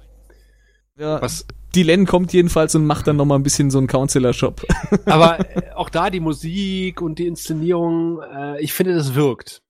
ja, 0.97 1.21
Was, 1.21 1.45
die 1.75 1.83
Len 1.83 2.05
kommt 2.05 2.33
jedenfalls 2.33 2.73
und 2.75 2.85
macht 2.85 3.07
dann 3.07 3.17
noch 3.17 3.25
mal 3.25 3.35
ein 3.35 3.43
bisschen 3.43 3.69
so 3.69 3.77
einen 3.77 3.87
Counselor-Shop. 3.87 4.61
aber 5.05 5.39
äh, 5.55 5.71
auch 5.73 5.89
da 5.89 6.09
die 6.09 6.19
Musik 6.19 7.01
und 7.01 7.19
die 7.19 7.27
Inszenierung, 7.27 8.21
äh, 8.21 8.61
ich 8.61 8.73
finde, 8.73 8.95
das 8.95 9.15
wirkt. 9.15 9.61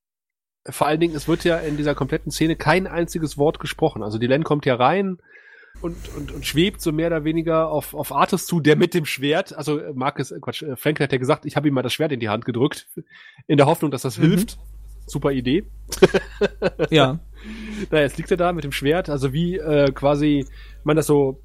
Vor 0.67 0.87
allen 0.87 0.99
Dingen, 0.99 1.15
es 1.15 1.27
wird 1.27 1.43
ja 1.43 1.57
in 1.57 1.77
dieser 1.77 1.93
kompletten 1.95 2.31
Szene 2.31 2.55
kein 2.55 2.87
einziges 2.87 3.37
Wort 3.37 3.59
gesprochen. 3.59 4.01
Also 4.03 4.17
die 4.17 4.27
Len 4.27 4.43
kommt 4.43 4.65
ja 4.65 4.75
rein 4.75 5.17
und, 5.81 5.95
und, 6.15 6.31
und 6.31 6.45
schwebt 6.45 6.81
so 6.81 6.91
mehr 6.91 7.07
oder 7.07 7.23
weniger 7.23 7.69
auf, 7.69 7.93
auf 7.93 8.11
Artus 8.11 8.45
zu, 8.47 8.59
der 8.59 8.75
mit 8.75 8.93
dem 8.93 9.05
Schwert, 9.05 9.55
also 9.55 9.79
äh, 9.79 9.93
Marcus, 9.93 10.31
äh, 10.31 10.39
Quatsch, 10.39 10.63
Frank 10.75 10.99
hat 10.99 11.11
ja 11.11 11.17
gesagt, 11.17 11.45
ich 11.45 11.55
habe 11.55 11.67
ihm 11.67 11.73
mal 11.73 11.81
das 11.83 11.93
Schwert 11.93 12.11
in 12.11 12.19
die 12.19 12.29
Hand 12.29 12.45
gedrückt, 12.45 12.87
in 13.47 13.57
der 13.57 13.65
Hoffnung, 13.67 13.91
dass 13.91 14.01
das 14.03 14.17
Mhm. 14.17 14.23
hilft. 14.23 14.57
Super 15.07 15.31
Idee. 15.31 15.65
ja, 16.89 17.19
Naja, 17.91 18.03
jetzt 18.03 18.17
liegt 18.17 18.31
er 18.31 18.37
da 18.37 18.53
mit 18.53 18.63
dem 18.63 18.71
Schwert, 18.71 19.09
also 19.09 19.33
wie 19.33 19.57
äh, 19.57 19.91
quasi 19.91 20.47
man 20.83 20.95
das 20.95 21.05
so 21.05 21.43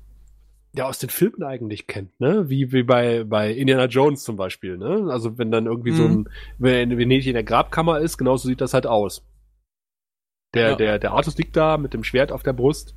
ja 0.74 0.86
aus 0.86 0.98
den 0.98 1.10
Filmen 1.10 1.42
eigentlich 1.42 1.86
kennt, 1.86 2.18
ne? 2.20 2.48
Wie, 2.48 2.72
wie 2.72 2.82
bei, 2.84 3.24
bei 3.24 3.50
Indiana 3.52 3.86
Jones 3.86 4.22
zum 4.22 4.36
Beispiel, 4.36 4.78
ne? 4.78 5.08
Also 5.10 5.36
wenn 5.38 5.50
dann 5.50 5.66
irgendwie 5.66 5.92
so 5.92 6.06
Mhm. 6.08 6.20
ein, 6.20 6.28
wenn 6.58 6.96
Venedig 6.98 7.26
in 7.26 7.34
der 7.34 7.42
Grabkammer 7.44 7.98
ist, 8.00 8.18
genauso 8.18 8.48
sieht 8.48 8.60
das 8.60 8.74
halt 8.74 8.86
aus. 8.86 9.26
Der, 10.54 10.70
Ja. 10.70 10.76
der, 10.76 10.98
der 10.98 11.12
Artus 11.12 11.36
liegt 11.38 11.56
da 11.56 11.76
mit 11.76 11.94
dem 11.94 12.04
Schwert 12.04 12.32
auf 12.32 12.42
der 12.42 12.52
Brust 12.52 12.94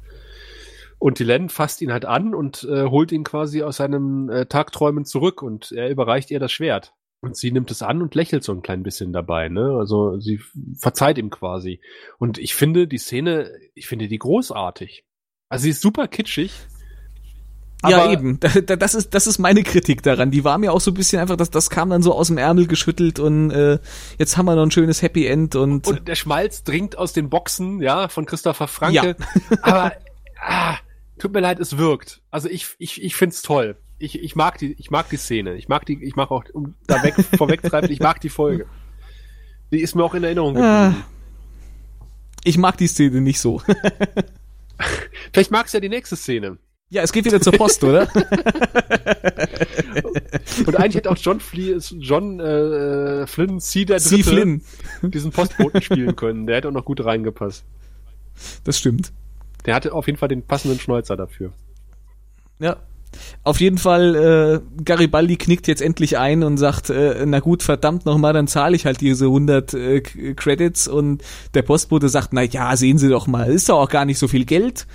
und 0.99 1.19
die 1.19 1.23
Len 1.23 1.49
fasst 1.49 1.81
ihn 1.81 1.91
halt 1.91 2.05
an 2.05 2.33
und 2.33 2.63
äh, 2.63 2.85
holt 2.85 3.11
ihn 3.11 3.23
quasi 3.23 3.61
aus 3.63 3.77
seinem 3.77 4.29
äh, 4.29 4.45
Tagträumen 4.45 5.05
zurück 5.05 5.41
und 5.41 5.71
er 5.71 5.89
überreicht 5.89 6.31
ihr 6.31 6.39
das 6.39 6.51
Schwert. 6.51 6.93
Und 7.21 7.37
sie 7.37 7.51
nimmt 7.51 7.71
es 7.71 7.81
an 7.81 8.01
und 8.01 8.15
lächelt 8.15 8.43
so 8.43 8.51
ein 8.51 8.61
klein 8.61 8.83
bisschen 8.83 9.13
dabei, 9.13 9.47
ne? 9.47 9.77
Also 9.79 10.19
sie 10.19 10.41
verzeiht 10.77 11.17
ihm 11.17 11.29
quasi. 11.29 11.79
Und 12.19 12.37
ich 12.37 12.53
finde 12.53 12.85
die 12.87 12.97
Szene, 12.97 13.49
ich 13.75 13.87
finde 13.87 14.09
die 14.09 14.19
großartig. 14.19 15.05
Also 15.47 15.63
sie 15.63 15.69
ist 15.69 15.81
super 15.81 16.07
kitschig. 16.09 16.51
Ja 17.89 18.03
aber- 18.03 18.11
eben. 18.13 18.39
Da, 18.39 18.49
da, 18.49 18.75
das 18.75 18.93
ist 18.95 19.13
das 19.13 19.27
ist 19.27 19.37
meine 19.39 19.63
Kritik 19.63 20.01
daran. 20.03 20.31
Die 20.31 20.43
war 20.43 20.57
mir 20.57 20.71
auch 20.73 20.81
so 20.81 20.91
ein 20.91 20.93
bisschen 20.93 21.19
einfach, 21.19 21.35
dass 21.37 21.49
das 21.49 21.69
kam 21.69 21.89
dann 21.89 22.01
so 22.03 22.13
aus 22.13 22.27
dem 22.27 22.37
Ärmel 22.37 22.67
geschüttelt 22.67 23.19
und 23.19 23.51
äh, 23.51 23.79
jetzt 24.17 24.37
haben 24.37 24.45
wir 24.45 24.55
noch 24.55 24.63
ein 24.63 24.71
schönes 24.71 25.01
Happy 25.01 25.25
End 25.27 25.55
und, 25.55 25.87
Und 25.87 26.07
der 26.07 26.15
Schmalz 26.15 26.63
dringt 26.63 26.97
aus 26.97 27.13
den 27.13 27.29
Boxen, 27.29 27.81
ja, 27.81 28.07
von 28.07 28.25
Christopher 28.25 28.67
Franke. 28.67 29.15
Aber 29.61 29.93
ah, 30.41 30.75
tut 31.19 31.33
mir 31.33 31.39
leid, 31.41 31.59
es 31.59 31.77
wirkt. 31.77 32.21
Also 32.31 32.49
ich, 32.49 32.67
ich, 32.79 33.01
ich 33.03 33.15
find's 33.15 33.41
toll. 33.41 33.77
Ich, 33.99 34.19
ich 34.21 34.35
mag 34.35 34.57
die, 34.57 34.73
ich 34.73 34.91
mag 34.91 35.09
die 35.09 35.17
Szene. 35.17 35.55
Ich 35.55 35.67
mag 35.69 35.85
die, 35.85 36.03
ich 36.03 36.15
mag 36.15 36.29
auch, 36.31 36.43
um 36.53 36.75
da 36.87 37.01
weg, 37.03 37.15
vorwegtreiben, 37.37 37.89
ich 37.91 37.99
mag 37.99 38.19
die 38.21 38.29
Folge. 38.29 38.65
Die 39.71 39.79
ist 39.81 39.95
mir 39.95 40.03
auch 40.03 40.13
in 40.13 40.23
Erinnerung 40.23 40.57
Ah. 40.57 40.87
geblieben. 40.89 41.03
ich 42.43 42.57
mag 42.57 42.77
die 42.77 42.87
Szene 42.87 43.21
nicht 43.21 43.39
so. 43.39 43.61
Vielleicht 45.33 45.51
magst 45.51 45.73
du 45.73 45.77
ja 45.77 45.81
die 45.81 45.89
nächste 45.89 46.15
Szene. 46.15 46.57
Ja, 46.93 47.01
es 47.01 47.11
geht 47.11 47.25
wieder 47.25 47.41
zur 47.41 47.53
Post, 47.53 47.83
oder? 47.83 48.07
Und 50.67 50.75
eigentlich 50.75 50.95
hätte 50.95 51.09
auch 51.09 51.17
John, 51.17 51.39
Flee, 51.39 51.75
John 51.99 52.39
äh, 52.39 53.25
Flynn 53.25 53.59
C. 53.59 53.85
der 53.85 53.99
Sie 53.99 54.17
Dritte 54.17 54.29
Flynn. 54.29 54.61
diesen 55.01 55.31
Postboten 55.31 55.81
spielen 55.81 56.15
können. 56.15 56.45
Der 56.45 56.57
hätte 56.57 56.67
auch 56.67 56.73
noch 56.73 56.85
gut 56.85 57.03
reingepasst. 57.03 57.63
Das 58.63 58.77
stimmt. 58.77 59.11
Der 59.65 59.73
hatte 59.73 59.91
auf 59.91 60.05
jeden 60.05 60.19
Fall 60.19 60.29
den 60.29 60.43
passenden 60.43 60.79
Schnäuzer 60.79 61.17
dafür. 61.17 61.51
Ja. 62.59 62.75
Auf 63.43 63.59
jeden 63.59 63.79
Fall, 63.79 64.15
äh, 64.15 64.59
Garibaldi 64.83 65.37
knickt 65.37 65.67
jetzt 65.67 65.81
endlich 65.81 66.19
ein 66.19 66.43
und 66.43 66.57
sagt, 66.57 66.91
äh, 66.91 67.25
na 67.25 67.39
gut, 67.39 67.63
verdammt 67.63 68.05
nochmal, 68.05 68.33
dann 68.33 68.47
zahle 68.47 68.75
ich 68.75 68.85
halt 68.85 69.01
diese 69.01 69.25
100 69.25 69.73
äh, 69.73 70.01
Credits 70.01 70.87
und 70.87 71.23
der 71.55 71.63
Postbote 71.63 72.09
sagt, 72.09 72.33
na 72.33 72.43
ja, 72.43 72.75
sehen 72.75 72.99
Sie 72.99 73.09
doch 73.09 73.25
mal, 73.27 73.51
ist 73.51 73.69
doch 73.69 73.79
auch 73.79 73.89
gar 73.89 74.05
nicht 74.05 74.19
so 74.19 74.27
viel 74.27 74.45
Geld. 74.45 74.85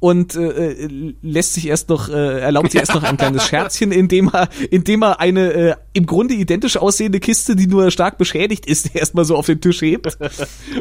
Und 0.00 0.36
äh, 0.36 0.88
lässt 1.22 1.54
sich 1.54 1.66
erst 1.66 1.88
noch, 1.88 2.08
äh, 2.08 2.40
erlaubt 2.40 2.70
sich 2.70 2.80
erst 2.80 2.94
noch 2.94 3.02
ein 3.02 3.16
kleines 3.16 3.44
Scherzchen, 3.48 3.90
indem 3.90 4.30
er, 4.32 4.48
indem 4.70 5.02
er 5.02 5.20
eine 5.20 5.52
äh, 5.52 5.74
im 5.92 6.06
Grunde 6.06 6.34
identisch 6.34 6.76
aussehende 6.76 7.20
Kiste, 7.20 7.56
die 7.56 7.66
nur 7.66 7.90
stark 7.90 8.18
beschädigt 8.18 8.66
ist, 8.66 8.94
erstmal 8.94 9.24
so 9.24 9.36
auf 9.36 9.46
den 9.46 9.60
Tisch 9.60 9.82
hebt. 9.82 10.18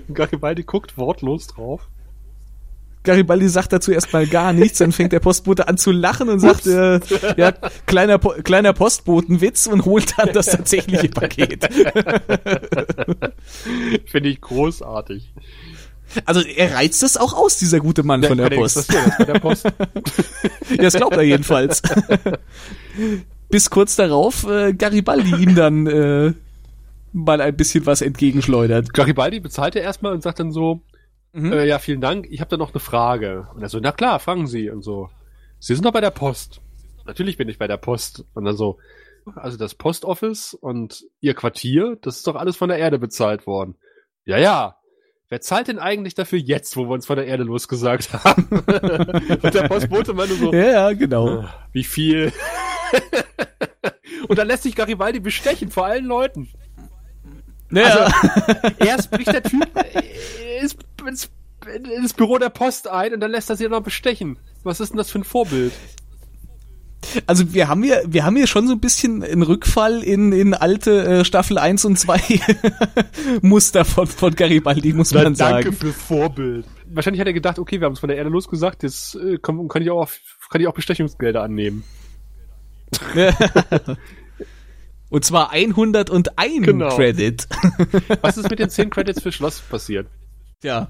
und 0.07 0.13
Garibaldi 0.13 0.63
guckt 0.63 0.97
wortlos 0.97 1.47
drauf. 1.47 1.88
Garibaldi 3.03 3.47
sagt 3.47 3.72
dazu 3.72 3.91
erstmal 3.91 4.28
gar 4.28 4.51
nichts, 4.51 4.80
dann 4.80 4.91
fängt 4.91 5.13
der 5.13 5.22
Postbote 5.22 5.70
an 5.70 5.78
zu 5.78 5.91
lachen 5.91 6.28
und 6.28 6.39
sagt, 6.39 6.68
äh, 6.68 6.99
ja, 7.38 7.53
kleiner, 7.86 8.18
po 8.18 8.34
kleiner 8.43 8.74
Postbotenwitz 8.74 9.65
und 9.68 9.86
holt 9.86 10.13
dann 10.18 10.34
das 10.34 10.47
tatsächliche 10.47 11.07
Paket. 11.07 11.70
Finde 14.05 14.30
ich 14.30 14.41
großartig. 14.41 15.32
Also 16.25 16.41
er 16.41 16.73
reizt 16.73 17.03
das 17.03 17.17
auch 17.17 17.33
aus, 17.33 17.57
dieser 17.57 17.79
gute 17.79 18.03
Mann 18.03 18.21
ja, 18.21 18.29
von 18.29 18.37
der 18.37 18.49
Post. 18.49 18.77
Das, 18.77 18.87
das, 18.87 19.17
der 19.25 19.39
Post. 19.39 19.65
ja, 20.69 20.77
das 20.77 20.93
glaubt 20.95 21.15
er 21.15 21.23
jedenfalls. 21.23 21.81
Bis 23.49 23.69
kurz 23.69 23.95
darauf 23.95 24.47
äh, 24.49 24.73
Garibaldi 24.73 25.35
ihm 25.35 25.55
dann 25.55 25.87
äh, 25.87 26.33
mal 27.13 27.41
ein 27.41 27.55
bisschen 27.55 27.85
was 27.85 28.01
entgegenschleudert. 28.01 28.93
Garibaldi 28.93 29.39
bezahlt 29.39 29.75
er 29.75 29.83
erstmal 29.83 30.13
und 30.13 30.21
sagt 30.21 30.39
dann 30.39 30.51
so, 30.51 30.81
mhm. 31.33 31.53
äh, 31.53 31.65
ja, 31.65 31.79
vielen 31.79 32.01
Dank, 32.01 32.27
ich 32.29 32.41
habe 32.41 32.49
da 32.49 32.57
noch 32.57 32.73
eine 32.73 32.79
Frage. 32.79 33.47
Und 33.53 33.61
er 33.61 33.69
so, 33.69 33.79
na 33.79 33.91
klar, 33.91 34.19
fragen 34.19 34.47
Sie. 34.47 34.69
Und 34.69 34.83
so, 34.83 35.09
Sie 35.59 35.73
sind 35.73 35.85
doch 35.85 35.93
bei 35.93 36.01
der 36.01 36.11
Post. 36.11 36.61
Natürlich 37.05 37.37
bin 37.37 37.49
ich 37.49 37.57
bei 37.57 37.67
der 37.67 37.77
Post. 37.77 38.25
Und 38.33 38.45
dann 38.45 38.57
so, 38.57 38.77
also 39.35 39.57
das 39.57 39.75
Postoffice 39.75 40.53
und 40.53 41.05
Ihr 41.19 41.33
Quartier, 41.33 41.97
das 42.01 42.17
ist 42.17 42.27
doch 42.27 42.35
alles 42.35 42.57
von 42.57 42.69
der 42.69 42.77
Erde 42.77 42.99
bezahlt 42.99 43.47
worden. 43.47 43.75
Ja, 44.25 44.37
ja, 44.37 44.76
Wer 45.30 45.41
zahlt 45.41 45.67
denn 45.67 45.78
eigentlich 45.78 46.15
dafür 46.15 46.39
jetzt, 46.39 46.78
wo 46.78 46.86
wir 46.86 46.93
uns 46.93 47.05
von 47.05 47.17
der 47.17 47.28
Erde 47.28 47.43
losgesagt 47.43 48.13
haben? 48.13 48.47
Und 48.49 49.53
der 49.53 49.67
Postbote 49.67 50.13
meinte 50.13 50.36
so, 50.36 50.53
ja, 50.53 50.71
ja, 50.71 50.93
genau. 50.93 51.41
Ah, 51.41 51.67
wie 51.73 51.84
viel? 51.84 52.32
Und 54.30 54.39
dann 54.39 54.47
lässt 54.47 54.63
sich 54.63 54.75
Garibaldi 54.75 55.19
bestechen 55.19 55.69
vor 55.69 55.86
allen 55.86 56.05
Leuten. 56.05 56.47
Ja. 57.71 57.84
Also, 57.84 58.75
erst 58.80 59.11
bricht 59.11 59.34
der 59.34 59.43
Typ 59.43 59.67
ins, 60.61 60.78
ins, 61.05 61.30
ins 61.93 62.13
Büro 62.13 62.38
der 62.38 62.49
Post 62.49 62.88
ein 62.88 63.13
und 63.13 63.19
dann 63.19 63.32
lässt 63.32 63.49
er 63.49 63.57
sich 63.57 63.67
noch 63.67 63.82
bestechen. 63.82 64.39
Was 64.63 64.80
ist 64.80 64.91
denn 64.91 64.97
das 64.97 65.11
für 65.11 65.19
ein 65.19 65.25
Vorbild? 65.25 65.73
Also 67.25 67.53
wir 67.53 67.67
haben 67.67 67.83
hier, 67.83 68.03
wir 68.07 68.25
haben 68.25 68.35
hier 68.35 68.47
schon 68.47 68.67
so 68.67 68.73
ein 68.73 68.79
bisschen 68.79 69.23
einen 69.23 69.43
Rückfall 69.43 70.03
in, 70.03 70.31
in 70.31 70.53
alte 70.53 71.19
äh, 71.19 71.25
Staffel 71.25 71.57
1 71.57 71.85
und 71.85 71.97
2 71.97 72.19
Muster 73.41 73.85
von, 73.85 74.07
von 74.07 74.35
Garibaldi, 74.35 74.93
muss 74.93 75.13
man 75.13 75.23
Na, 75.23 75.35
sagen. 75.35 75.63
Danke 75.63 75.73
für 75.73 75.93
Vorbild. 75.93 76.65
Wahrscheinlich 76.89 77.19
hat 77.19 77.27
er 77.27 77.33
gedacht, 77.33 77.59
okay, 77.59 77.79
wir 77.79 77.85
haben 77.85 77.93
es 77.93 77.99
von 77.99 78.09
der 78.09 78.17
Erde 78.17 78.29
losgesagt, 78.29 78.83
jetzt 78.83 79.15
äh, 79.15 79.37
kann, 79.37 79.67
kann, 79.67 79.81
ich 79.81 79.91
auch, 79.91 80.09
kann 80.49 80.61
ich 80.61 80.67
auch 80.67 80.73
Bestechungsgelder 80.73 81.43
annehmen. 81.43 81.83
und 85.09 85.25
zwar 85.25 85.51
101 85.51 86.65
genau. 86.65 86.95
Credit. 86.95 87.47
Was 88.21 88.37
ist 88.37 88.49
mit 88.49 88.59
den 88.59 88.69
10 88.69 88.89
Credits 88.89 89.21
für 89.21 89.31
Schloss 89.31 89.59
passiert? 89.59 90.07
Ja. 90.63 90.89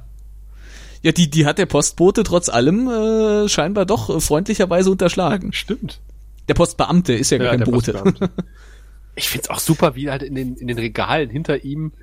Ja, 1.08 1.14
die, 1.14 1.30
die 1.30 1.46
hat 1.46 1.58
der 1.58 1.68
Postbote 1.68 2.24
trotz 2.24 2.50
allem 2.50 2.90
äh, 2.90 3.48
scheinbar 3.48 3.86
doch 3.86 4.22
freundlicherweise 4.22 4.92
unterschlagen. 4.92 5.54
Stimmt. 5.54 6.02
Der 6.50 6.54
Postbeamte 6.54 7.14
ist 7.14 7.30
ja, 7.30 7.42
ja 7.42 7.52
kein 7.52 7.64
Bote. 7.64 8.04
ich 9.16 9.30
find's 9.30 9.50
auch 9.50 9.60
super, 9.60 9.96
wie 9.96 10.10
halt 10.10 10.22
in 10.22 10.36
den, 10.36 10.58
in 10.58 10.68
den 10.68 10.78
Regalen 10.78 11.30
hinter 11.30 11.64
ihm 11.64 11.94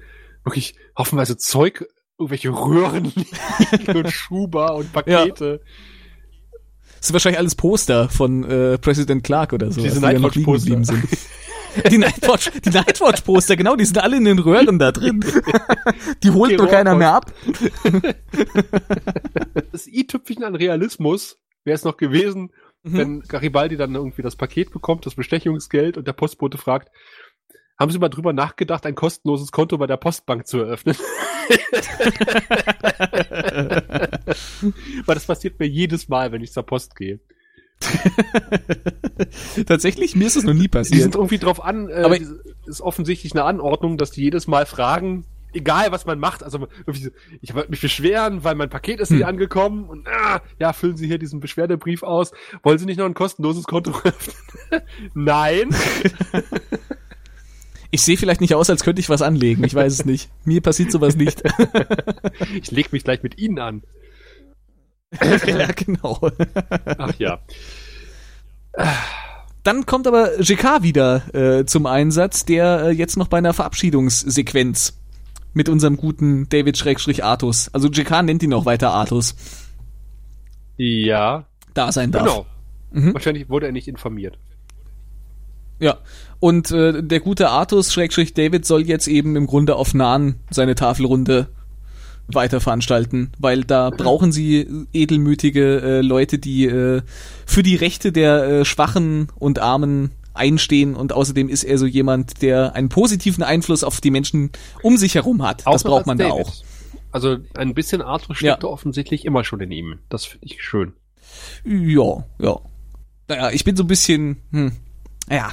wirklich 0.42 0.74
hoffenweise 0.96 1.36
Zeug, 1.36 1.84
irgendwelche 2.18 2.48
Röhren 2.48 3.12
und 3.88 4.11
Schuber 4.11 4.74
und 4.74 4.90
Pakete. 4.90 5.61
Ja. 5.62 5.70
Das 6.96 7.09
sind 7.09 7.12
wahrscheinlich 7.12 7.40
alles 7.40 7.57
Poster 7.57 8.09
von 8.09 8.42
äh, 8.44 8.78
Präsident 8.78 9.22
Clark 9.22 9.52
oder 9.52 9.70
so, 9.70 9.82
die 9.82 9.88
ja 9.88 10.18
noch 10.18 10.34
liegen 10.34 10.50
geblieben 10.50 10.84
sind. 10.84 11.05
Die 11.91 11.99
Nightwatch, 11.99 12.51
die 12.64 12.70
Nightwatch-Poster, 12.70 13.57
genau, 13.57 13.77
die 13.77 13.85
sind 13.85 13.99
alle 13.99 14.16
in 14.16 14.25
den 14.25 14.39
Röhren 14.39 14.79
da 14.79 14.93
drin. 14.93 15.25
Die 16.22 16.31
holt 16.31 16.53
die 16.53 16.57
nur 16.57 16.68
keiner 16.68 16.95
mehr 16.95 17.14
ab. 17.14 17.33
Das 19.72 19.87
i-Tüpfchen 19.87 20.45
an 20.45 20.55
Realismus 20.55 21.39
wäre 21.64 21.75
es 21.75 21.85
noch 21.85 21.97
gewesen, 21.97 22.51
mhm. 22.83 22.99
wenn 22.99 23.20
Garibaldi 23.20 23.77
dann 23.77 23.95
irgendwie 23.95 24.22
das 24.22 24.37
Paket 24.37 24.70
bekommt, 24.70 25.07
das 25.07 25.14
Bestechungsgeld 25.14 25.97
und 25.97 26.07
der 26.07 26.12
Postbote 26.12 26.59
fragt, 26.59 26.91
haben 27.79 27.91
Sie 27.91 27.99
mal 27.99 28.09
drüber 28.09 28.33
nachgedacht, 28.33 28.87
ein 28.87 28.95
kostenloses 28.95 29.51
Konto 29.51 29.79
bei 29.79 29.87
der 29.87 29.97
Postbank 29.97 30.47
zu 30.47 30.59
eröffnen? 30.59 30.95
Weil 35.07 35.14
das 35.14 35.27
passiert 35.27 35.59
mir 35.59 35.66
jedes 35.66 36.09
Mal, 36.09 36.33
wenn 36.33 36.43
ich 36.43 36.53
zur 36.53 36.62
Post 36.62 36.97
gehe. 36.97 37.20
Tatsächlich, 39.66 40.16
mir 40.16 40.26
ist 40.26 40.37
es 40.37 40.45
noch 40.45 40.55
nie 40.55 40.68
passiert. 40.68 40.99
Die 40.99 41.03
sind 41.03 41.14
irgendwie 41.14 41.39
drauf 41.39 41.64
an, 41.64 41.89
äh, 41.89 41.95
aber 41.95 42.16
ist 42.66 42.80
offensichtlich 42.80 43.32
eine 43.32 43.45
Anordnung, 43.45 43.97
dass 43.97 44.11
die 44.11 44.22
jedes 44.22 44.47
Mal 44.47 44.66
fragen, 44.66 45.24
egal 45.53 45.93
was 45.93 46.07
man 46.07 46.18
macht, 46.18 46.43
also 46.43 46.66
ich 47.41 47.55
wollte 47.55 47.70
mich 47.70 47.80
beschweren, 47.80 48.45
weil 48.45 48.55
mein 48.55 48.70
Paket 48.70 49.01
ist 49.01 49.11
hm. 49.11 49.18
nicht 49.18 49.26
angekommen 49.26 49.85
und 49.89 50.09
ah, 50.09 50.41
ja, 50.59 50.72
füllen 50.72 50.97
Sie 50.97 51.07
hier 51.07 51.18
diesen 51.18 51.41
Beschwerdebrief 51.41 52.03
aus. 52.03 52.32
Wollen 52.62 52.78
Sie 52.78 52.87
nicht 52.87 52.99
noch 52.99 53.07
ein 53.07 53.14
kostenloses 53.14 53.64
Konto 53.64 53.93
öffnen? 54.05 54.82
Nein. 55.14 55.70
Ich 57.91 58.03
sehe 58.03 58.16
vielleicht 58.16 58.41
nicht 58.41 58.57
aus, 58.57 58.68
als 58.70 58.82
könnte 58.82 58.99
ich 58.99 59.09
was 59.09 59.22
anlegen. 59.22 59.62
Ich 59.62 59.72
weiß 59.72 59.93
es 59.93 60.05
nicht. 60.05 60.28
Mir 60.45 60.61
passiert 60.61 60.91
sowas 60.91 61.14
nicht. 61.14 61.45
ich 62.53 62.72
leg 62.72 62.93
mich 62.93 63.05
gleich 63.05 63.22
mit 63.22 63.39
Ihnen 63.39 63.61
an. 63.61 63.85
Ja, 65.22 65.66
genau. 65.76 66.30
Ach 66.98 67.14
ja. 67.18 67.40
Dann 69.62 69.86
kommt 69.86 70.06
aber 70.06 70.30
GK 70.38 70.82
wieder 70.82 71.34
äh, 71.34 71.64
zum 71.64 71.86
Einsatz, 71.86 72.44
der 72.44 72.86
äh, 72.86 72.90
jetzt 72.90 73.16
noch 73.16 73.28
bei 73.28 73.38
einer 73.38 73.54
Verabschiedungssequenz 73.54 74.98
mit 75.54 75.68
unserem 75.68 75.96
guten 75.96 76.48
David 76.48 76.76
Schrägstrich 76.76 77.24
Artus. 77.24 77.70
Also 77.72 77.88
GK 77.88 78.22
nennt 78.22 78.42
ihn 78.42 78.52
auch 78.52 78.66
weiter 78.66 78.90
Artus. 78.90 79.36
Ja. 80.76 81.46
Da 81.72 81.92
sein 81.92 82.10
darf. 82.10 82.24
Genau. 82.24 82.46
Mhm. 82.90 83.14
Wahrscheinlich 83.14 83.48
wurde 83.48 83.66
er 83.66 83.72
nicht 83.72 83.88
informiert. 83.88 84.38
Ja, 85.80 85.98
und 86.40 86.70
äh, 86.70 87.02
der 87.02 87.20
gute 87.20 87.48
Artus 87.48 87.92
Schrägstrich 87.92 88.34
David 88.34 88.64
soll 88.64 88.82
jetzt 88.82 89.08
eben 89.08 89.34
im 89.34 89.46
Grunde 89.46 89.76
auf 89.76 89.94
Nahen 89.94 90.40
seine 90.50 90.74
Tafelrunde 90.74 91.48
weiter 92.29 92.61
veranstalten, 92.61 93.33
weil 93.39 93.64
da 93.64 93.91
brauchen 93.91 94.33
sie 94.33 94.87
edelmütige 94.93 95.81
äh, 95.81 96.01
Leute, 96.01 96.39
die 96.39 96.66
äh, 96.66 97.03
für 97.47 97.62
die 97.62 97.77
Rechte 97.77 98.12
der 98.12 98.45
äh, 98.45 98.64
Schwachen 98.64 99.29
und 99.37 99.59
Armen 99.59 100.12
einstehen 100.33 100.97
und 100.97 101.12
außerdem 101.12 101.49
ist 101.49 101.64
er 101.64 101.79
so 101.79 101.87
jemand, 101.87 102.43
der 102.43 102.75
einen 102.75 102.89
positiven 102.89 103.45
Einfluss 103.45 103.85
auf 103.85 104.01
die 104.01 104.11
Menschen 104.11 104.51
um 104.83 104.97
sich 104.97 105.14
herum 105.14 105.43
hat. 105.43 105.66
Auch 105.66 105.75
das 105.75 105.85
braucht 105.85 106.07
man 106.07 106.18
David. 106.18 106.33
da 106.33 106.37
auch. 106.37 106.53
Also 107.12 107.37
ein 107.55 107.75
bisschen 107.75 108.03
Arthur 108.03 108.35
steckt 108.35 108.64
ja. 108.64 108.68
offensichtlich 108.68 109.25
immer 109.25 109.45
schon 109.45 109.61
in 109.61 109.70
ihm. 109.70 110.01
Das 110.09 110.25
finde 110.25 110.47
ich 110.47 110.62
schön. 110.64 110.95
Ja, 111.64 112.25
ja. 112.41 112.59
Naja, 113.29 113.51
ich 113.51 113.64
bin 113.64 113.77
so 113.77 113.85
ein 113.85 113.87
bisschen, 113.87 114.39
hm, 114.51 114.72
ja, 115.31 115.53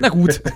na 0.00 0.08
gut. 0.08 0.40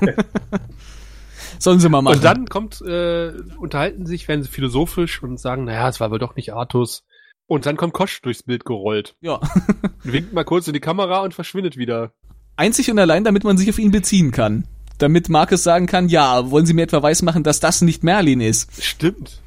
Sollen 1.58 1.80
sie 1.80 1.88
mal 1.88 2.02
machen. 2.02 2.16
Und 2.16 2.24
dann 2.24 2.46
kommt, 2.46 2.80
äh, 2.82 3.32
unterhalten 3.58 4.06
sich, 4.06 4.28
werden 4.28 4.42
sie 4.42 4.48
philosophisch 4.48 5.22
und 5.22 5.38
sagen, 5.38 5.64
naja, 5.64 5.88
es 5.88 6.00
war 6.00 6.10
wohl 6.10 6.18
doch 6.18 6.36
nicht 6.36 6.52
Artus. 6.52 7.04
Und 7.46 7.66
dann 7.66 7.76
kommt 7.76 7.92
Kosch 7.92 8.20
durchs 8.22 8.42
Bild 8.42 8.64
gerollt. 8.64 9.16
Ja. 9.20 9.40
Winkt 10.02 10.32
mal 10.32 10.44
kurz 10.44 10.66
in 10.66 10.74
die 10.74 10.80
Kamera 10.80 11.20
und 11.20 11.34
verschwindet 11.34 11.76
wieder. 11.76 12.12
Einzig 12.56 12.90
und 12.90 12.98
allein, 12.98 13.24
damit 13.24 13.44
man 13.44 13.56
sich 13.56 13.68
auf 13.68 13.78
ihn 13.78 13.90
beziehen 13.90 14.30
kann. 14.32 14.66
Damit 14.98 15.28
Markus 15.28 15.62
sagen 15.62 15.86
kann, 15.86 16.08
ja, 16.08 16.50
wollen 16.50 16.66
Sie 16.66 16.72
mir 16.72 16.82
etwa 16.82 17.02
weismachen, 17.02 17.42
dass 17.42 17.60
das 17.60 17.82
nicht 17.82 18.02
Merlin 18.02 18.40
ist? 18.40 18.82
Stimmt. 18.82 19.42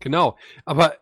Genau. 0.00 0.36
Aber 0.64 0.94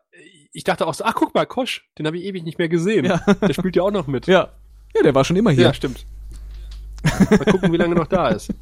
ich 0.52 0.64
dachte 0.64 0.86
auch 0.86 0.94
so, 0.94 1.04
ach 1.04 1.14
guck 1.14 1.34
mal, 1.34 1.46
Kosch, 1.46 1.88
den 1.98 2.06
habe 2.06 2.18
ich 2.18 2.24
ewig 2.24 2.42
nicht 2.42 2.58
mehr 2.58 2.68
gesehen. 2.68 3.04
Ja. 3.04 3.18
Der 3.40 3.54
spielt 3.54 3.76
ja 3.76 3.82
auch 3.82 3.90
noch 3.90 4.06
mit. 4.06 4.26
Ja. 4.26 4.52
Ja, 4.94 5.02
der 5.02 5.14
war 5.14 5.24
schon 5.24 5.36
immer 5.36 5.50
hier. 5.50 5.64
Ja, 5.64 5.74
stimmt. 5.74 6.06
Mal 7.30 7.38
gucken, 7.38 7.72
wie 7.72 7.76
lange 7.76 7.94
noch 7.94 8.06
da 8.06 8.28
ist. 8.28 8.52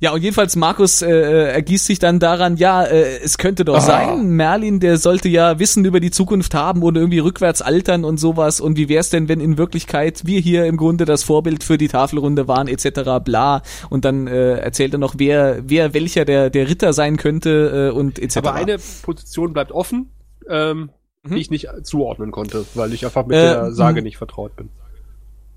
Ja, 0.00 0.12
und 0.12 0.22
jedenfalls 0.22 0.54
Markus 0.54 1.02
äh, 1.02 1.10
äh, 1.10 1.52
ergießt 1.54 1.86
sich 1.86 1.98
dann 1.98 2.20
daran, 2.20 2.56
ja, 2.56 2.84
äh, 2.84 3.18
es 3.18 3.36
könnte 3.36 3.64
doch 3.64 3.78
ah. 3.78 3.80
sein, 3.80 4.28
Merlin, 4.28 4.78
der 4.78 4.96
sollte 4.96 5.28
ja 5.28 5.58
Wissen 5.58 5.84
über 5.84 5.98
die 5.98 6.12
Zukunft 6.12 6.54
haben 6.54 6.84
oder 6.84 7.00
irgendwie 7.00 7.18
rückwärts 7.18 7.62
altern 7.62 8.04
und 8.04 8.18
sowas. 8.18 8.60
Und 8.60 8.76
wie 8.76 8.88
wär's 8.88 9.10
denn, 9.10 9.28
wenn 9.28 9.40
in 9.40 9.58
Wirklichkeit 9.58 10.24
wir 10.24 10.38
hier 10.38 10.66
im 10.66 10.76
Grunde 10.76 11.04
das 11.04 11.24
Vorbild 11.24 11.64
für 11.64 11.78
die 11.78 11.88
Tafelrunde 11.88 12.46
waren, 12.46 12.68
etc. 12.68 13.24
bla. 13.24 13.62
Und 13.90 14.04
dann 14.04 14.28
äh, 14.28 14.58
erzählt 14.58 14.92
er 14.92 14.98
noch, 14.98 15.14
wer, 15.16 15.62
wer 15.64 15.94
welcher 15.94 16.24
der, 16.24 16.48
der 16.50 16.68
Ritter 16.68 16.92
sein 16.92 17.16
könnte 17.16 17.90
äh, 17.92 17.96
und 17.96 18.20
etc. 18.20 18.36
Aber 18.36 18.54
eine 18.54 18.78
Position 19.02 19.52
bleibt 19.52 19.72
offen, 19.72 20.10
ähm, 20.48 20.90
mhm. 21.24 21.34
die 21.34 21.40
ich 21.40 21.50
nicht 21.50 21.68
zuordnen 21.82 22.30
konnte, 22.30 22.64
weil 22.74 22.92
ich 22.92 23.04
einfach 23.04 23.26
mit 23.26 23.36
äh, 23.36 23.40
der 23.40 23.72
Sage 23.72 24.02
nicht 24.02 24.16
vertraut 24.16 24.54
bin. 24.54 24.68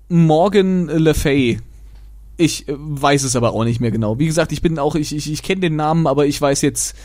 Morgan 0.08 0.88
Le 0.88 1.14
Fay 1.14 1.58
ich 2.42 2.68
äh, 2.68 2.74
weiß 2.76 3.22
es 3.24 3.36
aber 3.36 3.52
auch 3.52 3.64
nicht 3.64 3.80
mehr 3.80 3.90
genau. 3.90 4.18
Wie 4.18 4.26
gesagt, 4.26 4.52
ich 4.52 4.62
bin 4.62 4.78
auch, 4.78 4.94
ich, 4.94 5.14
ich, 5.14 5.30
ich 5.30 5.42
kenne 5.42 5.62
den 5.62 5.76
Namen, 5.76 6.06
aber 6.06 6.26
ich 6.26 6.40
weiß 6.40 6.62
jetzt, 6.62 6.96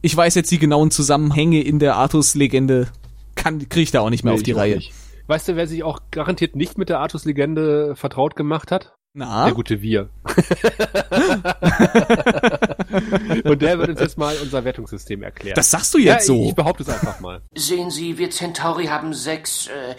ich 0.00 0.16
weiß 0.16 0.34
jetzt 0.34 0.50
die 0.50 0.58
genauen 0.58 0.90
Zusammenhänge 0.90 1.62
in 1.62 1.78
der 1.78 1.96
Artus-Legende 1.96 2.88
kann, 3.34 3.68
kriege 3.68 3.82
ich 3.82 3.90
da 3.90 4.00
auch 4.00 4.10
nicht 4.10 4.24
mehr 4.24 4.32
nee, 4.32 4.38
auf 4.38 4.42
die 4.42 4.52
Reihe. 4.52 4.76
Nicht. 4.76 4.92
Weißt 5.26 5.48
du, 5.48 5.56
wer 5.56 5.66
sich 5.66 5.82
auch 5.82 6.00
garantiert 6.10 6.56
nicht 6.56 6.78
mit 6.78 6.88
der 6.88 7.00
Artus-Legende 7.00 7.94
vertraut 7.96 8.34
gemacht 8.36 8.72
hat? 8.72 8.94
Na? 9.14 9.46
Der 9.46 9.54
gute 9.54 9.82
Wir. 9.82 10.10
Und 13.44 13.62
der 13.62 13.78
wird 13.78 13.88
uns 13.90 14.00
jetzt 14.00 14.18
mal 14.18 14.36
unser 14.42 14.64
Wertungssystem 14.64 15.22
erklären. 15.22 15.54
Das 15.56 15.70
sagst 15.70 15.92
du 15.94 15.98
jetzt 15.98 16.28
ja, 16.28 16.34
so. 16.34 16.48
Ich 16.48 16.54
behaupte 16.54 16.82
es 16.82 16.88
einfach 16.88 17.18
mal. 17.20 17.42
Sehen 17.54 17.90
Sie, 17.90 18.16
wir 18.18 18.30
Centauri 18.30 18.86
haben 18.86 19.12
sechs 19.14 19.66
äh, 19.66 19.96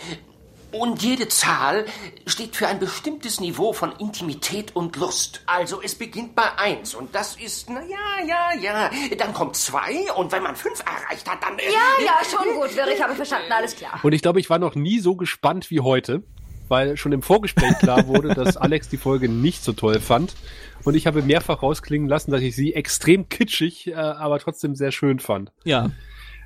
und 0.72 1.02
jede 1.02 1.28
Zahl 1.28 1.86
steht 2.26 2.56
für 2.56 2.68
ein 2.68 2.80
bestimmtes 2.80 3.40
Niveau 3.40 3.74
von 3.74 3.92
Intimität 4.00 4.76
und 4.76 4.96
Lust. 4.96 5.42
Also 5.46 5.82
es 5.82 5.96
beginnt 5.96 6.36
bei 6.36 6.58
eins 6.58 6.94
und 6.94 7.14
das 7.16 7.36
ist, 7.38 7.70
na 7.70 7.82
ja, 7.82 8.26
ja, 8.28 8.62
ja. 8.62 8.92
Dann 9.18 9.34
kommt 9.34 9.56
zwei 9.56 10.12
und 10.16 10.32
wenn 10.32 10.44
man 10.44 10.56
fünf 10.56 10.82
erreicht 10.82 11.30
hat, 11.30 11.42
dann... 11.44 11.58
Äh, 11.58 11.64
ja, 11.66 12.06
ja, 12.06 12.20
schon 12.30 12.54
gut, 12.56 12.70
ich 12.72 13.02
habe 13.02 13.16
verstanden, 13.16 13.52
alles 13.52 13.76
klar. 13.76 14.00
Und 14.04 14.14
ich 14.14 14.22
glaube, 14.22 14.40
ich 14.40 14.50
war 14.50 14.60
noch 14.60 14.76
nie 14.76 15.00
so 15.00 15.16
gespannt 15.16 15.72
wie 15.72 15.80
heute, 15.80 16.24
weil 16.68 16.98
schon 16.98 17.12
im 17.12 17.22
Vorgespräch 17.22 17.78
klar 17.80 18.08
wurde, 18.08 18.34
dass 18.36 18.58
Alex 18.58 18.90
die 18.90 18.98
Folge 18.98 19.28
nicht 19.30 19.64
so 19.64 19.74
toll 19.74 20.00
fand. 20.00 20.36
Und 20.84 20.96
ich 20.96 21.08
habe 21.08 21.22
mehrfach 21.22 21.62
rausklingen 21.62 22.08
lassen, 22.08 22.32
dass 22.32 22.42
ich 22.42 22.56
sie 22.56 22.74
extrem 22.74 23.28
kitschig, 23.28 23.88
äh, 23.88 23.94
aber 23.96 24.40
trotzdem 24.40 24.76
sehr 24.76 24.92
schön 24.92 25.20
fand. 25.20 25.52
Ja. 25.64 25.92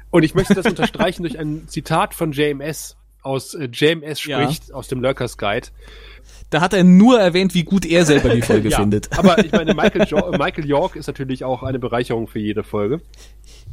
Und 0.10 0.24
ich 0.24 0.34
möchte 0.34 0.54
das 0.54 0.66
unterstreichen 0.66 1.24
durch 1.24 1.38
ein 1.38 1.68
Zitat 1.68 2.14
von 2.14 2.32
JMS 2.32 2.98
aus 3.24 3.54
äh, 3.54 3.70
JMS 3.72 4.20
spricht, 4.20 4.70
ja. 4.70 4.76
aus 4.76 4.88
dem 4.88 5.02
Lurkers 5.02 5.38
Guide. 5.38 5.68
Da 6.50 6.62
hat 6.62 6.74
er 6.74 6.84
nur 6.84 7.20
erwähnt, 7.20 7.56
wie 7.56 7.64
gut 7.64 7.86
er 7.86 8.06
selber 8.06 8.30
die 8.30 8.42
Folge 8.44 8.70
ja, 8.70 8.80
findet. 8.80 9.18
Aber 9.18 9.44
ich 9.44 9.52
meine, 9.52 9.74
Michael, 9.76 10.06
jo 10.08 10.32
Michael 10.32 10.66
York 10.66 10.96
ist 10.96 11.08
natürlich 11.08 11.44
auch 11.44 11.64
eine 11.64 11.80
Bereicherung 11.80 12.28
für 12.28 12.40
jede 12.40 12.64
Folge. 12.64 13.02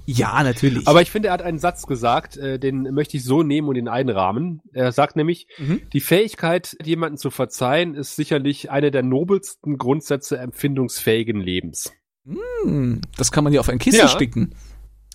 Ja, 0.07 0.43
natürlich. 0.43 0.89
Aber 0.89 1.03
ich 1.03 1.11
finde, 1.11 1.29
er 1.29 1.35
hat 1.35 1.43
einen 1.43 1.59
Satz 1.59 1.87
gesagt, 1.87 2.37
äh, 2.37 2.59
den 2.59 2.83
möchte 2.95 3.17
ich 3.17 3.25
so 3.25 3.43
nehmen 3.43 3.69
und 3.69 3.77
ihn 3.77 3.89
einrahmen. 3.89 4.61
Er 4.73 4.93
sagt 4.93 5.15
nämlich, 5.15 5.47
mhm. 5.59 5.83
die 5.93 6.01
Fähigkeit, 6.01 6.77
jemanden 6.83 7.19
zu 7.19 7.31
verzeihen, 7.31 7.95
ist 7.95 8.17
sicherlich 8.17 8.71
eine 8.71 8.91
der 8.91 9.03
nobelsten 9.03 9.77
Grundsätze 9.77 10.39
empfindungsfähigen 10.39 11.41
Lebens. 11.41 11.93
Mm, 12.25 12.97
das 13.17 13.31
kann 13.33 13.45
man 13.45 13.53
ja 13.53 13.61
auf 13.61 13.69
ein 13.69 13.79
Kissen 13.79 14.01
ja. 14.01 14.09
sticken. 14.09 14.55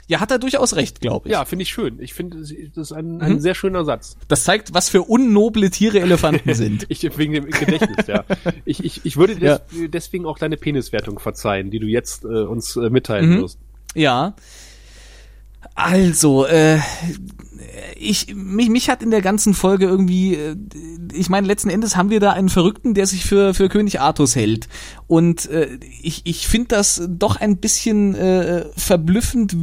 Ja, 0.07 0.19
hat 0.19 0.29
er 0.29 0.37
durchaus 0.37 0.75
recht, 0.75 1.01
glaube 1.01 1.27
ich. 1.27 1.31
Ja, 1.31 1.45
finde 1.45 1.63
ich 1.63 1.69
schön. 1.69 1.99
Ich 1.99 2.13
finde, 2.13 2.37
das 2.37 2.51
ist 2.51 2.91
ein, 2.91 3.21
ein 3.21 3.33
mhm. 3.33 3.39
sehr 3.39 3.55
schöner 3.55 3.85
Satz. 3.85 4.17
Das 4.27 4.43
zeigt, 4.43 4.73
was 4.73 4.89
für 4.89 5.01
unnoble 5.01 5.71
Tiere 5.71 5.99
Elefanten 5.99 6.53
sind. 6.53 6.85
ich, 6.89 7.17
wegen 7.17 7.33
dem 7.33 7.45
Gedächtnis, 7.45 8.05
ja. 8.07 8.23
Ich, 8.65 8.83
ich, 8.83 9.01
ich 9.03 9.17
würde 9.17 9.35
des, 9.35 9.61
ja. 9.71 9.87
deswegen 9.87 10.25
auch 10.25 10.37
deine 10.37 10.57
Peniswertung 10.57 11.17
verzeihen, 11.17 11.71
die 11.71 11.79
du 11.79 11.87
jetzt 11.87 12.23
äh, 12.23 12.27
uns 12.27 12.75
äh, 12.75 12.89
mitteilen 12.89 13.31
mhm. 13.31 13.41
wirst. 13.41 13.59
Ja. 13.95 14.35
Also, 15.73 16.45
äh, 16.45 16.79
ich, 17.97 18.35
mich, 18.35 18.69
mich 18.69 18.89
hat 18.89 19.03
in 19.03 19.11
der 19.11 19.21
ganzen 19.21 19.53
Folge 19.53 19.85
irgendwie, 19.85 20.35
äh, 20.35 20.55
ich 21.13 21.29
meine, 21.29 21.47
letzten 21.47 21.69
Endes 21.69 21.95
haben 21.95 22.09
wir 22.09 22.19
da 22.19 22.31
einen 22.31 22.49
Verrückten, 22.49 22.93
der 22.93 23.07
sich 23.07 23.25
für, 23.25 23.53
für 23.53 23.69
König 23.69 23.99
Artus 23.99 24.35
hält. 24.35 24.67
Und 25.07 25.49
äh, 25.49 25.79
ich, 26.01 26.21
ich 26.25 26.47
finde 26.47 26.69
das 26.69 27.01
doch 27.07 27.35
ein 27.37 27.57
bisschen 27.57 28.15
äh, 28.15 28.65
verblüffend, 28.75 29.55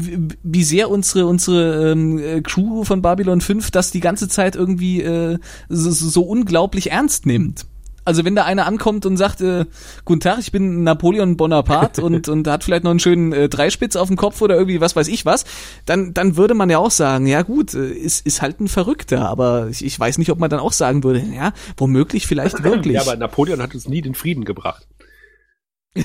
wie 0.42 0.64
sehr 0.64 0.90
unsere, 0.90 1.26
unsere 1.26 1.92
ähm, 1.92 2.42
Crew 2.42 2.84
von 2.84 3.02
Babylon 3.02 3.40
5 3.40 3.70
das 3.70 3.90
die 3.90 4.00
ganze 4.00 4.28
Zeit 4.28 4.56
irgendwie 4.56 5.02
äh, 5.02 5.38
so, 5.68 5.90
so 5.90 6.22
unglaublich 6.22 6.90
ernst 6.90 7.26
nimmt. 7.26 7.66
Also 8.04 8.24
wenn 8.24 8.34
da 8.34 8.44
einer 8.44 8.66
ankommt 8.66 9.06
und 9.06 9.16
sagt, 9.16 9.40
äh, 9.40 9.66
guten 10.04 10.20
Tag, 10.20 10.38
ich 10.40 10.52
bin 10.52 10.82
Napoleon 10.82 11.36
Bonaparte 11.36 12.02
und, 12.04 12.28
und 12.28 12.48
hat 12.48 12.64
vielleicht 12.64 12.84
noch 12.84 12.90
einen 12.90 13.00
schönen 13.00 13.32
äh, 13.32 13.48
Dreispitz 13.48 13.96
auf 13.96 14.08
dem 14.08 14.16
Kopf 14.16 14.40
oder 14.42 14.56
irgendwie 14.56 14.80
was 14.80 14.96
weiß 14.96 15.08
ich 15.08 15.24
was, 15.24 15.44
dann, 15.86 16.12
dann 16.14 16.36
würde 16.36 16.54
man 16.54 16.70
ja 16.70 16.78
auch 16.78 16.90
sagen, 16.90 17.26
ja 17.26 17.42
gut, 17.42 17.74
äh, 17.74 17.90
ist, 17.90 18.26
ist 18.26 18.42
halt 18.42 18.60
ein 18.60 18.68
Verrückter, 18.68 19.28
aber 19.28 19.68
ich, 19.68 19.84
ich 19.84 19.98
weiß 19.98 20.18
nicht, 20.18 20.30
ob 20.30 20.38
man 20.38 20.50
dann 20.50 20.60
auch 20.60 20.72
sagen 20.72 21.04
würde, 21.04 21.20
ja, 21.20 21.52
womöglich 21.76 22.26
vielleicht 22.26 22.64
wirklich. 22.64 22.94
Ja, 22.94 23.02
aber 23.02 23.16
Napoleon 23.16 23.62
hat 23.62 23.74
uns 23.74 23.88
nie 23.88 24.02
den 24.02 24.14
Frieden 24.14 24.44
gebracht. 24.44 24.86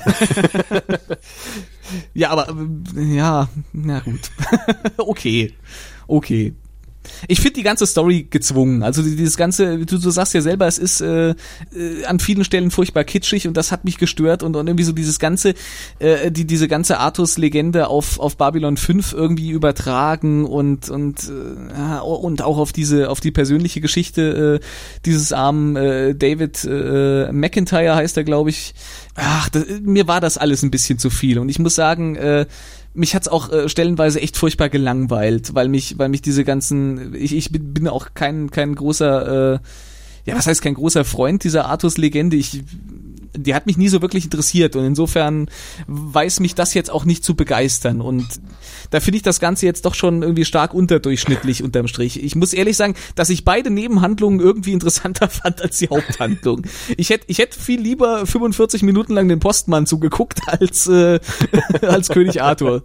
ja, 2.14 2.30
aber 2.30 2.54
äh, 2.96 3.16
ja, 3.16 3.48
na 3.72 4.00
gut. 4.00 4.30
okay. 4.98 5.54
Okay. 6.06 6.54
Ich 7.26 7.40
finde 7.40 7.54
die 7.54 7.62
ganze 7.62 7.86
Story 7.86 8.26
gezwungen. 8.28 8.82
Also 8.82 9.02
dieses 9.02 9.36
ganze, 9.36 9.78
du, 9.78 9.98
du 9.98 10.10
sagst 10.10 10.34
ja 10.34 10.40
selber, 10.40 10.66
es 10.66 10.78
ist 10.78 11.00
äh, 11.00 11.30
äh, 11.30 12.04
an 12.06 12.20
vielen 12.20 12.44
Stellen 12.44 12.70
furchtbar 12.70 13.04
kitschig 13.04 13.46
und 13.46 13.56
das 13.56 13.72
hat 13.72 13.84
mich 13.84 13.98
gestört 13.98 14.42
und, 14.42 14.56
und 14.56 14.66
irgendwie 14.66 14.84
so 14.84 14.92
dieses 14.92 15.18
ganze, 15.18 15.54
äh, 15.98 16.30
die 16.30 16.46
diese 16.46 16.68
ganze 16.68 16.98
Artus-Legende 16.98 17.88
auf 17.88 18.18
auf 18.20 18.36
Babylon 18.36 18.76
5 18.76 19.12
irgendwie 19.12 19.50
übertragen 19.50 20.44
und 20.44 20.88
und 20.90 21.30
äh, 21.30 22.00
und 22.00 22.42
auch 22.42 22.58
auf 22.58 22.72
diese 22.72 23.10
auf 23.10 23.20
die 23.20 23.30
persönliche 23.30 23.80
Geschichte 23.80 24.60
äh, 24.62 24.66
dieses 25.04 25.32
armen 25.32 25.76
äh, 25.76 26.14
David 26.14 26.64
äh, 26.64 27.32
McIntyre 27.32 27.96
heißt 27.96 28.16
er, 28.16 28.24
glaube 28.24 28.50
ich. 28.50 28.74
Ach, 29.14 29.48
das, 29.48 29.64
mir 29.82 30.06
war 30.06 30.20
das 30.20 30.38
alles 30.38 30.62
ein 30.62 30.70
bisschen 30.70 30.98
zu 30.98 31.10
viel 31.10 31.38
und 31.38 31.48
ich 31.48 31.58
muss 31.58 31.74
sagen. 31.74 32.16
Äh, 32.16 32.46
mich 32.94 33.14
hat's 33.14 33.28
auch 33.28 33.50
äh, 33.50 33.68
stellenweise 33.68 34.20
echt 34.20 34.36
furchtbar 34.36 34.68
gelangweilt, 34.68 35.54
weil 35.54 35.68
mich, 35.68 35.98
weil 35.98 36.08
mich 36.08 36.22
diese 36.22 36.44
ganzen, 36.44 37.14
ich, 37.14 37.34
ich 37.34 37.50
bin, 37.52 37.88
auch 37.88 38.08
kein, 38.14 38.50
kein 38.50 38.74
großer, 38.74 39.54
äh, 39.54 39.58
ja, 40.24 40.36
was 40.36 40.46
heißt 40.46 40.62
kein 40.62 40.74
großer 40.74 41.04
Freund 41.04 41.44
dieser 41.44 41.66
Artus-Legende. 41.66 42.36
Ich 42.36 42.62
die 43.36 43.54
hat 43.54 43.66
mich 43.66 43.76
nie 43.76 43.88
so 43.88 44.02
wirklich 44.02 44.24
interessiert 44.24 44.76
und 44.76 44.84
insofern 44.84 45.48
weiß 45.86 46.40
mich 46.40 46.54
das 46.54 46.74
jetzt 46.74 46.90
auch 46.90 47.04
nicht 47.04 47.24
zu 47.24 47.34
begeistern 47.34 48.00
und 48.00 48.26
da 48.90 49.00
finde 49.00 49.16
ich 49.16 49.22
das 49.22 49.40
Ganze 49.40 49.66
jetzt 49.66 49.84
doch 49.84 49.94
schon 49.94 50.22
irgendwie 50.22 50.44
stark 50.44 50.74
unterdurchschnittlich 50.74 51.62
unterm 51.62 51.88
Strich. 51.88 52.22
Ich 52.22 52.34
muss 52.36 52.52
ehrlich 52.52 52.76
sagen, 52.76 52.94
dass 53.14 53.30
ich 53.30 53.44
beide 53.44 53.70
Nebenhandlungen 53.70 54.40
irgendwie 54.40 54.72
interessanter 54.72 55.28
fand 55.28 55.62
als 55.62 55.78
die 55.78 55.88
Haupthandlung. 55.88 56.62
Ich 56.96 57.10
hätte 57.10 57.24
ich 57.28 57.38
hätte 57.38 57.58
viel 57.58 57.80
lieber 57.80 58.26
45 58.26 58.82
Minuten 58.82 59.14
lang 59.14 59.28
den 59.28 59.40
Postmann 59.40 59.86
zugeguckt 59.86 60.40
als 60.46 60.86
äh, 60.86 61.20
als 61.82 62.08
König 62.08 62.42
Arthur. 62.42 62.82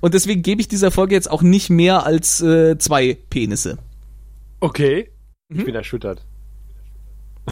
Und 0.00 0.14
deswegen 0.14 0.42
gebe 0.42 0.60
ich 0.60 0.68
dieser 0.68 0.90
Folge 0.90 1.14
jetzt 1.14 1.30
auch 1.30 1.42
nicht 1.42 1.70
mehr 1.70 2.04
als 2.04 2.40
äh, 2.40 2.78
zwei 2.78 3.16
Penisse. 3.30 3.78
Okay. 4.60 5.10
Ich 5.48 5.58
mhm. 5.58 5.64
bin 5.64 5.74
erschüttert. 5.74 6.24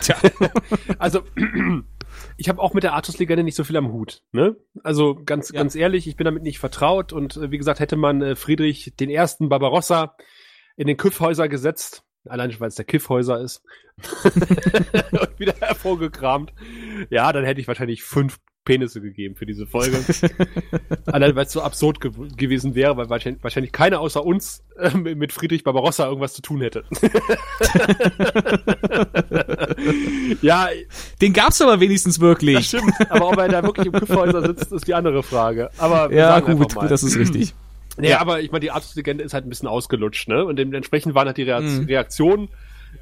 Tja, 0.00 0.16
also 0.98 1.22
ich 2.36 2.48
habe 2.48 2.60
auch 2.60 2.74
mit 2.74 2.84
der 2.84 2.94
Artus-Legende 2.94 3.44
nicht 3.44 3.54
so 3.54 3.64
viel 3.64 3.76
am 3.76 3.92
Hut. 3.92 4.22
Ne? 4.32 4.56
Also 4.82 5.20
ganz, 5.24 5.50
ja. 5.50 5.60
ganz 5.60 5.74
ehrlich, 5.74 6.06
ich 6.06 6.16
bin 6.16 6.24
damit 6.24 6.42
nicht 6.42 6.58
vertraut 6.58 7.12
und 7.12 7.36
äh, 7.36 7.50
wie 7.50 7.58
gesagt, 7.58 7.80
hätte 7.80 7.96
man 7.96 8.22
äh, 8.22 8.36
Friedrich 8.36 8.94
den 8.98 9.10
ersten 9.10 9.48
Barbarossa 9.48 10.16
in 10.76 10.86
den 10.86 10.96
Kiffhäuser 10.96 11.48
gesetzt, 11.48 12.04
allein 12.26 12.54
weil 12.60 12.68
es 12.68 12.76
der 12.76 12.84
Kiffhäuser 12.84 13.40
ist, 13.40 13.62
und 14.24 15.38
wieder 15.38 15.54
hervorgekramt, 15.60 16.52
ja, 17.10 17.32
dann 17.32 17.44
hätte 17.44 17.60
ich 17.60 17.68
wahrscheinlich 17.68 18.04
fünf 18.04 18.38
Penisse 18.68 19.00
gegeben 19.00 19.34
für 19.34 19.46
diese 19.46 19.66
Folge. 19.66 19.96
Allein 21.06 21.34
weil 21.34 21.46
es 21.46 21.52
so 21.52 21.62
absurd 21.62 22.02
ge 22.02 22.10
gewesen 22.36 22.74
wäre, 22.74 22.98
weil 22.98 23.08
wahrscheinlich, 23.08 23.42
wahrscheinlich 23.42 23.72
keiner 23.72 24.00
außer 24.00 24.22
uns 24.22 24.62
äh, 24.76 24.94
mit 24.94 25.32
Friedrich 25.32 25.64
Barbarossa 25.64 26.06
irgendwas 26.06 26.34
zu 26.34 26.42
tun 26.42 26.60
hätte. 26.60 26.84
ja. 30.42 30.68
Den 31.22 31.32
gab's 31.32 31.62
aber 31.62 31.80
wenigstens 31.80 32.20
wirklich. 32.20 32.56
Das 32.56 32.66
stimmt. 32.66 32.92
Aber 33.08 33.30
ob 33.30 33.38
er 33.38 33.48
da 33.48 33.62
wirklich 33.62 33.86
im 33.86 33.92
Küffhäuser 33.92 34.46
sitzt, 34.46 34.70
ist 34.70 34.86
die 34.86 34.92
andere 34.92 35.22
Frage. 35.22 35.70
Aber 35.78 36.12
ja, 36.12 36.38
gut, 36.40 36.74
gut, 36.74 36.90
das 36.90 37.02
ist 37.02 37.16
richtig. 37.16 37.54
Nee, 37.96 38.10
ja. 38.10 38.20
aber 38.20 38.42
ich 38.42 38.52
meine, 38.52 38.60
die 38.60 38.70
Arztlegende 38.70 39.24
ist 39.24 39.32
halt 39.32 39.46
ein 39.46 39.48
bisschen 39.48 39.66
ausgelutscht, 39.66 40.28
ne? 40.28 40.44
Und 40.44 40.56
dementsprechend 40.56 41.14
waren 41.14 41.26
halt 41.26 41.38
die 41.38 41.46
mhm. 41.46 41.86
Reaktionen, 41.86 42.50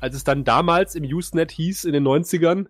als 0.00 0.14
es 0.14 0.22
dann 0.22 0.44
damals 0.44 0.94
im 0.94 1.02
Usenet 1.02 1.50
hieß, 1.50 1.84
in 1.84 1.92
den 1.92 2.06
90ern, 2.06 2.66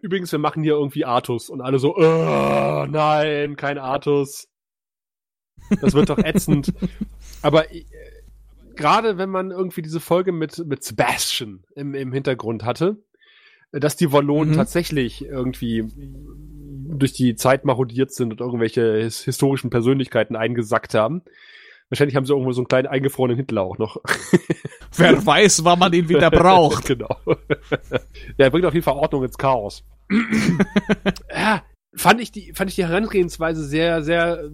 übrigens, 0.00 0.32
wir 0.32 0.38
machen 0.38 0.62
hier 0.62 0.74
irgendwie 0.74 1.04
Artus. 1.04 1.48
Und 1.50 1.60
alle 1.60 1.78
so, 1.78 1.96
oh, 1.96 2.86
nein, 2.88 3.56
kein 3.56 3.78
Artus. 3.78 4.48
Das 5.80 5.94
wird 5.94 6.08
doch 6.08 6.18
ätzend. 6.18 6.72
Aber 7.42 7.72
äh, 7.72 7.84
gerade 8.74 9.18
wenn 9.18 9.30
man 9.30 9.50
irgendwie 9.50 9.82
diese 9.82 10.00
Folge 10.00 10.32
mit, 10.32 10.58
mit 10.66 10.82
Sebastian 10.82 11.64
im, 11.74 11.94
im 11.94 12.12
Hintergrund 12.12 12.64
hatte, 12.64 12.96
dass 13.72 13.96
die 13.96 14.12
Wallonen 14.12 14.52
mhm. 14.52 14.56
tatsächlich 14.56 15.24
irgendwie 15.24 15.84
durch 16.96 17.12
die 17.12 17.34
Zeit 17.34 17.64
marodiert 17.64 18.12
sind 18.12 18.32
und 18.32 18.40
irgendwelche 18.40 18.96
his 19.02 19.20
historischen 19.20 19.68
Persönlichkeiten 19.68 20.36
eingesackt 20.36 20.94
haben. 20.94 21.22
Wahrscheinlich 21.90 22.16
haben 22.16 22.26
sie 22.26 22.32
irgendwo 22.32 22.52
so 22.52 22.60
einen 22.60 22.68
kleinen 22.68 22.86
eingefrorenen 22.86 23.36
Hitler 23.36 23.62
auch 23.62 23.78
noch. 23.78 23.96
Wer 24.96 25.24
weiß, 25.24 25.64
wann 25.64 25.78
man 25.78 25.92
ihn 25.92 26.08
wieder 26.08 26.30
braucht. 26.30 26.84
genau. 26.86 27.16
Der 28.38 28.50
bringt 28.50 28.66
auf 28.66 28.74
jeden 28.74 28.84
Fall 28.84 28.94
Ordnung 28.94 29.24
ins 29.24 29.38
Chaos. 29.38 29.84
ja, 31.30 31.62
fand 31.94 32.20
ich 32.20 32.30
die, 32.30 32.52
fand 32.52 32.70
ich 32.70 32.76
die 32.76 32.86
Herangehensweise 32.86 33.64
sehr, 33.64 34.02
sehr, 34.02 34.50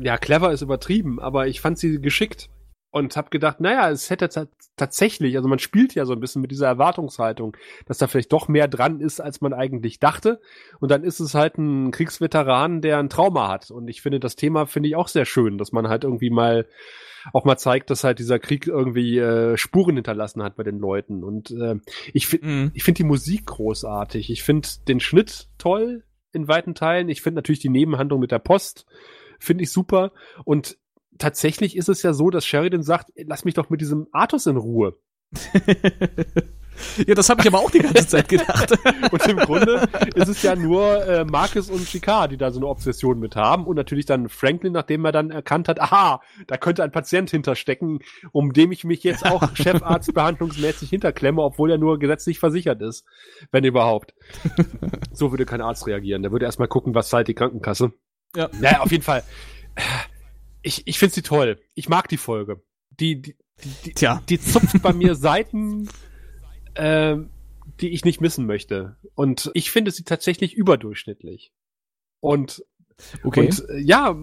ja, 0.00 0.18
clever 0.18 0.52
ist 0.52 0.62
übertrieben, 0.62 1.20
aber 1.20 1.46
ich 1.46 1.60
fand 1.60 1.78
sie 1.78 2.00
geschickt. 2.00 2.50
Und 2.94 3.16
habe 3.16 3.28
gedacht, 3.28 3.60
naja, 3.60 3.90
es 3.90 4.08
hätte 4.08 4.28
tatsächlich, 4.76 5.36
also 5.36 5.48
man 5.48 5.58
spielt 5.58 5.96
ja 5.96 6.06
so 6.06 6.12
ein 6.12 6.20
bisschen 6.20 6.40
mit 6.40 6.52
dieser 6.52 6.68
Erwartungshaltung, 6.68 7.56
dass 7.86 7.98
da 7.98 8.06
vielleicht 8.06 8.32
doch 8.32 8.46
mehr 8.46 8.68
dran 8.68 9.00
ist, 9.00 9.20
als 9.20 9.40
man 9.40 9.52
eigentlich 9.52 9.98
dachte. 9.98 10.40
Und 10.78 10.92
dann 10.92 11.02
ist 11.02 11.18
es 11.18 11.34
halt 11.34 11.58
ein 11.58 11.90
Kriegsveteran, 11.90 12.82
der 12.82 12.98
ein 12.98 13.08
Trauma 13.08 13.48
hat. 13.48 13.72
Und 13.72 13.88
ich 13.88 14.00
finde, 14.00 14.20
das 14.20 14.36
Thema 14.36 14.66
finde 14.66 14.88
ich 14.88 14.94
auch 14.94 15.08
sehr 15.08 15.24
schön, 15.24 15.58
dass 15.58 15.72
man 15.72 15.88
halt 15.88 16.04
irgendwie 16.04 16.30
mal 16.30 16.68
auch 17.32 17.44
mal 17.44 17.56
zeigt, 17.56 17.90
dass 17.90 18.04
halt 18.04 18.20
dieser 18.20 18.38
Krieg 18.38 18.68
irgendwie 18.68 19.18
äh, 19.18 19.56
Spuren 19.56 19.96
hinterlassen 19.96 20.44
hat 20.44 20.54
bei 20.54 20.62
den 20.62 20.78
Leuten. 20.78 21.24
Und 21.24 21.50
äh, 21.50 21.74
ich 22.12 22.28
finde 22.28 22.46
mhm. 22.46 22.70
ich 22.74 22.84
finde 22.84 22.98
die 22.98 23.08
Musik 23.08 23.46
großartig. 23.46 24.30
Ich 24.30 24.44
finde 24.44 24.68
den 24.86 25.00
Schnitt 25.00 25.48
toll 25.58 26.04
in 26.30 26.46
weiten 26.46 26.76
Teilen. 26.76 27.08
Ich 27.08 27.22
finde 27.22 27.38
natürlich 27.38 27.60
die 27.60 27.70
Nebenhandlung 27.70 28.20
mit 28.20 28.30
der 28.30 28.38
Post 28.38 28.86
finde 29.38 29.64
ich 29.64 29.72
super. 29.72 30.12
Und 30.44 30.78
tatsächlich 31.18 31.76
ist 31.76 31.88
es 31.88 32.02
ja 32.02 32.12
so, 32.12 32.30
dass 32.30 32.46
Sheridan 32.46 32.82
sagt, 32.82 33.10
lass 33.16 33.44
mich 33.44 33.54
doch 33.54 33.70
mit 33.70 33.80
diesem 33.80 34.06
Artus 34.12 34.46
in 34.46 34.56
Ruhe. 34.56 34.98
ja, 37.06 37.14
das 37.14 37.28
habe 37.28 37.40
ich 37.40 37.48
aber 37.48 37.58
auch 37.58 37.70
die 37.70 37.80
ganze 37.80 38.06
Zeit 38.06 38.28
gedacht. 38.28 38.72
und 39.10 39.26
im 39.26 39.38
Grunde 39.38 39.88
ist 40.14 40.28
es 40.28 40.42
ja 40.42 40.54
nur 40.54 41.04
äh, 41.06 41.24
Marcus 41.24 41.70
und 41.70 41.86
Chicard, 41.86 42.30
die 42.30 42.36
da 42.36 42.50
so 42.50 42.60
eine 42.60 42.68
Obsession 42.68 43.18
mit 43.18 43.36
haben. 43.36 43.66
Und 43.66 43.76
natürlich 43.76 44.06
dann 44.06 44.28
Franklin, 44.28 44.72
nachdem 44.72 45.04
er 45.04 45.12
dann 45.12 45.30
erkannt 45.30 45.68
hat, 45.68 45.80
aha, 45.80 46.20
da 46.46 46.56
könnte 46.56 46.84
ein 46.84 46.92
Patient 46.92 47.30
hinterstecken, 47.30 48.00
um 48.32 48.52
dem 48.52 48.72
ich 48.72 48.84
mich 48.84 49.02
jetzt 49.02 49.24
auch 49.24 49.42
Chefarztbehandlungsmäßig 49.54 50.90
hinterklemme, 50.90 51.42
obwohl 51.42 51.70
er 51.70 51.78
nur 51.78 51.98
gesetzlich 51.98 52.38
versichert 52.38 52.80
ist. 52.82 53.04
Wenn 53.50 53.64
überhaupt. 53.64 54.14
so 55.12 55.32
würde 55.32 55.46
kein 55.46 55.60
Arzt 55.60 55.86
reagieren. 55.86 56.22
Der 56.22 56.32
würde 56.32 56.46
erstmal 56.46 56.68
gucken, 56.68 56.94
was 56.94 57.08
zahlt 57.08 57.28
die 57.28 57.34
Krankenkasse. 57.34 57.92
Ja. 58.36 58.50
Naja, 58.60 58.80
auf 58.80 58.90
jeden 58.90 59.04
Fall 59.04 59.22
ich, 60.64 60.86
ich 60.86 60.98
finde 60.98 61.14
sie 61.14 61.22
toll. 61.22 61.60
Ich 61.74 61.88
mag 61.88 62.08
die 62.08 62.16
Folge. 62.16 62.62
Die, 62.98 63.20
die, 63.20 63.36
die, 63.84 63.92
Tja. 63.92 64.22
die 64.28 64.40
zupft 64.40 64.82
bei 64.82 64.92
mir 64.92 65.14
Seiten, 65.14 65.88
äh, 66.74 67.16
die 67.80 67.90
ich 67.90 68.04
nicht 68.04 68.20
missen 68.20 68.46
möchte. 68.46 68.96
Und 69.14 69.50
ich 69.54 69.70
finde 69.70 69.90
sie 69.90 70.04
tatsächlich 70.04 70.54
überdurchschnittlich. 70.54 71.52
Und, 72.20 72.64
okay. 73.22 73.46
und 73.46 73.68
äh, 73.68 73.78
ja, 73.78 74.16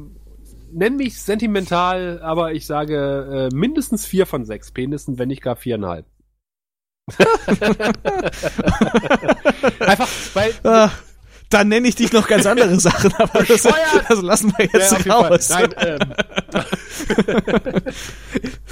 nenn 0.72 0.96
mich 0.96 1.22
sentimental, 1.22 2.22
aber 2.22 2.54
ich 2.54 2.66
sage 2.66 3.50
äh, 3.52 3.56
mindestens 3.56 4.06
vier 4.06 4.26
von 4.26 4.46
sechs 4.46 4.72
Penissen, 4.72 5.20
wenn 5.20 5.28
nicht 5.28 5.44
gar 5.44 5.56
viereinhalb. 5.56 6.06
Einfach, 9.80 10.10
weil. 10.34 10.54
Ah 10.64 10.92
dann 11.54 11.68
nenne 11.68 11.88
ich 11.88 11.96
dich 11.96 12.12
noch 12.14 12.28
ganz 12.28 12.46
andere 12.46 12.80
Sachen, 12.80 13.14
aber 13.18 13.44
das, 13.44 13.64
das 14.08 14.22
lassen 14.22 14.54
wir 14.58 14.66
jetzt 14.72 15.06
ja, 15.06 15.14
raus. 15.14 15.50
Nein, 15.50 15.76
ähm. 15.78 16.00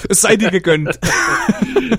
es 0.10 0.22
sei 0.22 0.36
dir 0.38 0.52
gegönnt. 0.52 1.00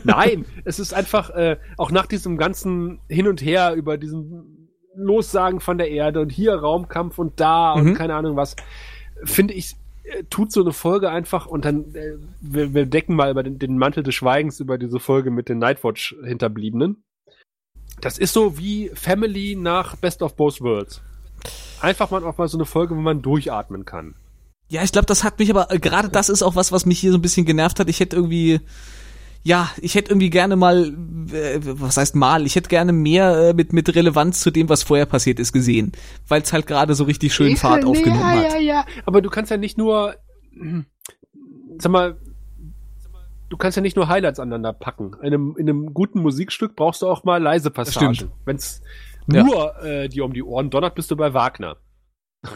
Nein, 0.05 0.45
es 0.65 0.79
ist 0.79 0.95
einfach, 0.95 1.31
äh, 1.31 1.57
auch 1.77 1.91
nach 1.91 2.07
diesem 2.07 2.37
ganzen 2.37 3.01
Hin 3.09 3.29
und 3.29 3.43
Her 3.43 3.75
über 3.75 3.99
diesen 3.99 4.69
Lossagen 4.95 5.61
von 5.61 5.79
der 5.79 5.91
Erde 5.91 6.21
und 6.21 6.31
hier 6.31 6.55
Raumkampf 6.55 7.19
und 7.19 7.41
da 7.41 7.77
mhm. 7.77 7.83
und 7.91 7.95
keine 7.95 8.15
Ahnung 8.15 8.37
was, 8.37 8.57
finde 9.25 9.55
ich, 9.55 9.77
äh, 10.05 10.25
tut 10.31 10.53
so 10.53 10.63
eine 10.63 10.73
Folge 10.73 11.11
einfach 11.11 11.47
und 11.47 11.65
dann, 11.65 11.95
äh, 11.95 12.17
wir, 12.41 12.75
wir 12.75 12.87
decken 12.87 13.15
mal 13.15 13.31
über 13.31 13.43
den, 13.43 13.59
den 13.59 13.79
Mantel 13.79 14.03
des 14.03 14.15
Schweigens 14.15 14.61
über 14.61 14.79
diese 14.79 14.99
Folge 14.99 15.31
mit 15.31 15.49
den 15.49 15.59
Nightwatch-Hinterbliebenen 15.59 17.03
das 18.01 18.19
ist 18.19 18.33
so 18.33 18.59
wie 18.59 18.91
Family 18.95 19.57
nach 19.57 19.97
Best 19.97 20.23
of 20.23 20.37
Both 20.37 20.61
Worlds. 20.61 21.01
Einfach 21.81 22.11
mal 22.11 22.25
auch 22.25 22.37
mal 22.39 22.49
so 22.49 22.59
eine 22.59 22.67
Folge, 22.67 22.97
wo 22.97 23.01
man 23.01 23.23
durchatmen 23.23 23.85
kann. 23.85 24.15
Ja, 24.69 24.85
ich 24.85 24.93
glaube, 24.93 25.07
das 25.07 25.25
hat 25.25 25.39
mich 25.39 25.51
aber, 25.51 25.73
äh, 25.73 25.79
gerade 25.79 26.09
das 26.09 26.29
ist 26.29 26.43
auch 26.43 26.55
was, 26.55 26.71
was 26.71 26.87
mich 26.87 26.99
hier 26.99 27.11
so 27.11 27.19
ein 27.19 27.23
bisschen 27.23 27.45
genervt 27.47 27.81
hat. 27.81 27.89
Ich 27.89 27.99
hätte 27.99 28.17
irgendwie, 28.17 28.61
ja, 29.43 29.71
ich 29.81 29.95
hätte 29.95 30.11
irgendwie 30.11 30.31
gerne 30.31 30.57
mal, 30.57 30.95
äh, 31.33 31.59
was 31.63 31.97
heißt 31.97 32.15
mal, 32.15 32.47
ich 32.47 32.55
hätte 32.55 32.69
gerne 32.69 32.93
mehr 32.93 33.49
äh, 33.49 33.55
mit, 33.55 33.73
mit 33.73 33.93
Relevanz 33.95 34.41
zu 34.41 34.51
dem, 34.51 34.69
was 34.69 34.83
vorher 34.83 35.07
passiert 35.07 35.41
ist, 35.41 35.53
gesehen. 35.53 35.93
Weil 36.29 36.43
es 36.43 36.53
halt 36.53 36.67
gerade 36.67 36.95
so 36.95 37.05
richtig 37.05 37.35
schön 37.35 37.57
Fahrt 37.57 37.83
nee, 37.83 37.91
aufgenommen 37.91 38.21
ja, 38.21 38.29
hat. 38.29 38.53
Ja, 38.53 38.59
ja, 38.59 38.61
ja. 38.61 38.87
Aber 39.07 39.23
du 39.23 39.31
kannst 39.31 39.51
ja 39.51 39.57
nicht 39.57 39.77
nur, 39.77 40.15
sag 41.79 41.91
mal, 41.91 42.17
du 43.51 43.57
kannst 43.59 43.77
ja 43.77 43.83
nicht 43.83 43.97
nur 43.97 44.09
Highlights 44.09 44.41
aneinander 44.41 44.73
packen. 44.73 45.13
In 45.21 45.27
einem, 45.27 45.55
in 45.59 45.69
einem 45.69 45.93
guten 45.93 46.23
Musikstück 46.23 46.75
brauchst 46.77 47.03
du 47.03 47.09
auch 47.09 47.25
mal 47.25 47.43
leise 47.43 47.71
Passagen. 47.71 48.31
Wenn 48.47 48.57
es 48.57 48.81
nur 49.27 49.55
ja. 49.55 49.83
äh, 49.83 50.09
dir 50.09 50.25
um 50.25 50.33
die 50.33 50.43
Ohren 50.43 50.71
donnert, 50.71 50.95
bist 50.95 51.11
du 51.11 51.17
bei 51.17 51.35
Wagner. 51.35 51.77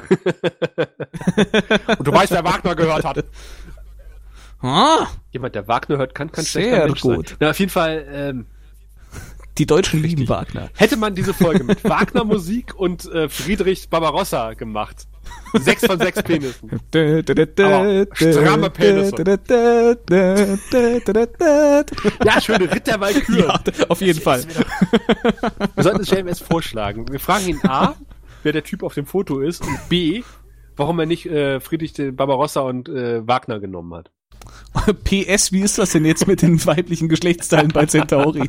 Und 1.99 2.07
du 2.07 2.13
weißt, 2.13 2.33
wer 2.33 2.45
Wagner 2.45 2.75
gehört 2.75 3.05
hat. 3.05 3.23
Ah, 4.63 5.09
Jemand, 5.31 5.55
der 5.55 5.69
Wagner 5.69 5.99
hört, 5.99 6.15
kann 6.15 6.33
kein 6.33 6.47
schlechter 6.47 6.87
Mensch 6.87 7.03
gut. 7.03 7.29
sein. 7.29 7.37
Na, 7.41 7.51
auf 7.51 7.59
jeden 7.59 7.71
Fall, 7.71 8.07
ähm, 8.11 8.47
die 9.59 9.67
Deutschen 9.67 10.03
lieben 10.03 10.27
Wagner. 10.29 10.71
Hätte 10.75 10.97
man 10.97 11.15
diese 11.15 11.35
Folge 11.35 11.65
mit 11.65 11.85
Wagner-Musik 11.89 12.75
und 12.75 13.05
äh, 13.13 13.29
Friedrich 13.29 13.91
Barbarossa 13.91 14.55
gemacht. 14.55 15.07
Sechs 15.55 15.87
von 15.87 15.99
sechs 15.99 16.23
Penissen. 16.23 16.81
Aber 17.67 18.07
stramme 18.15 18.71
Penisse. 18.71 19.39
Ja, 22.25 22.41
schöne 22.41 22.73
Ritter 22.73 22.99
Ja, 23.39 23.61
auf 23.89 24.01
jeden 24.01 24.21
Fall. 24.21 24.45
Wir 25.75 25.83
sollten 25.83 26.01
es 26.01 26.11
JMS 26.11 26.41
vorschlagen. 26.41 27.07
Wir 27.11 27.21
fragen 27.21 27.49
ihn 27.49 27.61
A, 27.65 27.95
wer 28.43 28.53
der 28.53 28.65
Typ 28.65 28.83
auf 28.83 28.95
dem 28.95 29.07
Foto 29.07 29.41
ist 29.41 29.63
und 29.63 29.89
B, 29.89 30.23
warum 30.77 30.99
er 30.99 31.07
nicht 31.07 31.27
äh, 31.27 31.61
Friedrich 31.61 31.95
Barbarossa 32.13 32.61
und 32.61 32.89
äh, 32.89 33.27
Wagner 33.27 33.61
genommen 33.61 33.95
hat. 33.95 34.11
PS, 35.05 35.53
wie 35.53 35.63
ist 35.63 35.79
das 35.79 35.93
denn 35.93 36.05
jetzt 36.05 36.27
mit 36.27 36.43
den 36.43 36.65
weiblichen 36.67 37.09
Geschlechtsteilen 37.09 37.69
bei 37.69 37.87
Centauri? 37.87 38.49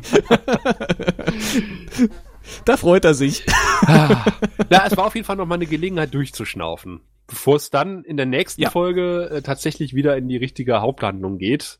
da 2.64 2.76
freut 2.76 3.04
er 3.04 3.14
sich. 3.14 3.44
Ah. 3.82 4.24
ja, 4.70 4.86
es 4.86 4.96
war 4.96 5.06
auf 5.06 5.14
jeden 5.14 5.26
Fall 5.26 5.36
noch 5.36 5.46
mal 5.46 5.56
eine 5.56 5.66
Gelegenheit 5.66 6.14
durchzuschnaufen, 6.14 7.00
bevor 7.26 7.56
es 7.56 7.70
dann 7.70 8.04
in 8.04 8.16
der 8.16 8.26
nächsten 8.26 8.62
ja. 8.62 8.70
Folge 8.70 9.30
äh, 9.30 9.42
tatsächlich 9.42 9.94
wieder 9.94 10.16
in 10.16 10.28
die 10.28 10.36
richtige 10.36 10.80
Haupthandlung 10.80 11.38
geht. 11.38 11.78